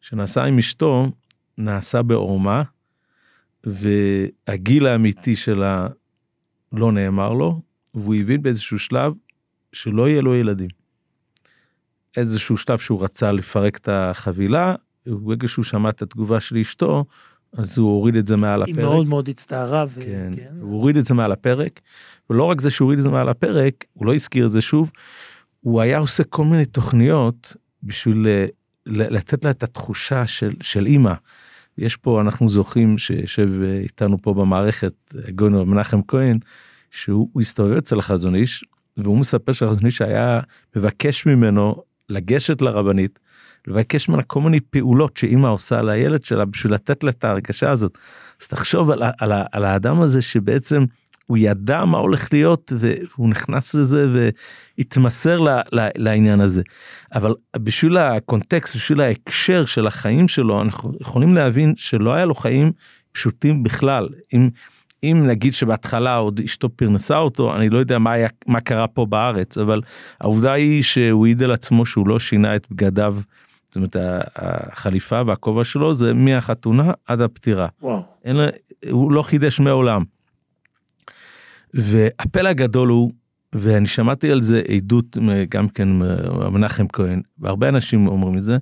שנעשה 0.00 0.44
עם 0.44 0.58
אשתו 0.58 1.12
נעשה 1.58 2.02
בעורמה, 2.02 2.62
והגיל 3.64 4.86
האמיתי 4.86 5.36
שלה 5.36 5.88
לא 6.72 6.92
נאמר 6.92 7.32
לו, 7.32 7.62
והוא 7.94 8.14
הבין 8.14 8.42
באיזשהו 8.42 8.78
שלב 8.78 9.12
שלא 9.72 10.08
יהיה 10.08 10.22
לו 10.22 10.34
ילדים. 10.34 10.68
איזשהו 12.16 12.56
שלב 12.56 12.78
שהוא 12.78 13.04
רצה 13.04 13.32
לפרק 13.32 13.76
את 13.76 13.88
החבילה, 13.88 14.74
ברגע 15.06 15.48
שהוא 15.48 15.64
שמע 15.64 15.88
את 15.88 16.02
התגובה 16.02 16.40
של 16.40 16.56
אשתו, 16.56 17.04
אז 17.52 17.78
הוא 17.78 17.90
הוריד 17.90 18.16
את 18.16 18.26
זה 18.26 18.36
מעל 18.36 18.62
היא 18.62 18.72
הפרק. 18.72 18.84
מאוד 18.84 19.06
מאוד 19.06 19.28
הצטערה. 19.28 19.84
ו... 19.88 20.00
כן, 20.00 20.32
הוא 20.60 20.72
הוריד 20.72 20.96
את 20.96 21.06
זה 21.06 21.14
מעל 21.14 21.32
הפרק, 21.32 21.80
ולא 22.30 22.44
רק 22.44 22.60
זה 22.60 22.70
שהוא 22.70 22.86
הוריד 22.86 22.98
את 22.98 23.02
זה 23.02 23.10
מעל 23.10 23.28
הפרק, 23.28 23.84
הוא 23.92 24.06
לא 24.06 24.14
הזכיר 24.14 24.46
את 24.46 24.52
זה 24.52 24.60
שוב, 24.60 24.90
הוא 25.66 25.80
היה 25.80 25.98
עושה 25.98 26.24
כל 26.24 26.44
מיני 26.44 26.64
תוכניות 26.64 27.56
בשביל 27.82 28.26
אה, 28.26 28.46
לתת 28.86 29.44
לה 29.44 29.50
את 29.50 29.62
התחושה 29.62 30.26
של, 30.26 30.52
של 30.60 30.86
אימא. 30.86 31.12
יש 31.78 31.96
פה, 31.96 32.20
אנחנו 32.20 32.48
זוכרים 32.48 32.98
שיושב 32.98 33.50
אה, 33.62 33.78
איתנו 33.78 34.16
פה 34.22 34.34
במערכת, 34.34 34.94
אה, 35.14 35.30
גויינר 35.30 35.64
מנחם 35.64 36.00
כהן, 36.08 36.38
שהוא 36.90 37.28
הוא 37.32 37.40
הסתובב 37.40 37.76
אצל 37.76 37.98
החזון 37.98 38.34
איש, 38.34 38.64
והוא 38.96 39.18
מספר 39.18 39.52
שהחזון 39.52 39.86
איש 39.86 40.02
היה 40.02 40.40
מבקש 40.76 41.26
ממנו 41.26 41.82
לגשת 42.08 42.62
לרבנית, 42.62 43.18
לבקש 43.66 44.08
ממנה 44.08 44.22
כל 44.22 44.40
מיני 44.40 44.60
פעולות 44.60 45.16
שאימא 45.16 45.46
עושה 45.46 45.82
לילד 45.82 46.22
שלה 46.22 46.44
בשביל 46.44 46.74
לתת 46.74 47.04
לה 47.04 47.10
את 47.10 47.24
ההרגשה 47.24 47.70
הזאת. 47.70 47.98
אז 48.40 48.46
תחשוב 48.48 48.90
על, 48.90 49.02
על, 49.18 49.32
על 49.52 49.64
האדם 49.64 50.00
הזה 50.00 50.22
שבעצם 50.22 50.84
הוא 51.26 51.38
ידע 51.38 51.84
מה 51.84 51.98
הולך 51.98 52.32
להיות 52.32 52.72
והוא 52.78 53.28
נכנס 53.28 53.74
לזה 53.74 54.06
והתמסר 54.78 55.40
ל, 55.40 55.48
ל, 55.48 55.88
לעניין 55.96 56.40
הזה. 56.40 56.62
אבל 57.14 57.34
בשביל 57.56 57.96
הקונטקסט, 57.96 58.76
בשביל 58.76 59.00
ההקשר 59.00 59.64
של 59.64 59.86
החיים 59.86 60.28
שלו, 60.28 60.62
אנחנו 60.62 60.92
יכולים 61.00 61.34
להבין 61.34 61.74
שלא 61.76 62.14
היה 62.14 62.24
לו 62.24 62.34
חיים 62.34 62.72
פשוטים 63.12 63.62
בכלל. 63.62 64.08
אם, 64.34 64.48
אם 65.02 65.26
נגיד 65.26 65.54
שבהתחלה 65.54 66.16
עוד 66.16 66.40
אשתו 66.44 66.68
פרנסה 66.68 67.18
אותו, 67.18 67.56
אני 67.56 67.70
לא 67.70 67.78
יודע 67.78 67.98
מה, 67.98 68.12
היה, 68.12 68.28
מה 68.46 68.60
קרה 68.60 68.86
פה 68.86 69.06
בארץ, 69.06 69.58
אבל 69.58 69.80
העובדה 70.20 70.52
היא 70.52 70.82
שהוא 70.82 71.26
העיד 71.26 71.42
על 71.42 71.50
עצמו 71.50 71.86
שהוא 71.86 72.08
לא 72.08 72.18
שינה 72.18 72.56
את 72.56 72.66
בגדיו. 72.70 73.16
זאת 73.68 73.76
אומרת 73.76 73.96
החליפה 74.36 75.22
והכובע 75.26 75.64
שלו 75.64 75.94
זה 75.94 76.14
מהחתונה 76.14 76.92
עד 77.06 77.20
הפטירה. 77.20 77.68
וואו. 77.82 78.02
אין, 78.24 78.36
הוא 78.90 79.12
לא 79.12 79.22
חידש 79.22 79.60
מעולם. 79.60 80.02
והפלא 81.74 82.48
הגדול 82.48 82.88
הוא, 82.88 83.12
ואני 83.54 83.86
שמעתי 83.86 84.30
על 84.30 84.42
זה 84.42 84.62
עדות 84.76 85.18
גם 85.48 85.68
כן 85.68 85.88
מנחם 86.52 86.86
כהן, 86.88 87.22
והרבה 87.38 87.68
אנשים 87.68 88.06
אומרים 88.06 88.38
את 88.38 88.42
זה, 88.42 88.56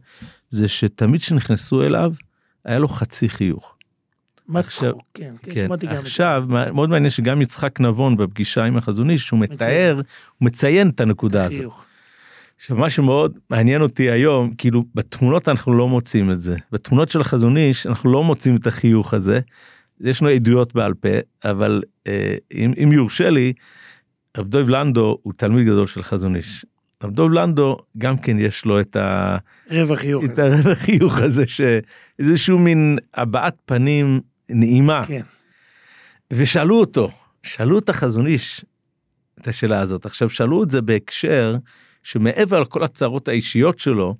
זה 0.48 0.68
שתמיד 0.68 1.20
כשנכנסו 1.20 1.82
אליו, 1.82 2.12
היה 2.64 2.78
לו 2.78 2.88
חצי 2.88 3.28
חיוך. 3.28 3.76
מצחוק, 4.48 5.02
כן, 5.14 5.34
כן, 5.42 5.54
כן, 5.54 5.66
שמעתי 5.66 5.86
גם 5.86 5.92
את. 5.94 5.98
עכשיו, 5.98 6.44
מה- 6.48 6.72
מאוד 6.72 6.90
מעניין 6.90 7.10
שגם 7.10 7.42
יצחק 7.42 7.80
נבון 7.80 8.16
בפגישה 8.16 8.64
עם 8.64 8.76
החזון 8.76 9.10
איש, 9.10 9.26
שהוא 9.26 9.40
מתאר, 9.40 9.94
הוא 10.38 10.46
מציין 10.46 10.88
את 10.88 11.00
הנקודה 11.00 11.44
הזאת. 11.44 11.58
חיוך. 11.58 11.84
עכשיו 12.56 12.76
מה 12.76 12.90
שמאוד 12.90 13.38
מעניין 13.50 13.82
אותי 13.82 14.10
היום 14.10 14.54
כאילו 14.58 14.84
בתמונות 14.94 15.48
אנחנו 15.48 15.74
לא 15.74 15.88
מוצאים 15.88 16.30
את 16.30 16.40
זה 16.40 16.56
בתמונות 16.72 17.08
של 17.08 17.20
החזון 17.20 17.56
איש 17.56 17.86
אנחנו 17.86 18.12
לא 18.12 18.24
מוצאים 18.24 18.56
את 18.56 18.66
החיוך 18.66 19.14
הזה. 19.14 19.40
יש 20.04 20.22
לנו 20.22 20.30
עדויות 20.30 20.74
בעל 20.74 20.94
פה 20.94 21.08
אבל 21.44 21.82
אה, 22.06 22.36
אם, 22.52 22.72
אם 22.82 22.92
יורשה 22.92 23.30
לי 23.30 23.52
רב 24.36 24.48
דוב 24.48 24.68
לנדו 24.68 25.18
הוא 25.22 25.32
תלמיד 25.36 25.66
גדול 25.66 25.86
של 25.86 26.02
חזון 26.02 26.36
איש. 26.36 26.66
רב 27.02 27.10
דוב 27.10 27.32
לנדו 27.32 27.76
גם 27.98 28.18
כן 28.18 28.38
יש 28.38 28.64
לו 28.64 28.80
את, 28.80 28.96
ה, 28.96 29.36
רבע 29.70 29.96
חיוך. 29.96 30.24
את 30.24 30.38
הזה. 30.38 30.72
החיוך 30.72 31.18
הזה 31.18 31.44
שאיזשהו 31.46 32.58
מין 32.58 32.98
הבעת 33.14 33.56
פנים 33.64 34.20
נעימה 34.48 35.04
כן. 35.06 35.20
ושאלו 36.30 36.80
אותו 36.80 37.10
שאלו 37.42 37.78
את 37.78 37.88
החזון 37.88 38.26
איש 38.26 38.64
את 39.40 39.48
השאלה 39.48 39.80
הזאת 39.80 40.06
עכשיו 40.06 40.30
שאלו 40.30 40.62
את 40.62 40.70
זה 40.70 40.82
בהקשר 40.82 41.56
שמעבר 42.02 42.60
לכל 42.60 42.84
הצרות 42.84 43.28
האישיות 43.28 43.78
שלו 43.78 44.16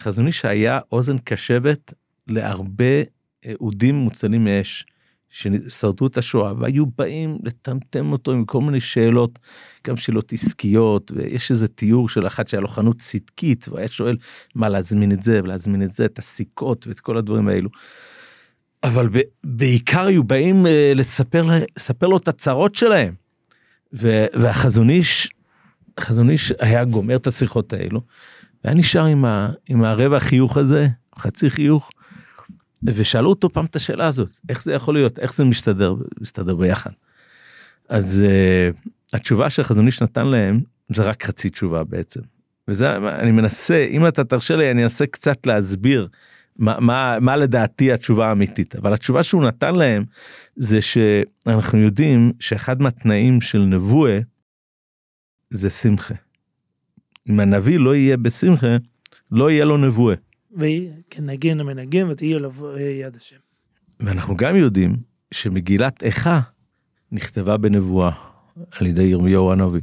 חזון 0.00 0.26
איש 0.26 0.44
היה 0.44 0.80
אוזן 0.92 1.18
קשבת 1.18 1.92
להרבה 2.28 3.00
אה, 3.46 3.52
אודים 3.60 3.94
מוצלים 3.94 4.44
מאש 4.44 4.86
ששרדו 5.36 6.06
את 6.06 6.18
השואה 6.18 6.52
והיו 6.58 6.86
באים 6.86 7.38
לטמטם 7.44 8.12
אותו 8.12 8.32
עם 8.32 8.44
כל 8.44 8.60
מיני 8.60 8.80
שאלות 8.80 9.38
גם 9.86 9.96
שאלות 9.96 10.32
עסקיות 10.32 11.12
ויש 11.14 11.50
איזה 11.50 11.68
תיאור 11.68 12.08
של 12.08 12.26
אחת 12.26 12.48
שהיה 12.48 12.60
לו 12.60 12.68
חנות 12.68 12.98
צדקית 12.98 13.68
והיה 13.68 13.88
שואל 13.88 14.16
מה 14.54 14.68
להזמין 14.68 15.12
את 15.12 15.22
זה 15.22 15.40
ולהזמין 15.44 15.82
את 15.82 15.94
זה 15.94 16.04
את 16.04 16.18
הסיכות 16.18 16.86
ואת 16.86 17.00
כל 17.00 17.16
הדברים 17.16 17.48
האלו. 17.48 17.68
אבל 18.84 19.08
ב- 19.08 19.20
בעיקר 19.44 20.06
היו 20.06 20.24
באים 20.24 20.66
אה, 20.66 20.92
לספר, 20.94 21.44
לספר 21.76 22.06
לו 22.06 22.16
את 22.16 22.28
הצרות 22.28 22.74
שלהם. 22.74 23.14
ו- 23.92 24.26
והחזון 24.34 24.90
איש, 24.90 25.30
החזון 25.98 26.30
איש 26.30 26.52
היה 26.60 26.84
גומר 26.84 27.16
את 27.16 27.26
השיחות 27.26 27.72
האלו, 27.72 28.00
והיה 28.64 28.76
נשאר 28.76 29.04
עם, 29.04 29.24
ה- 29.24 29.50
עם 29.68 29.84
הרבע 29.84 30.20
חיוך 30.20 30.56
הזה, 30.56 30.86
חצי 31.18 31.50
חיוך, 31.50 31.90
ושאלו 32.94 33.30
אותו 33.30 33.50
פעם 33.50 33.64
את 33.64 33.76
השאלה 33.76 34.06
הזאת, 34.06 34.40
איך 34.48 34.64
זה 34.64 34.72
יכול 34.72 34.94
להיות, 34.94 35.18
איך 35.18 35.34
זה 35.34 35.44
מסתדר, 35.44 35.94
מסתדר 36.20 36.54
ביחד. 36.54 36.90
אז 37.88 38.24
uh, 38.24 38.88
התשובה 39.12 39.50
שהחזון 39.50 39.86
איש 39.86 40.02
נתן 40.02 40.26
להם, 40.26 40.60
זה 40.88 41.02
רק 41.02 41.24
חצי 41.24 41.50
תשובה 41.50 41.84
בעצם. 41.84 42.20
וזה, 42.68 42.96
אני 42.96 43.30
מנסה, 43.30 43.86
אם 43.90 44.08
אתה 44.08 44.24
תרשה 44.24 44.56
לי, 44.56 44.70
אני 44.70 44.82
אנסה 44.82 45.06
קצת 45.06 45.46
להסביר 45.46 46.08
מה, 46.58 46.80
מה, 46.80 47.18
מה 47.20 47.36
לדעתי 47.36 47.92
התשובה 47.92 48.28
האמיתית, 48.28 48.76
אבל 48.76 48.92
התשובה 48.92 49.22
שהוא 49.22 49.44
נתן 49.44 49.74
להם 49.74 50.04
זה 50.56 50.78
שאנחנו 50.82 51.78
יודעים 51.78 52.32
שאחד 52.40 52.82
מהתנאים 52.82 53.40
של 53.40 53.58
נבואה 53.58 54.18
זה 55.50 55.70
שמחה. 55.70 56.14
אם 57.30 57.40
הנביא 57.40 57.78
לא 57.78 57.94
יהיה 57.94 58.16
בשמחה, 58.16 58.76
לא 59.30 59.50
יהיה 59.50 59.64
לו 59.64 59.76
נבואה. 59.76 60.14
וכנגן 60.56 61.60
המנגן 61.60 62.10
ותהי 62.10 62.34
עליו 62.34 62.52
אה, 62.76 62.80
יד 62.80 63.16
השם. 63.16 63.36
ואנחנו 64.00 64.36
גם 64.36 64.56
יודעים 64.56 64.96
שמגילת 65.34 66.02
איכה 66.02 66.40
נכתבה 67.12 67.56
בנבואה 67.56 68.10
על 68.80 68.86
ידי 68.86 69.02
ירמיהו 69.02 69.52
הנביא. 69.52 69.80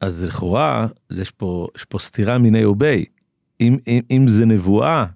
אז 0.00 0.24
לכאורה 0.24 0.86
יש 1.10 1.32
יש 1.76 1.84
פה 1.84 1.98
סתירה 1.98 2.38
מיני 2.38 2.64
ובי. 2.64 3.04
אם, 3.60 3.78
אם, 3.86 4.00
אם 4.10 4.28
זה 4.28 4.44
נבואה, 4.44 5.06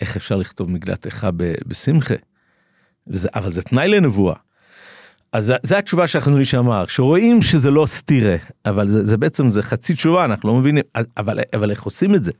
איך 0.00 0.16
אפשר 0.16 0.36
לכתוב 0.36 0.70
מגילת 0.70 1.06
איכה 1.06 1.30
בשמחה? 1.66 2.14
וזה, 3.06 3.28
אבל 3.34 3.52
זה 3.52 3.62
תנאי 3.62 3.88
לנבואה. 3.88 4.34
אז 5.32 5.46
זה- 5.46 5.56
זה 5.62 5.78
התשובה 5.78 6.06
שהחזון 6.06 6.38
איש 6.38 6.54
אמר, 6.54 6.86
שרואים 6.86 7.42
שזה 7.42 7.70
לא 7.70 7.86
סתירה, 7.86 8.36
אבל 8.66 8.88
זה, 8.88 9.04
זה 9.04 9.16
בעצם, 9.16 9.48
זה 9.50 9.62
חצי 9.62 9.94
תשובה, 9.94 10.24
אנחנו 10.24 10.48
לא 10.48 10.56
מבינים, 10.56 10.84
אבל, 11.16 11.38
אבל 11.54 11.70
איך 11.70 11.82
עושים 11.82 12.14
את 12.14 12.22
זה? 12.24 12.32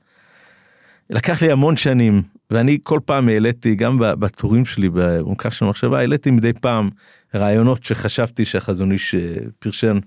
לקח 1.10 1.42
לי 1.42 1.52
המון 1.52 1.76
שנים, 1.76 2.22
ואני 2.50 2.78
כל 2.82 3.00
פעם 3.04 3.28
העליתי, 3.28 3.74
גם 3.74 3.98
בטורים 3.98 4.64
שלי 4.64 4.88
בעומקה 4.88 5.50
של 5.50 5.64
המחשבה, 5.64 5.98
העליתי 5.98 6.30
מדי 6.30 6.52
פעם 6.52 6.90
רעיונות 7.34 7.84
שחשבתי 7.84 8.44
שהחזון 8.44 8.92
איש 8.92 9.14
אה, 9.14 9.36
פרשן 9.58 9.98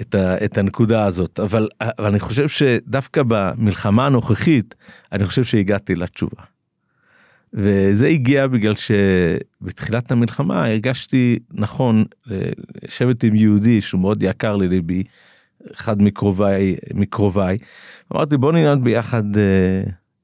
את, 0.00 0.14
ה, 0.14 0.44
את 0.44 0.58
הנקודה 0.58 1.04
הזאת, 1.04 1.40
אבל, 1.40 1.68
אבל 1.80 2.06
אני 2.06 2.20
חושב 2.20 2.48
שדווקא 2.48 3.22
במלחמה 3.28 4.06
הנוכחית, 4.06 4.74
אני 5.12 5.26
חושב 5.26 5.44
שהגעתי 5.44 5.94
לתשובה. 5.94 6.42
וזה 7.52 8.06
הגיע 8.06 8.46
בגלל 8.46 8.74
שבתחילת 8.74 10.12
המלחמה 10.12 10.66
הרגשתי 10.66 11.38
נכון 11.52 12.04
אה, 12.30 12.36
לשבת 12.84 13.24
עם 13.24 13.34
יהודי 13.34 13.80
שהוא 13.80 14.00
מאוד 14.00 14.22
יקר 14.22 14.56
לליבי, 14.56 15.02
אחד 15.72 16.02
מקרוביי, 16.02 16.76
מקרוביי. 16.94 17.58
אמרתי 18.12 18.36
בוא 18.36 18.52
נלמד 18.52 18.84
ביחד 18.84 19.24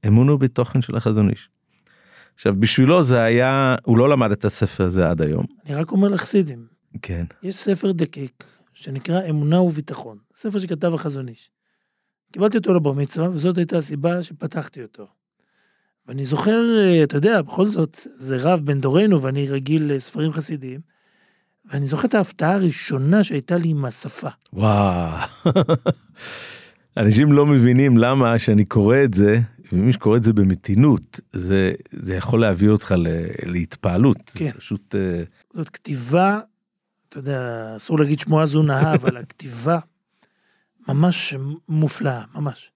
אמון 0.07 0.31
ובתוכן 0.31 0.83
של 0.83 0.97
החזון 0.97 1.31
איש. 1.31 1.49
עכשיו 2.35 2.55
בשבילו 2.61 3.05
זה 3.05 3.21
היה, 3.21 3.75
הוא 3.85 3.99
לא 3.99 4.09
למד 4.09 4.33
את 4.33 4.45
הספר 4.45 4.85
הזה 4.85 5.11
עד 5.11 5.23
היום. 5.23 5.45
אני 5.67 5.75
רק 5.75 5.93
אומר 5.93 6.09
לחסידים, 6.09 6.67
כן. 7.03 7.25
יש 7.43 7.57
ספר 7.57 7.93
דקיק 7.93 8.45
שנקרא 8.75 9.21
אמונה 9.31 9.61
וביטחון, 9.61 10.19
ספר 10.35 10.59
שכתב 10.59 10.95
החזון 10.95 11.29
איש. 11.29 11.51
קיבלתי 12.33 12.59
אותו 12.59 12.75
לבר 12.75 12.93
מצווה, 12.93 13.31
וזאת 13.31 13.59
הייתה 13.59 13.79
הסיבה 13.79 14.23
שפתחתי 14.23 14.83
אותו. 14.83 15.07
ואני 16.09 16.25
זוכר, 16.25 16.65
אה, 16.79 17.03
אתה 17.03 17.17
יודע, 17.17 17.43
בכל 17.43 17.67
זאת, 17.67 18.01
זה 18.17 18.37
רב 18.41 18.61
בן 18.65 18.81
דורנו 18.81 19.23
ואני 19.23 19.49
רגיל 19.49 19.93
לספרים 19.93 20.33
חסידיים, 20.33 20.81
ואני 21.65 21.87
זוכר 21.87 22.09
את 22.09 22.15
ההפתעה 22.15 22.55
הראשונה 22.55 23.25
שהייתה 23.25 23.57
לי 23.57 23.69
עם 23.69 23.85
השפה. 23.85 24.29
וואו. 24.53 25.27
אנשים 26.97 27.33
לא 27.33 27.47
מבינים 27.47 27.99
למה 27.99 28.39
שאני 28.39 28.65
קורא 28.65 28.97
את 29.05 29.15
זה, 29.15 29.41
ומי 29.73 29.93
שקורא 29.93 30.17
את 30.17 30.23
זה 30.23 30.33
במתינות, 30.33 31.21
זה, 31.33 31.73
זה 31.91 32.15
יכול 32.15 32.41
להביא 32.41 32.69
אותך 32.69 32.95
ל, 32.99 33.09
להתפעלות. 33.47 34.31
כן. 34.35 34.47
זה 34.47 34.53
פשוט... 34.53 34.95
אה, 34.95 35.23
זאת 35.53 35.69
כתיבה, 35.69 36.41
אתה 37.09 37.19
יודע, 37.19 37.73
אסור 37.77 37.99
להגיד 37.99 38.19
שמועה 38.19 38.47
זו 38.47 38.63
נאה, 38.63 38.95
אבל 39.01 39.17
הכתיבה 39.17 39.79
ממש 40.89 41.35
מופלאה, 41.69 42.25
ממש. 42.35 42.71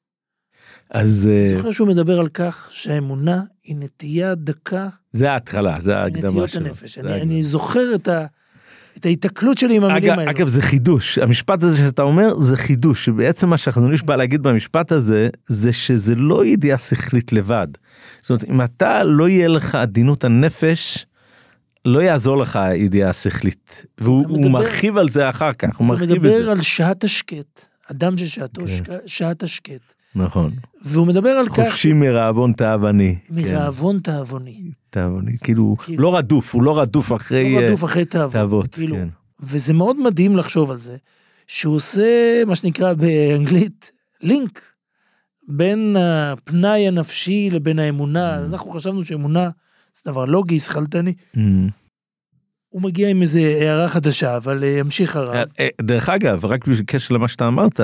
אז 0.91 1.27
אני 1.27 1.53
אה, 1.53 1.57
זוכר 1.57 1.73
שהוא 1.73 1.89
מדבר 1.89 2.21
על 2.21 2.29
כך 2.29 2.69
שהאמונה 2.73 3.43
היא 3.65 3.77
נטייה 3.79 4.35
דקה 4.35 4.89
זה 5.13 5.33
ההתחלה, 5.33 5.81
זה 5.81 5.97
ההקדמה 5.97 6.49
שלו. 6.49 6.67
הנפש. 6.67 6.99
זה 6.99 7.15
אני. 7.15 7.23
אני 7.23 7.43
זוכר 7.43 7.95
את, 7.95 8.09
ה, 8.09 8.27
את 9.01 9.07
ההיתקלות 9.07 9.59
שלי 9.59 9.77
עם 9.77 9.85
המילים 9.85 10.19
האלו. 10.19 10.31
אגב 10.31 10.49
זה 10.49 10.63
חידוש 10.63 11.19
המשפט 11.19 11.63
הזה 11.63 11.77
שאתה 11.77 12.03
אומר 12.03 12.37
זה 12.37 12.57
חידוש 12.57 13.05
שבעצם 13.05 13.49
מה 13.49 13.59
שהחזון 13.59 13.93
איש 13.93 14.03
בא 14.03 14.17
להגיד 14.17 14.43
במשפט 14.43 14.93
הזה 14.93 15.29
זה 15.45 15.73
שזה 15.73 16.15
לא 16.15 16.45
ידיעה 16.47 16.79
שכלית 16.79 17.33
לבד. 17.33 17.69
זאת 18.21 18.31
אומרת 18.31 18.45
אם 18.45 18.63
אתה 18.63 19.05
לא 19.05 19.29
יהיה 19.29 19.49
לך 19.49 19.75
עדינות 19.75 20.25
הנפש 20.25 21.07
לא 21.85 21.99
יעזור 22.03 22.37
לך 22.39 22.57
הידיעה 22.57 23.11
השכלית 23.11 23.87
והוא 23.99 24.27
הוא 24.29 24.39
מדבר- 24.39 24.49
מרחיב 24.51 24.97
על 24.97 25.09
זה 25.09 25.29
אחר 25.31 25.53
כך 25.53 25.69
הוא 25.69 25.77
הוא 25.79 25.87
מרחיב 25.87 26.11
את 26.11 26.17
מדבר 26.17 26.45
זה. 26.45 26.51
על 26.51 26.61
שעת 26.61 27.05
השקט, 27.05 27.65
אדם 27.91 28.17
ששעתו 28.17 28.63
כן. 28.85 28.95
שעת 29.07 29.43
השקט. 29.43 29.95
נכון 30.15 30.51
והוא 30.83 31.07
מדבר 31.07 31.29
על 31.31 31.49
כך 31.49 31.55
חופשי 31.55 31.93
מרעבון 31.93 32.53
תאווני. 32.53 33.17
כן, 33.29 33.35
מרעבון 33.35 33.99
תאווני. 33.99 34.53
תאווני 34.53 34.71
כאילו 35.45 35.77
כאילו- 35.85 36.03
לא 36.03 36.17
רדוף 36.17 36.55
הוא 36.55 36.63
לא 36.63 36.81
רדוף 36.81 37.13
אחרי 37.13 37.55
לא 37.55 37.61
אה, 37.61 37.67
רדוף 37.67 37.85
אחרי 37.85 38.05
תאוות. 38.05 38.33
תאוות. 38.33 38.75
כאילו, 38.75 38.97
כן. 38.97 39.09
וזה 39.41 39.73
מאוד 39.73 40.01
מדהים 40.01 40.37
לחשוב 40.37 40.71
על 40.71 40.77
זה, 40.77 40.97
שהוא 41.47 41.75
עושה 41.75 42.43
מה 42.47 42.55
שנקרא 42.55 42.93
באנגלית 42.93 43.93
לינק 44.23 44.61
בין 45.49 45.97
הפנאי 45.99 46.89
הנפשי 46.89 47.49
לבין 47.53 47.79
האמונה. 47.79 48.37
Mm. 48.37 48.47
אנחנו 48.47 48.71
חשבנו 48.71 49.05
שאמונה 49.05 49.51
זה 49.95 50.03
דבר 50.05 50.25
לוגי, 50.25 50.61
שכלתני. 50.61 51.15
אמ. 51.37 51.69
הוא 52.71 52.83
מגיע 52.83 53.09
עם 53.09 53.23
איזה 53.23 53.41
הערה 53.41 53.89
חדשה, 53.89 54.37
אבל 54.37 54.65
אה, 54.65 54.69
ימשיך 54.69 55.17
הרב. 55.17 55.35
אה, 55.35 55.43
אה, 55.61 55.69
דרך 55.81 56.09
אגב, 56.09 56.45
רק 56.45 56.67
בקשר 56.67 57.15
למה 57.15 57.29
שאתה 57.29 57.49
אמרת, 57.49 57.81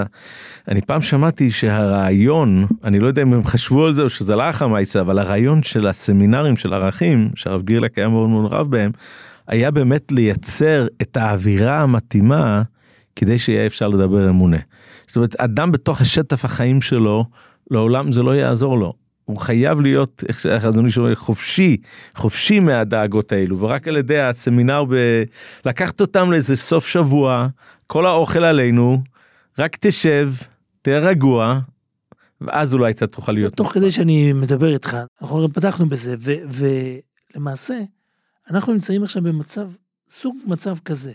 אני 0.69 0.81
פעם 0.81 1.03
שמעתי 1.03 1.51
שהרעיון, 1.51 2.67
אני 2.85 2.99
לא 2.99 3.07
יודע 3.07 3.23
אם 3.23 3.33
הם 3.33 3.45
חשבו 3.45 3.87
על 3.87 3.93
זה 3.93 4.03
או 4.03 4.11
שזה 4.11 4.33
הלך 4.33 4.63
המייסה, 4.63 5.01
אבל 5.01 5.19
הרעיון 5.19 5.63
של 5.63 5.87
הסמינרים 5.87 6.57
של 6.57 6.75
ערכים, 6.75 7.29
שהרב 7.35 7.63
גירלק 7.63 7.99
היה 7.99 8.09
מאוד 8.09 8.29
מאוד 8.29 8.53
רב 8.53 8.71
בהם, 8.71 8.91
היה 9.47 9.71
באמת 9.71 10.13
לייצר 10.13 10.87
את 11.03 11.17
האווירה 11.17 11.81
המתאימה 11.81 12.63
כדי 13.17 13.39
שיהיה 13.39 13.67
אפשר 13.67 13.89
לדבר 13.89 14.29
אמונה. 14.29 14.59
זאת 15.07 15.17
אומרת, 15.17 15.37
אדם 15.37 15.73
בתוך 15.73 16.01
השטף 16.01 16.45
החיים 16.45 16.83
שלו, 16.83 17.25
לעולם 17.71 18.13
זה 18.13 18.23
לא 18.23 18.37
יעזור 18.37 18.79
לו. 18.79 19.06
הוא 19.27 19.39
חייב 19.39 19.81
להיות, 19.81 20.25
איך 20.29 20.41
שהחזון 20.41 20.87
איש 20.87 20.99
אומר, 20.99 21.15
חופשי, 21.15 21.77
חופשי 22.15 22.61
מהדאגות 22.61 23.33
האלו, 23.33 23.61
ורק 23.61 23.89
על 23.89 23.97
ידי 23.97 24.21
הסמינר, 24.21 24.85
ב... 24.85 24.95
לקחת 25.65 26.01
אותם 26.01 26.33
לאיזה 26.33 26.57
סוף 26.57 26.87
שבוע, 26.87 27.49
כל 27.87 28.07
האוכל 28.07 28.45
עלינו, 28.45 29.03
רק 29.59 29.77
תשב, 29.81 30.33
תהיה 30.83 30.99
רגוע, 30.99 31.61
ואז 32.41 32.75
אולי 32.75 32.93
אתה 32.93 33.07
תוכל 33.07 33.33
להיות. 33.33 33.55
תוך 33.55 33.73
כדי 33.73 33.91
שאני 33.91 34.33
מדבר 34.33 34.73
איתך, 34.73 34.97
אנחנו 35.23 35.39
הרי 35.39 35.49
פתחנו 35.49 35.89
בזה, 35.89 36.15
ו- 36.19 36.67
ולמעשה, 37.35 37.75
אנחנו 38.51 38.73
נמצאים 38.73 39.03
עכשיו 39.03 39.23
במצב, 39.23 39.69
סוג 40.09 40.37
מצב 40.47 40.79
כזה. 40.79 41.13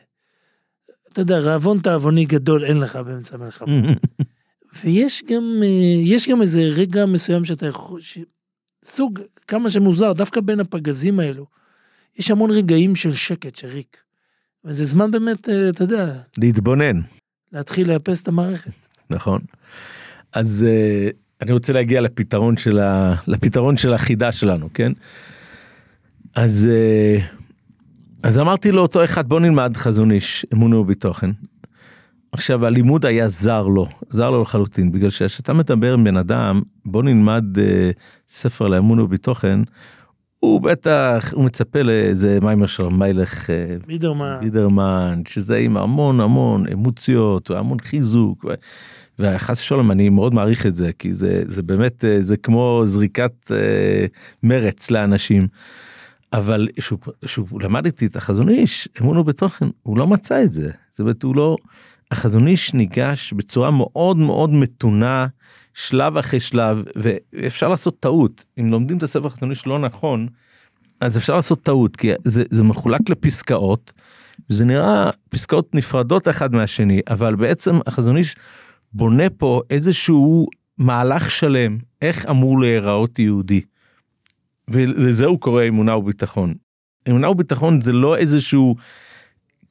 אתה 1.11 1.21
יודע, 1.21 1.39
רעבון 1.39 1.79
תאבוני 1.79 2.25
גדול 2.25 2.63
אין 2.63 2.79
לך 2.79 2.95
באמצע 2.95 3.35
המלחמה. 3.35 3.71
ויש 4.83 5.23
גם, 5.29 5.59
אה, 5.63 6.01
יש 6.03 6.29
גם 6.29 6.41
איזה 6.41 6.61
רגע 6.61 7.05
מסוים 7.05 7.45
שאתה 7.45 7.65
יכול, 7.65 8.01
ש... 8.01 8.17
סוג, 8.83 9.19
כמה 9.47 9.69
שמוזר, 9.69 10.13
דווקא 10.13 10.41
בין 10.41 10.59
הפגזים 10.59 11.19
האלו, 11.19 11.45
יש 12.19 12.31
המון 12.31 12.51
רגעים 12.51 12.95
של 12.95 13.13
שקט, 13.13 13.55
של 13.55 13.67
ריק. 13.67 13.97
וזה 14.65 14.85
זמן 14.85 15.11
באמת, 15.11 15.49
אה, 15.49 15.69
אתה 15.69 15.83
יודע, 15.83 16.13
להתבונן, 16.37 16.99
להתחיל 17.51 17.91
לאפס 17.91 18.21
את 18.21 18.27
המערכת. 18.27 18.71
נכון. 19.09 19.41
אז 20.33 20.65
אה, 20.67 21.09
אני 21.41 21.51
רוצה 21.51 21.73
להגיע 21.73 22.01
לפתרון 22.01 22.57
של, 22.57 22.79
ה... 22.79 23.15
לפתרון 23.27 23.77
של 23.77 23.93
החידה 23.93 24.31
שלנו, 24.31 24.69
כן? 24.73 24.91
אז, 26.35 26.67
אז 28.23 28.39
אמרתי 28.39 28.71
לאותו 28.71 29.03
אחד, 29.03 29.29
בוא 29.29 29.39
נלמד 29.39 29.77
חזון 29.77 30.11
איש, 30.11 30.45
אמונה 30.53 30.77
ובתוכן. 30.77 31.29
עכשיו 32.31 32.65
הלימוד 32.65 33.05
היה 33.05 33.27
זר 33.27 33.67
לו, 33.67 33.87
זר 34.09 34.31
לו 34.31 34.41
לחלוטין, 34.41 34.91
בגלל 34.91 35.09
שכשאתה 35.09 35.53
מדבר 35.53 35.93
עם 35.93 36.03
בן 36.03 36.17
אדם, 36.17 36.61
בוא 36.85 37.03
נלמד 37.03 37.59
אה, 37.59 37.91
ספר 38.27 38.67
לאמון 38.67 38.99
ובתוכן, 38.99 39.59
הוא 40.39 40.61
בטח, 40.61 41.33
הוא 41.33 41.45
מצפה 41.45 41.81
לאיזה 41.81 42.39
מיימר 42.41 42.65
של 42.65 42.83
מיילך 42.83 43.49
אה, 43.49 43.75
בידרמן, 44.39 45.21
שזה 45.27 45.57
עם 45.57 45.77
המון 45.77 46.19
המון 46.19 46.67
אמוציות 46.67 47.51
והמון 47.51 47.79
חיזוק. 47.79 48.45
וחס 49.19 49.59
ושלום 49.59 49.91
אני 49.91 50.09
מאוד 50.09 50.33
מעריך 50.33 50.65
את 50.65 50.75
זה 50.75 50.91
כי 50.99 51.13
זה 51.13 51.43
זה 51.45 51.61
באמת 51.61 52.05
אה, 52.05 52.21
זה 52.21 52.37
כמו 52.37 52.83
זריקת 52.85 53.51
אה, 53.51 54.05
מרץ 54.43 54.91
לאנשים. 54.91 55.47
אבל 56.33 56.67
שהוא 57.25 57.61
למד 57.61 57.85
איתי 57.85 58.05
את 58.05 58.15
החזון 58.15 58.49
איש 58.49 58.89
אמון 59.01 59.17
הוא 59.17 59.25
בתוכן 59.25 59.65
הוא 59.83 59.97
לא 59.97 60.07
מצא 60.07 60.43
את 60.43 60.53
זה 60.53 60.71
זאת 60.91 60.99
אומרת 60.99 61.23
הוא 61.23 61.35
לא 61.35 61.55
החזון 62.11 62.47
איש 62.47 62.73
ניגש 62.73 63.33
בצורה 63.33 63.71
מאוד 63.71 64.17
מאוד 64.17 64.49
מתונה 64.49 65.27
שלב 65.73 66.17
אחרי 66.17 66.39
שלב 66.39 66.83
ואפשר 66.95 67.67
לעשות 67.69 67.99
טעות 67.99 68.43
אם 68.59 68.71
לומדים 68.71 68.97
את 68.97 69.03
הספר 69.03 69.27
החזון 69.27 69.49
איש 69.49 69.67
לא 69.67 69.79
נכון 69.79 70.27
אז 70.99 71.17
אפשר 71.17 71.35
לעשות 71.35 71.63
טעות 71.63 71.95
כי 71.95 72.11
זה, 72.23 72.43
זה 72.49 72.63
מחולק 72.63 73.09
לפסקאות 73.09 73.91
זה 74.49 74.65
נראה 74.65 75.09
פסקאות 75.29 75.75
נפרדות 75.75 76.27
אחד 76.27 76.53
מהשני 76.55 77.01
אבל 77.09 77.35
בעצם 77.35 77.79
החזון 77.87 78.17
איש 78.17 78.35
בונה 78.93 79.29
פה 79.29 79.61
איזשהו 79.69 80.47
מהלך 80.77 81.31
שלם 81.31 81.77
איך 82.01 82.25
אמור 82.25 82.59
להיראות 82.59 83.19
יהודי. 83.19 83.61
ולזה 84.69 85.25
הוא 85.25 85.39
קורא 85.39 85.63
אמונה 85.67 85.95
וביטחון. 85.95 86.53
אמונה 87.09 87.29
וביטחון 87.29 87.81
זה 87.81 87.91
לא 87.91 88.17
איזשהו 88.17 88.75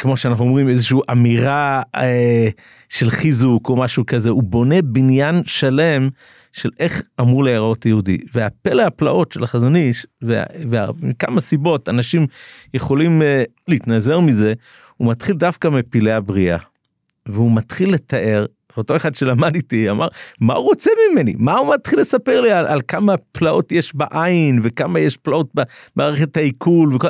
כמו 0.01 0.17
שאנחנו 0.17 0.45
אומרים 0.45 0.69
איזשהו 0.69 1.03
אמירה 1.11 1.83
אה, 1.95 2.49
של 2.89 3.11
חיזוק 3.11 3.69
או 3.69 3.77
משהו 3.77 4.07
כזה 4.07 4.31
הוא 4.31 4.43
בונה 4.43 4.83
בניין 4.83 5.43
שלם 5.45 6.09
של 6.53 6.69
איך 6.79 7.03
אמור 7.21 7.45
להיראות 7.45 7.87
יהודי 7.87 8.19
והפלא 8.35 8.83
הפלאות 8.83 9.33
של 9.33 9.45
החזון 9.45 9.77
איש 9.77 10.07
ומכמה 10.23 11.41
סיבות 11.41 11.89
אנשים 11.89 12.27
יכולים 12.75 13.23
אה, 13.23 13.43
להתנזר 13.69 14.21
מזה 14.21 14.53
הוא 14.97 15.11
מתחיל 15.11 15.37
דווקא 15.37 15.69
מפלאי 15.69 16.13
הבריאה. 16.13 16.59
והוא 17.27 17.57
מתחיל 17.57 17.95
לתאר 17.95 18.47
אותו 18.77 18.97
אחד 18.97 19.15
שלמד 19.15 19.55
איתי 19.55 19.91
אמר 19.91 20.09
מה 20.41 20.55
הוא 20.55 20.65
רוצה 20.65 20.91
ממני 21.13 21.35
מה 21.39 21.57
הוא 21.57 21.75
מתחיל 21.75 22.01
לספר 22.01 22.41
לי 22.41 22.53
על, 22.53 22.67
על 22.67 22.81
כמה 22.89 23.15
פלאות 23.33 23.73
יש 23.73 23.95
בעין 23.95 24.61
וכמה 24.63 25.01
יש 25.01 25.17
פלאות 25.17 25.51
במערכת 25.97 26.37
העיכול 26.37 26.95
וכל, 26.95 27.09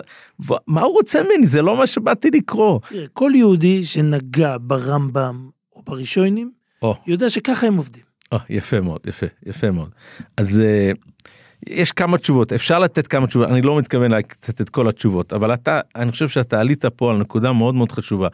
מה 0.66 0.80
הוא 0.80 0.92
רוצה 0.92 1.22
ממני 1.22 1.46
זה 1.46 1.62
לא 1.62 1.76
מה 1.76 1.86
שבאתי 1.86 2.30
לקרוא. 2.30 2.80
כל 3.12 3.32
יהודי 3.34 3.84
שנגע 3.84 4.56
ברמב"ם 4.60 5.48
או 5.76 5.82
בראשונים 5.82 6.50
או. 6.82 6.94
יודע 7.06 7.30
שככה 7.30 7.66
הם 7.66 7.76
עובדים. 7.76 8.02
או, 8.32 8.38
יפה 8.50 8.80
מאוד 8.80 9.00
יפה 9.06 9.26
יפה 9.46 9.70
מאוד 9.70 9.90
אז 10.36 10.60
אה, 10.60 10.92
יש 11.66 11.92
כמה 11.92 12.18
תשובות 12.18 12.52
אפשר 12.52 12.78
לתת 12.78 13.06
כמה 13.06 13.26
תשובות 13.26 13.48
אני 13.48 13.62
לא 13.62 13.78
מתכוון 13.78 14.10
לתת 14.10 14.60
את 14.60 14.68
כל 14.68 14.88
התשובות 14.88 15.32
אבל 15.32 15.54
אתה 15.54 15.80
אני 15.96 16.10
חושב 16.10 16.28
שאתה 16.28 16.60
עלית 16.60 16.84
פה 16.84 17.10
על 17.10 17.18
נקודה 17.18 17.52
מאוד 17.52 17.74
מאוד 17.74 17.92
חשובה. 17.92 18.28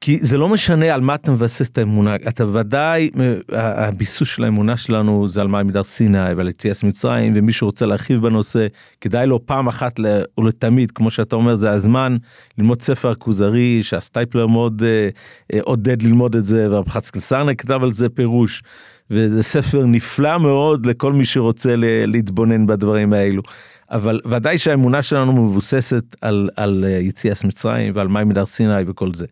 כי 0.00 0.18
זה 0.20 0.38
לא 0.38 0.48
משנה 0.48 0.94
על 0.94 1.00
מה 1.00 1.14
אתה 1.14 1.32
מבסס 1.32 1.68
את 1.68 1.78
האמונה 1.78 2.16
אתה 2.16 2.46
ודאי 2.46 3.10
הביסוס 3.52 4.28
של 4.28 4.44
האמונה 4.44 4.76
שלנו 4.76 5.28
זה 5.28 5.40
על 5.40 5.48
מים 5.48 5.66
מדר 5.66 5.82
סיני 5.82 6.32
ועל 6.36 6.48
יציאת 6.48 6.84
מצרים 6.84 7.32
ומי 7.36 7.52
שרוצה 7.52 7.86
להרחיב 7.86 8.22
בנושא 8.22 8.66
כדאי 9.00 9.26
לו 9.26 9.46
פעם 9.46 9.68
אחת 9.68 10.00
ולתמיד 10.38 10.90
כמו 10.90 11.10
שאתה 11.10 11.36
אומר 11.36 11.54
זה 11.54 11.70
הזמן 11.70 12.16
ללמוד 12.58 12.82
ספר 12.82 13.10
הכוזרי 13.10 13.82
שהסטייפלר 13.82 14.46
מאוד 14.46 14.82
אה, 14.82 15.08
אה, 15.52 15.58
עודד 15.62 16.02
ללמוד 16.02 16.36
את 16.36 16.44
זה 16.44 16.70
והרב 16.70 16.88
חצקל 16.88 17.20
סרנה 17.20 17.54
כתב 17.54 17.82
על 17.82 17.92
זה 17.92 18.08
פירוש. 18.08 18.62
וזה 19.10 19.42
ספר 19.42 19.86
נפלא 19.86 20.38
מאוד 20.38 20.86
לכל 20.86 21.12
מי 21.12 21.24
שרוצה 21.24 21.74
להתבונן 22.06 22.66
בדברים 22.66 23.12
האלו. 23.12 23.42
אבל 23.90 24.20
ודאי 24.30 24.58
שהאמונה 24.58 25.02
שלנו 25.02 25.32
מבוססת 25.32 26.16
על, 26.20 26.48
על 26.56 26.84
אה, 26.88 26.90
יציאת 26.90 27.44
מצרים 27.44 27.92
ועל 27.94 28.08
מים 28.08 28.28
מדר 28.28 28.46
סיני 28.46 28.82
וכל 28.86 29.14
זה. 29.14 29.26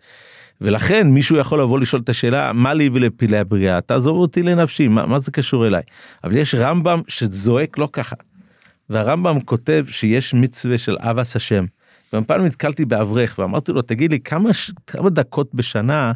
ולכן 0.61 1.07
מישהו 1.07 1.37
יכול 1.37 1.61
לבוא 1.61 1.79
לשאול 1.79 2.03
את 2.03 2.09
השאלה 2.09 2.53
מה 2.53 2.75
לי 2.75 2.91
ולפלאי 2.93 3.39
הבריאה? 3.39 3.81
תעזוב 3.81 4.17
אותי 4.17 4.43
לנפשי 4.43 4.89
מה, 4.89 5.07
מה 5.07 5.19
זה 5.19 5.31
קשור 5.31 5.67
אליי? 5.67 5.83
אבל 6.25 6.37
יש 6.37 6.55
רמב"ם 6.55 7.01
שזועק 7.09 7.79
לא 7.79 7.89
ככה. 7.93 8.17
והרמב"ם 8.91 9.41
כותב 9.41 9.87
שיש 9.91 10.35
מצווה 10.35 10.79
של 10.79 10.97
אבס 11.01 11.37
השם 11.37 11.65
פעם 12.25 12.45
נתקלתי 12.45 12.85
באברך 12.85 13.39
ואמרתי 13.39 13.73
לו 13.73 13.83
תגיד 13.83 14.11
לי 14.11 14.21
כמה 14.21 14.51
כמה 14.87 15.11
דקות 15.11 15.55
בשנה 15.55 16.13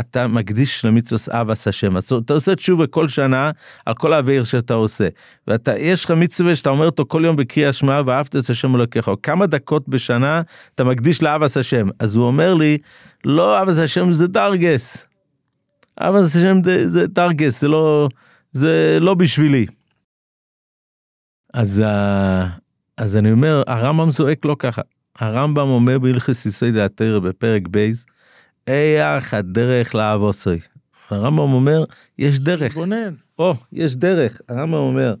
אתה 0.00 0.26
מקדיש 0.26 0.84
למצווה 0.84 1.40
אבס 1.40 1.68
השם 1.68 1.96
אז 1.96 2.12
אתה 2.12 2.32
עושה 2.32 2.54
תשובה 2.54 2.86
כל 2.86 3.08
שנה 3.08 3.50
על 3.86 3.94
כל 3.94 4.12
האוויר 4.12 4.44
שאתה 4.44 4.74
עושה. 4.74 5.08
ואתה 5.46 5.78
יש 5.78 6.04
לך 6.04 6.10
מצווה 6.10 6.54
שאתה 6.54 6.70
אומר 6.70 6.86
אותו 6.86 7.04
כל 7.08 7.22
יום 7.24 7.36
בקריאה 7.36 7.72
שמע 7.72 8.00
ואהבת 8.06 8.36
את 8.36 8.50
השם 8.50 8.74
אלוקיך. 8.76 9.10
כמה 9.22 9.46
דקות 9.46 9.88
בשנה 9.88 10.42
אתה 10.74 10.84
מקדיש 10.84 11.22
לאהבס 11.22 11.56
השם 11.56 11.86
אז 11.98 12.16
הוא 12.16 12.26
אומר 12.26 12.54
לי 12.54 12.78
לא 13.24 13.62
אהבס 13.62 13.78
השם 13.78 14.12
זה 14.12 14.26
דרגס. 14.26 15.06
אהבס 16.00 16.36
השם 16.36 16.62
זה, 16.64 16.88
זה 16.88 17.06
דרגס 17.06 17.60
זה 17.60 17.68
לא 17.68 18.08
זה 18.52 18.98
לא 19.00 19.14
בשבילי. 19.14 19.66
אז 21.54 21.82
אז 22.96 23.16
אני 23.16 23.32
אומר 23.32 23.62
הרמב"ם 23.66 24.10
זועק 24.10 24.44
לא 24.44 24.56
ככה 24.58 24.82
הרמב"ם 25.18 25.68
אומר 25.68 25.98
בהלכוס 25.98 26.46
יסודי 26.46 26.76
התורה 26.76 27.18
בפרק 27.18 27.68
בייס, 27.68 28.06
איך 28.66 29.34
הדרך 29.34 29.94
לאהבוסוי. 29.94 30.60
הרמב"ם 31.10 31.52
אומר, 31.52 31.84
יש 32.18 32.38
דרך. 32.38 32.74
בונן. 32.74 33.14
או, 33.38 33.54
יש 33.72 33.96
דרך. 33.96 34.40
הרמב"ם 34.48 34.74
אומר, 34.74 35.14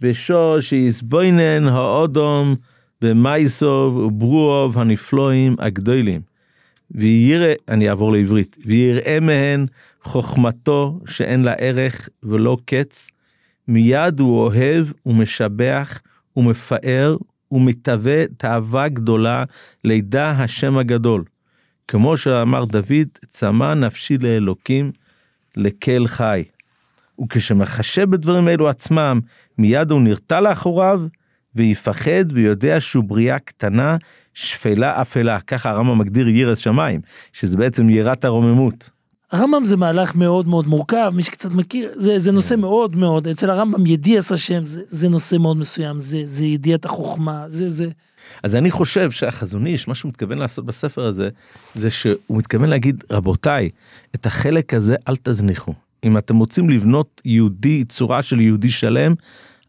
בשעה 0.00 0.60
שיסבוינן 0.60 1.66
האודום 1.66 2.54
במייסוב 3.02 3.96
וברואוב 3.96 4.78
הנפלואים 4.78 5.56
הגדולים. 5.58 6.20
ויראה, 6.90 7.54
אני 7.68 7.88
אעבור 7.88 8.12
לעברית, 8.12 8.56
ויראה 8.66 9.20
מהן 9.20 9.66
חוכמתו 10.02 11.00
שאין 11.06 11.42
לה 11.42 11.52
ערך 11.52 12.08
ולא 12.22 12.56
קץ, 12.64 13.10
מיד 13.68 14.20
הוא 14.20 14.40
אוהב 14.40 14.86
ומשבח 15.06 16.00
ומפאר 16.36 17.16
ומתהווה 17.52 18.26
תאווה 18.36 18.88
גדולה 18.88 19.44
לידע 19.84 20.30
השם 20.30 20.78
הגדול. 20.78 21.24
כמו 21.88 22.16
שאמר 22.16 22.64
דוד, 22.64 23.08
צמא 23.28 23.74
נפשי 23.74 24.18
לאלוקים, 24.18 24.92
לקל 25.56 26.06
חי. 26.06 26.44
וכשמחשב 27.20 28.10
בדברים 28.10 28.48
אלו 28.48 28.68
עצמם, 28.68 29.20
מיד 29.58 29.90
הוא 29.90 30.00
נרתע 30.00 30.40
לאחוריו, 30.40 31.02
ויפחד 31.54 32.24
ויודע 32.28 32.80
שהוא 32.80 33.04
בריאה 33.04 33.38
קטנה, 33.38 33.96
שפלה 34.34 35.02
אפלה. 35.02 35.40
ככה 35.40 35.70
הרמב"ם 35.70 35.98
מגדיר 35.98 36.28
ירס 36.28 36.58
שמיים, 36.58 37.00
שזה 37.32 37.56
בעצם 37.56 37.88
יראת 37.88 38.24
הרוממות. 38.24 38.90
הרמב"ם 39.32 39.64
זה 39.64 39.76
מהלך 39.76 40.14
מאוד 40.14 40.48
מאוד 40.48 40.66
מורכב, 40.66 41.12
מי 41.14 41.22
שקצת 41.22 41.50
מכיר, 41.50 41.90
זה, 41.94 42.18
זה 42.18 42.32
נושא 42.32 42.54
מאוד 42.54 42.96
מאוד, 42.96 43.28
אצל 43.28 43.50
הרמב"ם 43.50 43.86
ידיעס 43.86 44.32
השם 44.32 44.66
זה, 44.66 44.82
זה 44.86 45.08
נושא 45.08 45.36
מאוד 45.36 45.56
מסוים, 45.56 45.98
זה, 45.98 46.22
זה 46.24 46.44
ידיעת 46.44 46.84
החוכמה, 46.84 47.44
זה 47.48 47.70
זה. 47.70 47.88
אז 48.42 48.54
אני 48.54 48.70
חושב 48.70 49.10
שהחזון 49.10 49.66
איש, 49.66 49.88
מה 49.88 49.94
שהוא 49.94 50.08
מתכוון 50.08 50.38
לעשות 50.38 50.66
בספר 50.66 51.04
הזה, 51.04 51.28
זה 51.74 51.90
שהוא 51.90 52.14
מתכוון 52.30 52.68
להגיד, 52.68 53.04
רבותיי, 53.10 53.70
את 54.14 54.26
החלק 54.26 54.74
הזה 54.74 54.96
אל 55.08 55.16
תזניחו. 55.22 55.74
אם 56.04 56.18
אתם 56.18 56.36
רוצים 56.36 56.70
לבנות 56.70 57.22
יהודי, 57.24 57.84
צורה 57.84 58.22
של 58.22 58.40
יהודי 58.40 58.70
שלם, 58.70 59.14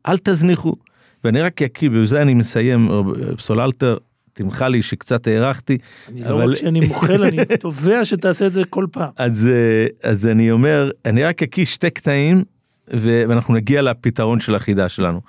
אל 0.07 0.17
תזניחו. 0.17 0.75
ואני 1.23 1.41
רק 1.41 1.61
אקריא, 1.61 1.89
ובזה 1.93 2.21
אני 2.21 2.33
מסיים, 2.33 2.89
פסוללטר, 3.37 3.97
תמחה 4.39 4.67
לי 4.67 4.81
שקצת 4.81 5.27
הארכתי. 5.27 5.77
אני 6.09 6.21
לא 6.23 6.35
רק 6.35 6.55
שאני 6.55 6.79
מוחל, 6.79 7.23
אני 7.23 7.37
תובע 7.59 8.05
שתעשה 8.05 8.45
את 8.45 8.53
זה 8.53 8.61
כל 8.69 8.85
פעם. 8.91 9.09
אז, 9.17 9.47
אה, 9.47 10.09
אז 10.09 10.27
אני 10.27 10.51
אומר, 10.51 10.91
אני 11.05 11.23
רק 11.23 11.43
אקיא 11.43 11.65
שתי 11.65 11.89
קטעים 11.89 12.43
ואנחנו 12.87 13.53
נגיע 13.53 13.81
לפתרון 13.81 14.39
של 14.39 14.55
החידה 14.55 14.89
שלנו. 14.89 15.21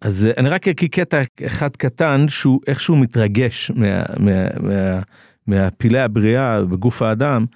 אז 0.00 0.26
אה, 0.26 0.30
אני 0.36 0.48
רק 0.48 0.68
אקיא 0.68 0.88
קטע 0.88 1.22
אחד 1.46 1.76
קטן 1.76 2.26
שהוא 2.28 2.60
איכשהו 2.66 2.96
מתרגש 2.96 3.70
מה, 3.74 4.02
מה, 4.18 4.46
מה, 4.60 5.00
מהפילי 5.46 6.00
הבריאה 6.00 6.64
בגוף 6.64 7.02
האדם. 7.02 7.46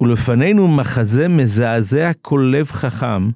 ולפנינו 0.00 0.68
מחזה 0.68 1.28
מזעזע 1.28 2.10
כל 2.22 2.52
לב 2.54 2.66
חכם 2.66 3.30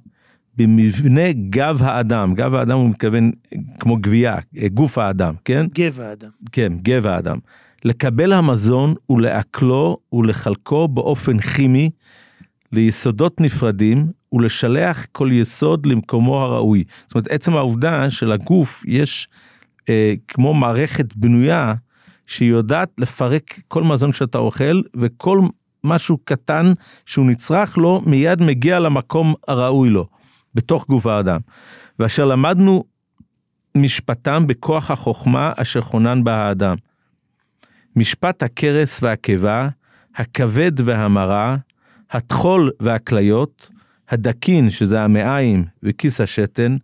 במבנה 0.61 1.33
גב 1.33 1.83
האדם, 1.83 2.35
גב 2.35 2.55
האדם 2.55 2.79
הוא 2.79 2.91
מתכוון 2.91 3.31
כמו 3.79 3.97
גבייה, 3.97 4.37
גוף 4.75 4.99
האדם, 4.99 5.35
כן? 5.45 5.67
גב 5.75 6.01
האדם. 6.01 6.29
כן, 6.53 6.73
גב 6.83 7.07
האדם. 7.07 7.39
לקבל 7.85 8.33
המזון 8.33 8.95
ולעכלו 9.11 9.97
ולחלקו 10.13 10.89
באופן 10.89 11.39
כימי 11.39 11.91
ליסודות 12.73 13.41
נפרדים 13.41 14.07
ולשלח 14.33 15.07
כל 15.13 15.29
יסוד 15.33 15.87
למקומו 15.87 16.41
הראוי. 16.41 16.85
זאת 17.07 17.15
אומרת, 17.15 17.27
עצם 17.31 17.57
העובדה 17.57 18.11
שלגוף 18.11 18.85
יש 18.87 19.29
אה, 19.89 20.15
כמו 20.29 20.55
מערכת 20.55 21.17
בנויה 21.17 21.75
שהיא 22.27 22.51
יודעת 22.51 22.89
לפרק 22.99 23.61
כל 23.69 23.83
מזון 23.83 24.13
שאתה 24.13 24.39
אוכל 24.39 24.81
וכל 24.95 25.41
משהו 25.85 26.19
קטן 26.25 26.73
שהוא 27.07 27.27
נצרך 27.27 27.79
לו 27.79 28.03
מיד 28.07 28.43
מגיע 28.43 28.79
למקום 28.79 29.35
הראוי 29.49 29.91
לו. 29.91 30.20
בתוך 30.55 30.87
גוף 30.89 31.07
האדם, 31.07 31.41
ואשר 31.99 32.25
למדנו 32.25 32.85
משפטם 33.77 34.47
בכוח 34.47 34.91
החוכמה 34.91 35.53
אשר 35.57 35.81
חונן 35.81 36.25
בה 36.25 36.35
האדם. 36.35 36.77
משפט 37.97 38.43
הכרס 38.43 39.03
והקיבה, 39.03 39.69
הכבד 40.17 40.73
והמרה, 40.85 41.57
הטחול 42.11 42.71
והכליות, 42.81 43.71
הדקין 44.09 44.71
שזה 44.71 45.01
המעיים 45.01 45.65
וכיס 45.83 46.21
השתן, 46.21 46.77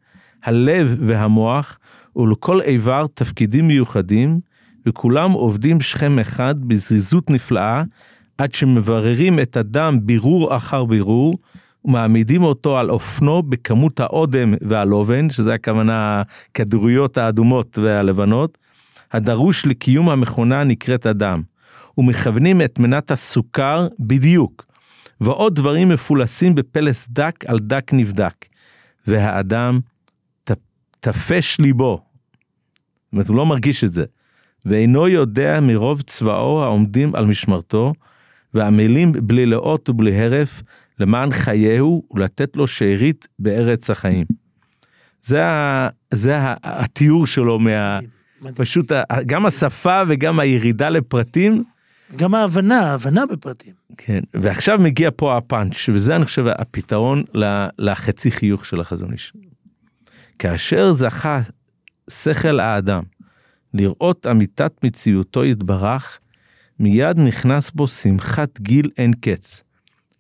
הלב 0.44 0.96
והמוח, 1.00 1.78
ולכל 2.16 2.60
איבר 2.60 3.06
תפקידים 3.14 3.68
מיוחדים, 3.68 4.40
וכולם 4.86 5.32
עובדים 5.32 5.80
שכם 5.80 6.18
אחד 6.18 6.54
בזריזות 6.64 7.30
נפלאה, 7.30 7.82
עד 8.38 8.52
שמבררים 8.52 9.38
את 9.40 9.56
הדם 9.56 9.98
בירור 10.02 10.56
אחר 10.56 10.84
בירור, 10.84 11.38
מעמידים 11.86 12.42
אותו 12.42 12.78
על 12.78 12.90
אופנו 12.90 13.42
בכמות 13.42 14.00
האודם 14.00 14.54
והלובן, 14.60 15.30
שזה 15.30 15.54
הכוונה 15.54 16.22
הכדוריות 16.50 17.18
האדומות 17.18 17.78
והלבנות, 17.78 18.58
הדרוש 19.12 19.66
לקיום 19.66 20.10
המכונה 20.10 20.64
נקראת 20.64 21.06
הדם, 21.06 21.42
ומכוונים 21.98 22.62
את 22.62 22.78
מנת 22.78 23.10
הסוכר 23.10 23.88
בדיוק, 23.98 24.66
ועוד 25.20 25.54
דברים 25.54 25.88
מפולסים 25.88 26.54
בפלס 26.54 27.06
דק 27.10 27.44
על 27.48 27.58
דק 27.58 27.90
נבדק, 27.92 28.46
והאדם 29.06 29.80
תפש 31.00 31.60
ליבו, 31.60 32.00
זאת 32.00 33.12
אומרת 33.12 33.28
הוא 33.28 33.36
לא 33.36 33.46
מרגיש 33.46 33.84
את 33.84 33.92
זה, 33.92 34.04
ואינו 34.64 35.08
יודע 35.08 35.60
מרוב 35.62 36.02
צבאו 36.02 36.62
העומדים 36.62 37.14
על 37.14 37.26
משמרתו, 37.26 37.92
ועמלים 38.54 39.12
בלי 39.12 39.46
לאות 39.46 39.88
ובלי 39.88 40.22
הרף, 40.22 40.62
למען 41.00 41.32
חייהו 41.32 42.02
ולתת 42.10 42.56
לו 42.56 42.66
שארית 42.66 43.28
בארץ 43.38 43.90
החיים. 43.90 44.26
זה, 45.22 45.46
ה, 45.46 45.88
זה 46.10 46.38
ה, 46.38 46.54
התיאור 46.62 47.26
שלו 47.26 47.58
מה... 47.58 48.00
פשוט 48.54 48.92
גם 49.26 49.46
השפה 49.46 50.02
וגם 50.08 50.40
הירידה 50.40 50.88
לפרטים 50.88 51.64
גם 52.16 52.34
ההבנה, 52.34 52.80
ההבנה 52.80 53.26
בפרטים. 53.26 53.72
כן, 53.96 54.20
ועכשיו 54.34 54.78
מגיע 54.78 55.10
פה 55.16 55.36
הפאנץ', 55.36 55.88
וזה 55.88 56.16
אני 56.16 56.24
חושב 56.24 56.46
הפתרון 56.46 57.22
לחצי 57.78 58.30
חיוך 58.30 58.66
של 58.66 58.80
החזון 58.80 59.12
איש. 59.12 59.32
כאשר 60.38 60.92
זכה 60.92 61.40
שכל 62.10 62.60
האדם 62.60 63.02
לראות 63.74 64.26
אמיתת 64.26 64.72
מציאותו 64.84 65.44
יתברך, 65.44 66.18
מיד 66.78 67.18
נכנס 67.18 67.70
בו 67.70 67.88
שמחת 67.88 68.60
גיל 68.60 68.90
אין 68.98 69.12
קץ, 69.20 69.62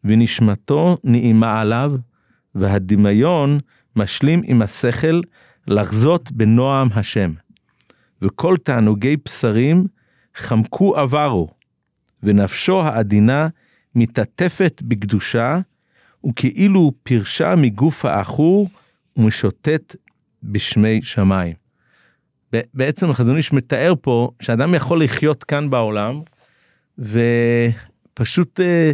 ונשמתו 0.06 0.98
נעימה 1.04 1.60
עליו, 1.60 1.92
והדמיון 2.54 3.60
משלים 3.96 4.42
עם 4.44 4.62
השכל 4.62 5.20
לחזות 5.66 6.32
בנועם 6.32 6.88
השם. 6.94 7.32
וכל 8.22 8.56
תענוגי 8.56 9.16
בשרים 9.24 9.86
חמקו 10.34 10.96
עברו, 10.96 11.48
ונפשו 12.22 12.82
העדינה 12.82 13.48
מתעטפת 13.94 14.82
בקדושה, 14.84 15.58
וכאילו 16.28 16.92
פירשה 17.02 17.54
מגוף 17.56 18.04
העכור 18.04 18.68
ומשוטט 19.16 19.96
בשמי 20.42 21.02
שמיים. 21.02 21.54
בעצם 22.74 23.10
החזון 23.10 23.36
איש 23.36 23.52
מתאר 23.52 23.94
פה 24.00 24.30
שאדם 24.40 24.74
יכול 24.74 25.02
לחיות 25.02 25.44
כאן 25.44 25.70
בעולם, 25.70 26.20
ופשוט 26.98 28.60
אה, 28.60 28.92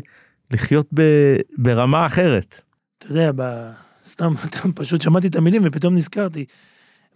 לחיות 0.52 0.88
ב- 0.94 1.36
ברמה 1.58 2.06
אחרת. 2.06 2.60
אתה 2.98 3.06
יודע, 3.06 3.30
ב... 3.36 3.70
סתם, 4.04 4.34
פשוט 4.74 5.00
שמעתי 5.00 5.26
את 5.26 5.36
המילים 5.36 5.62
ופתאום 5.64 5.94
נזכרתי. 5.94 6.44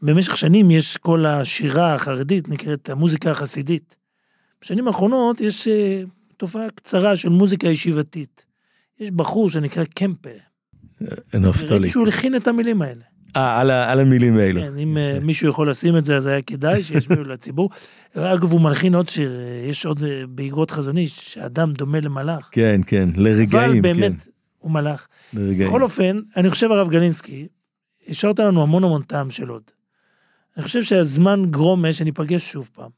במשך 0.03 0.37
שנים 0.37 0.71
יש 0.71 0.97
כל 0.97 1.27
השירה 1.27 1.95
החרדית, 1.95 2.49
נקראת 2.49 2.91
המוזיקה 2.91 3.31
החסידית. 3.31 3.97
בשנים 4.63 4.87
האחרונות 4.87 5.41
יש 5.41 5.69
אה, 5.69 6.03
תופעה 6.37 6.71
קצרה 6.75 7.17
של 7.17 7.29
מוזיקה 7.29 7.69
ישיבתית. 7.69 8.47
יש 9.01 9.11
בחור 9.11 9.51
שנקרא 9.51 9.85
קמפה. 9.85 10.31
נפתלי. 11.35 11.69
ראיתי 11.69 11.91
שהוא 11.91 12.05
הלחין 12.05 12.37
את 12.37 12.49
המילים 12.49 12.83
האלה. 12.83 13.05
אה, 13.37 13.61
על, 13.61 13.71
על 13.71 14.01
המילים 14.01 14.39
האלו. 14.39 14.61
כן, 14.61 14.79
אם 14.79 14.99
אה, 14.99 15.19
מישהו 15.23 15.49
יכול 15.49 15.71
לשים 15.71 15.97
את 15.97 16.05
זה, 16.05 16.17
אז 16.17 16.27
היה 16.27 16.43
כדאי 16.43 16.83
שישמיעו 16.83 17.25
לציבור. 17.33 17.71
אגב, 18.15 18.53
הוא 18.53 18.61
מלחין 18.61 18.95
עוד 18.95 19.09
שיר, 19.09 19.41
אה, 19.41 19.69
יש 19.69 19.87
עוד 19.87 20.03
באגרות 20.29 20.71
חזון 20.71 20.97
איש, 20.97 21.35
שאדם 21.35 21.73
דומה 21.73 22.01
למלאך. 22.01 22.49
כן, 22.53 22.81
כן, 22.87 23.09
לרגעים, 23.17 23.71
אבל 23.71 23.81
באמת, 23.81 24.23
כן, 24.23 24.31
הוא 24.59 24.71
מלאך. 24.71 25.09
לרגעים. 25.35 25.69
בכל 25.69 25.83
אופן, 25.83 26.21
אני 26.37 26.51
חושב, 26.51 26.71
הרב 26.71 26.89
גלינסקי, 26.89 27.47
השארת 28.09 28.39
לנו 28.39 28.63
המון 28.63 28.85
המון 28.85 29.03
טעם 29.03 29.31
של 29.31 29.49
עוד. 29.49 29.63
אני 30.57 30.65
חושב 30.65 30.83
שהזמן 30.83 31.45
גרומה 31.51 31.93
שניפגש 31.93 32.53
שוב 32.53 32.71
פעם. 32.73 32.91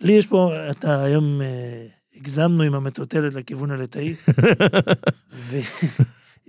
לי 0.00 0.12
יש 0.12 0.26
פה, 0.26 0.52
אתה 0.70 1.02
היום 1.02 1.42
אה, 1.42 1.86
הגזמנו 2.16 2.62
עם 2.62 2.74
המטוטלת 2.74 3.34
לכיוון 3.34 3.70
הליטאי, 3.70 4.14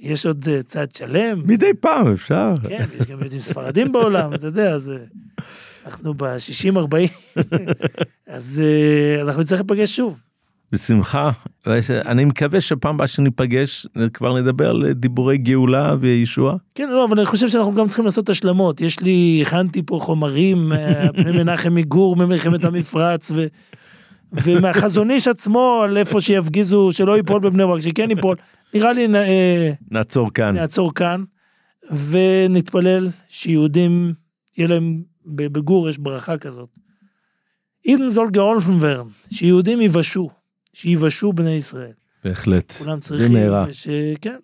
ויש 0.04 0.26
עוד 0.26 0.48
אה, 0.52 0.64
צד 0.64 0.92
שלם. 0.92 1.42
מדי 1.46 1.74
פעם 1.80 2.12
אפשר. 2.12 2.54
כן, 2.68 2.86
יש 3.00 3.08
גם 3.08 3.20
יהודים 3.20 3.40
ספרדים 3.40 3.92
בעולם, 3.92 4.34
אתה 4.34 4.48
יודע, 4.48 4.74
אז 4.74 4.90
אה, 4.90 4.98
אנחנו 5.86 6.14
ב-60-40, 6.14 6.96
אז 8.28 8.62
אה, 8.64 9.22
אנחנו 9.22 9.42
נצטרך 9.42 9.60
להיפגש 9.60 9.96
שוב. 9.96 10.20
בשמחה. 10.72 11.30
אני 11.88 12.26
מקווה 12.26 12.62
שפעם 12.62 12.96
הבאה 12.96 13.08
שניפגש 13.08 13.88
כבר 14.14 14.42
נדבר 14.42 14.70
על 14.70 14.92
דיבורי 14.92 15.38
גאולה 15.38 15.96
וישועה. 16.00 16.56
כן, 16.76 16.90
לא, 16.90 17.06
אבל 17.06 17.18
אני 17.18 17.26
חושב 17.26 17.48
שאנחנו 17.48 17.76
גם 17.76 17.88
צריכים 17.88 18.06
לעשות 18.06 18.30
השלמות. 18.30 18.82
יש 18.82 19.00
לי, 19.00 19.44
הכנתי 19.46 19.82
פה 19.86 20.00
חומרים, 20.02 20.72
פני 21.16 21.32
מנחם 21.32 21.74
מגור 21.74 22.16
ממלחמת 22.16 22.66
המפרץ, 22.66 23.32
ו, 23.32 23.46
ומהחזון 24.34 25.12
איש 25.12 25.28
עצמו, 25.28 25.82
על 25.84 25.98
איפה 25.98 26.22
שיפגיזו, 26.22 26.92
שלא 26.92 27.18
ייפול 27.18 27.42
בבני 27.42 27.66
ברק, 27.66 27.82
שכן 27.82 28.10
ייפול. 28.10 28.36
נראה 28.74 28.94
לי, 28.94 29.08
אה, 29.16 29.72
נעצור 29.92 30.34
כאן. 30.34 30.56
נעצור 30.56 30.94
כאן, 30.94 31.24
ונתפלל 32.10 33.10
שיהודים, 33.30 34.14
יהיה 34.58 34.68
להם, 34.68 35.04
בגור 35.26 35.90
יש 35.90 35.98
ברכה 35.98 36.38
כזאת. 36.38 36.70
אידן 37.86 38.10
זול 38.10 38.30
גאולפן 38.30 38.78
ורן, 38.80 39.08
שיהודים 39.32 39.82
יבשו, 39.82 40.30
שיבשו 40.74 41.34
בני 41.34 41.52
ישראל. 41.52 41.92
בהחלט. 42.24 42.72
כולם 42.72 43.00
צריכים, 43.00 43.28
במהרה. 43.28 43.66
שכן, 43.72 44.36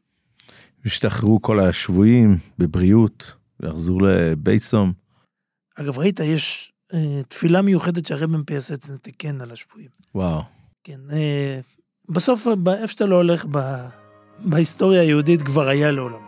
ישתחררו 0.86 1.41
כל 1.41 1.59
השבויים 1.59 2.38
בבריאות, 2.59 3.33
ויחזרו 3.59 3.99
לבייסום. 3.99 4.93
אגב, 5.75 5.99
ראית, 5.99 6.19
יש 6.19 6.71
תפילה 7.27 7.61
מיוחדת 7.61 8.05
שהרב 8.05 8.29
מ"פ 8.29 8.49
יעשה 8.51 8.73
את 8.73 8.89
נתקן 8.89 9.41
על 9.41 9.51
השבויים. 9.51 9.89
וואו. 10.15 10.41
כן, 10.83 10.99
אה, 11.11 11.59
בסוף, 12.09 12.47
איפה 12.67 12.87
שאתה 12.87 13.05
לא 13.05 13.15
הולך 13.15 13.45
ב, 13.51 13.59
בהיסטוריה 14.39 15.01
היהודית 15.01 15.41
כבר 15.41 15.67
היה 15.67 15.91
לעולם. 15.91 16.25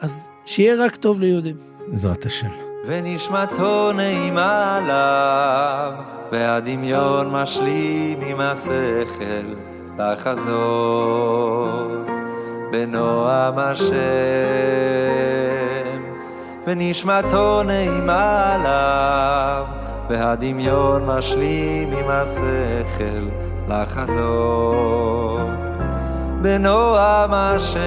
אז 0.00 0.28
שיהיה 0.46 0.84
רק 0.84 0.96
טוב 0.96 1.20
ליהודים. 1.20 1.56
בעזרת 1.88 2.26
השם. 2.26 2.50
ונשמתו 2.86 3.92
נעימה 3.92 4.76
עליו, 4.76 5.92
והדמיון 6.32 7.30
משלים 7.30 8.20
עם 8.20 8.40
השכל 8.40 9.54
לחזות 9.98 11.40
בנועם 12.72 13.58
השם. 13.58 13.94
ונשמתו 16.66 17.62
נעימה 17.62 18.54
עליו, 18.54 19.64
והדמיון 20.08 21.06
משלים 21.06 21.92
עם 21.92 22.08
השכל 22.08 23.28
לחזות 23.68 25.40
בנועם 26.42 27.30
השם. 27.34 27.80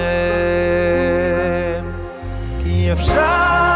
כי 2.62 2.92
אפשר 2.92 3.73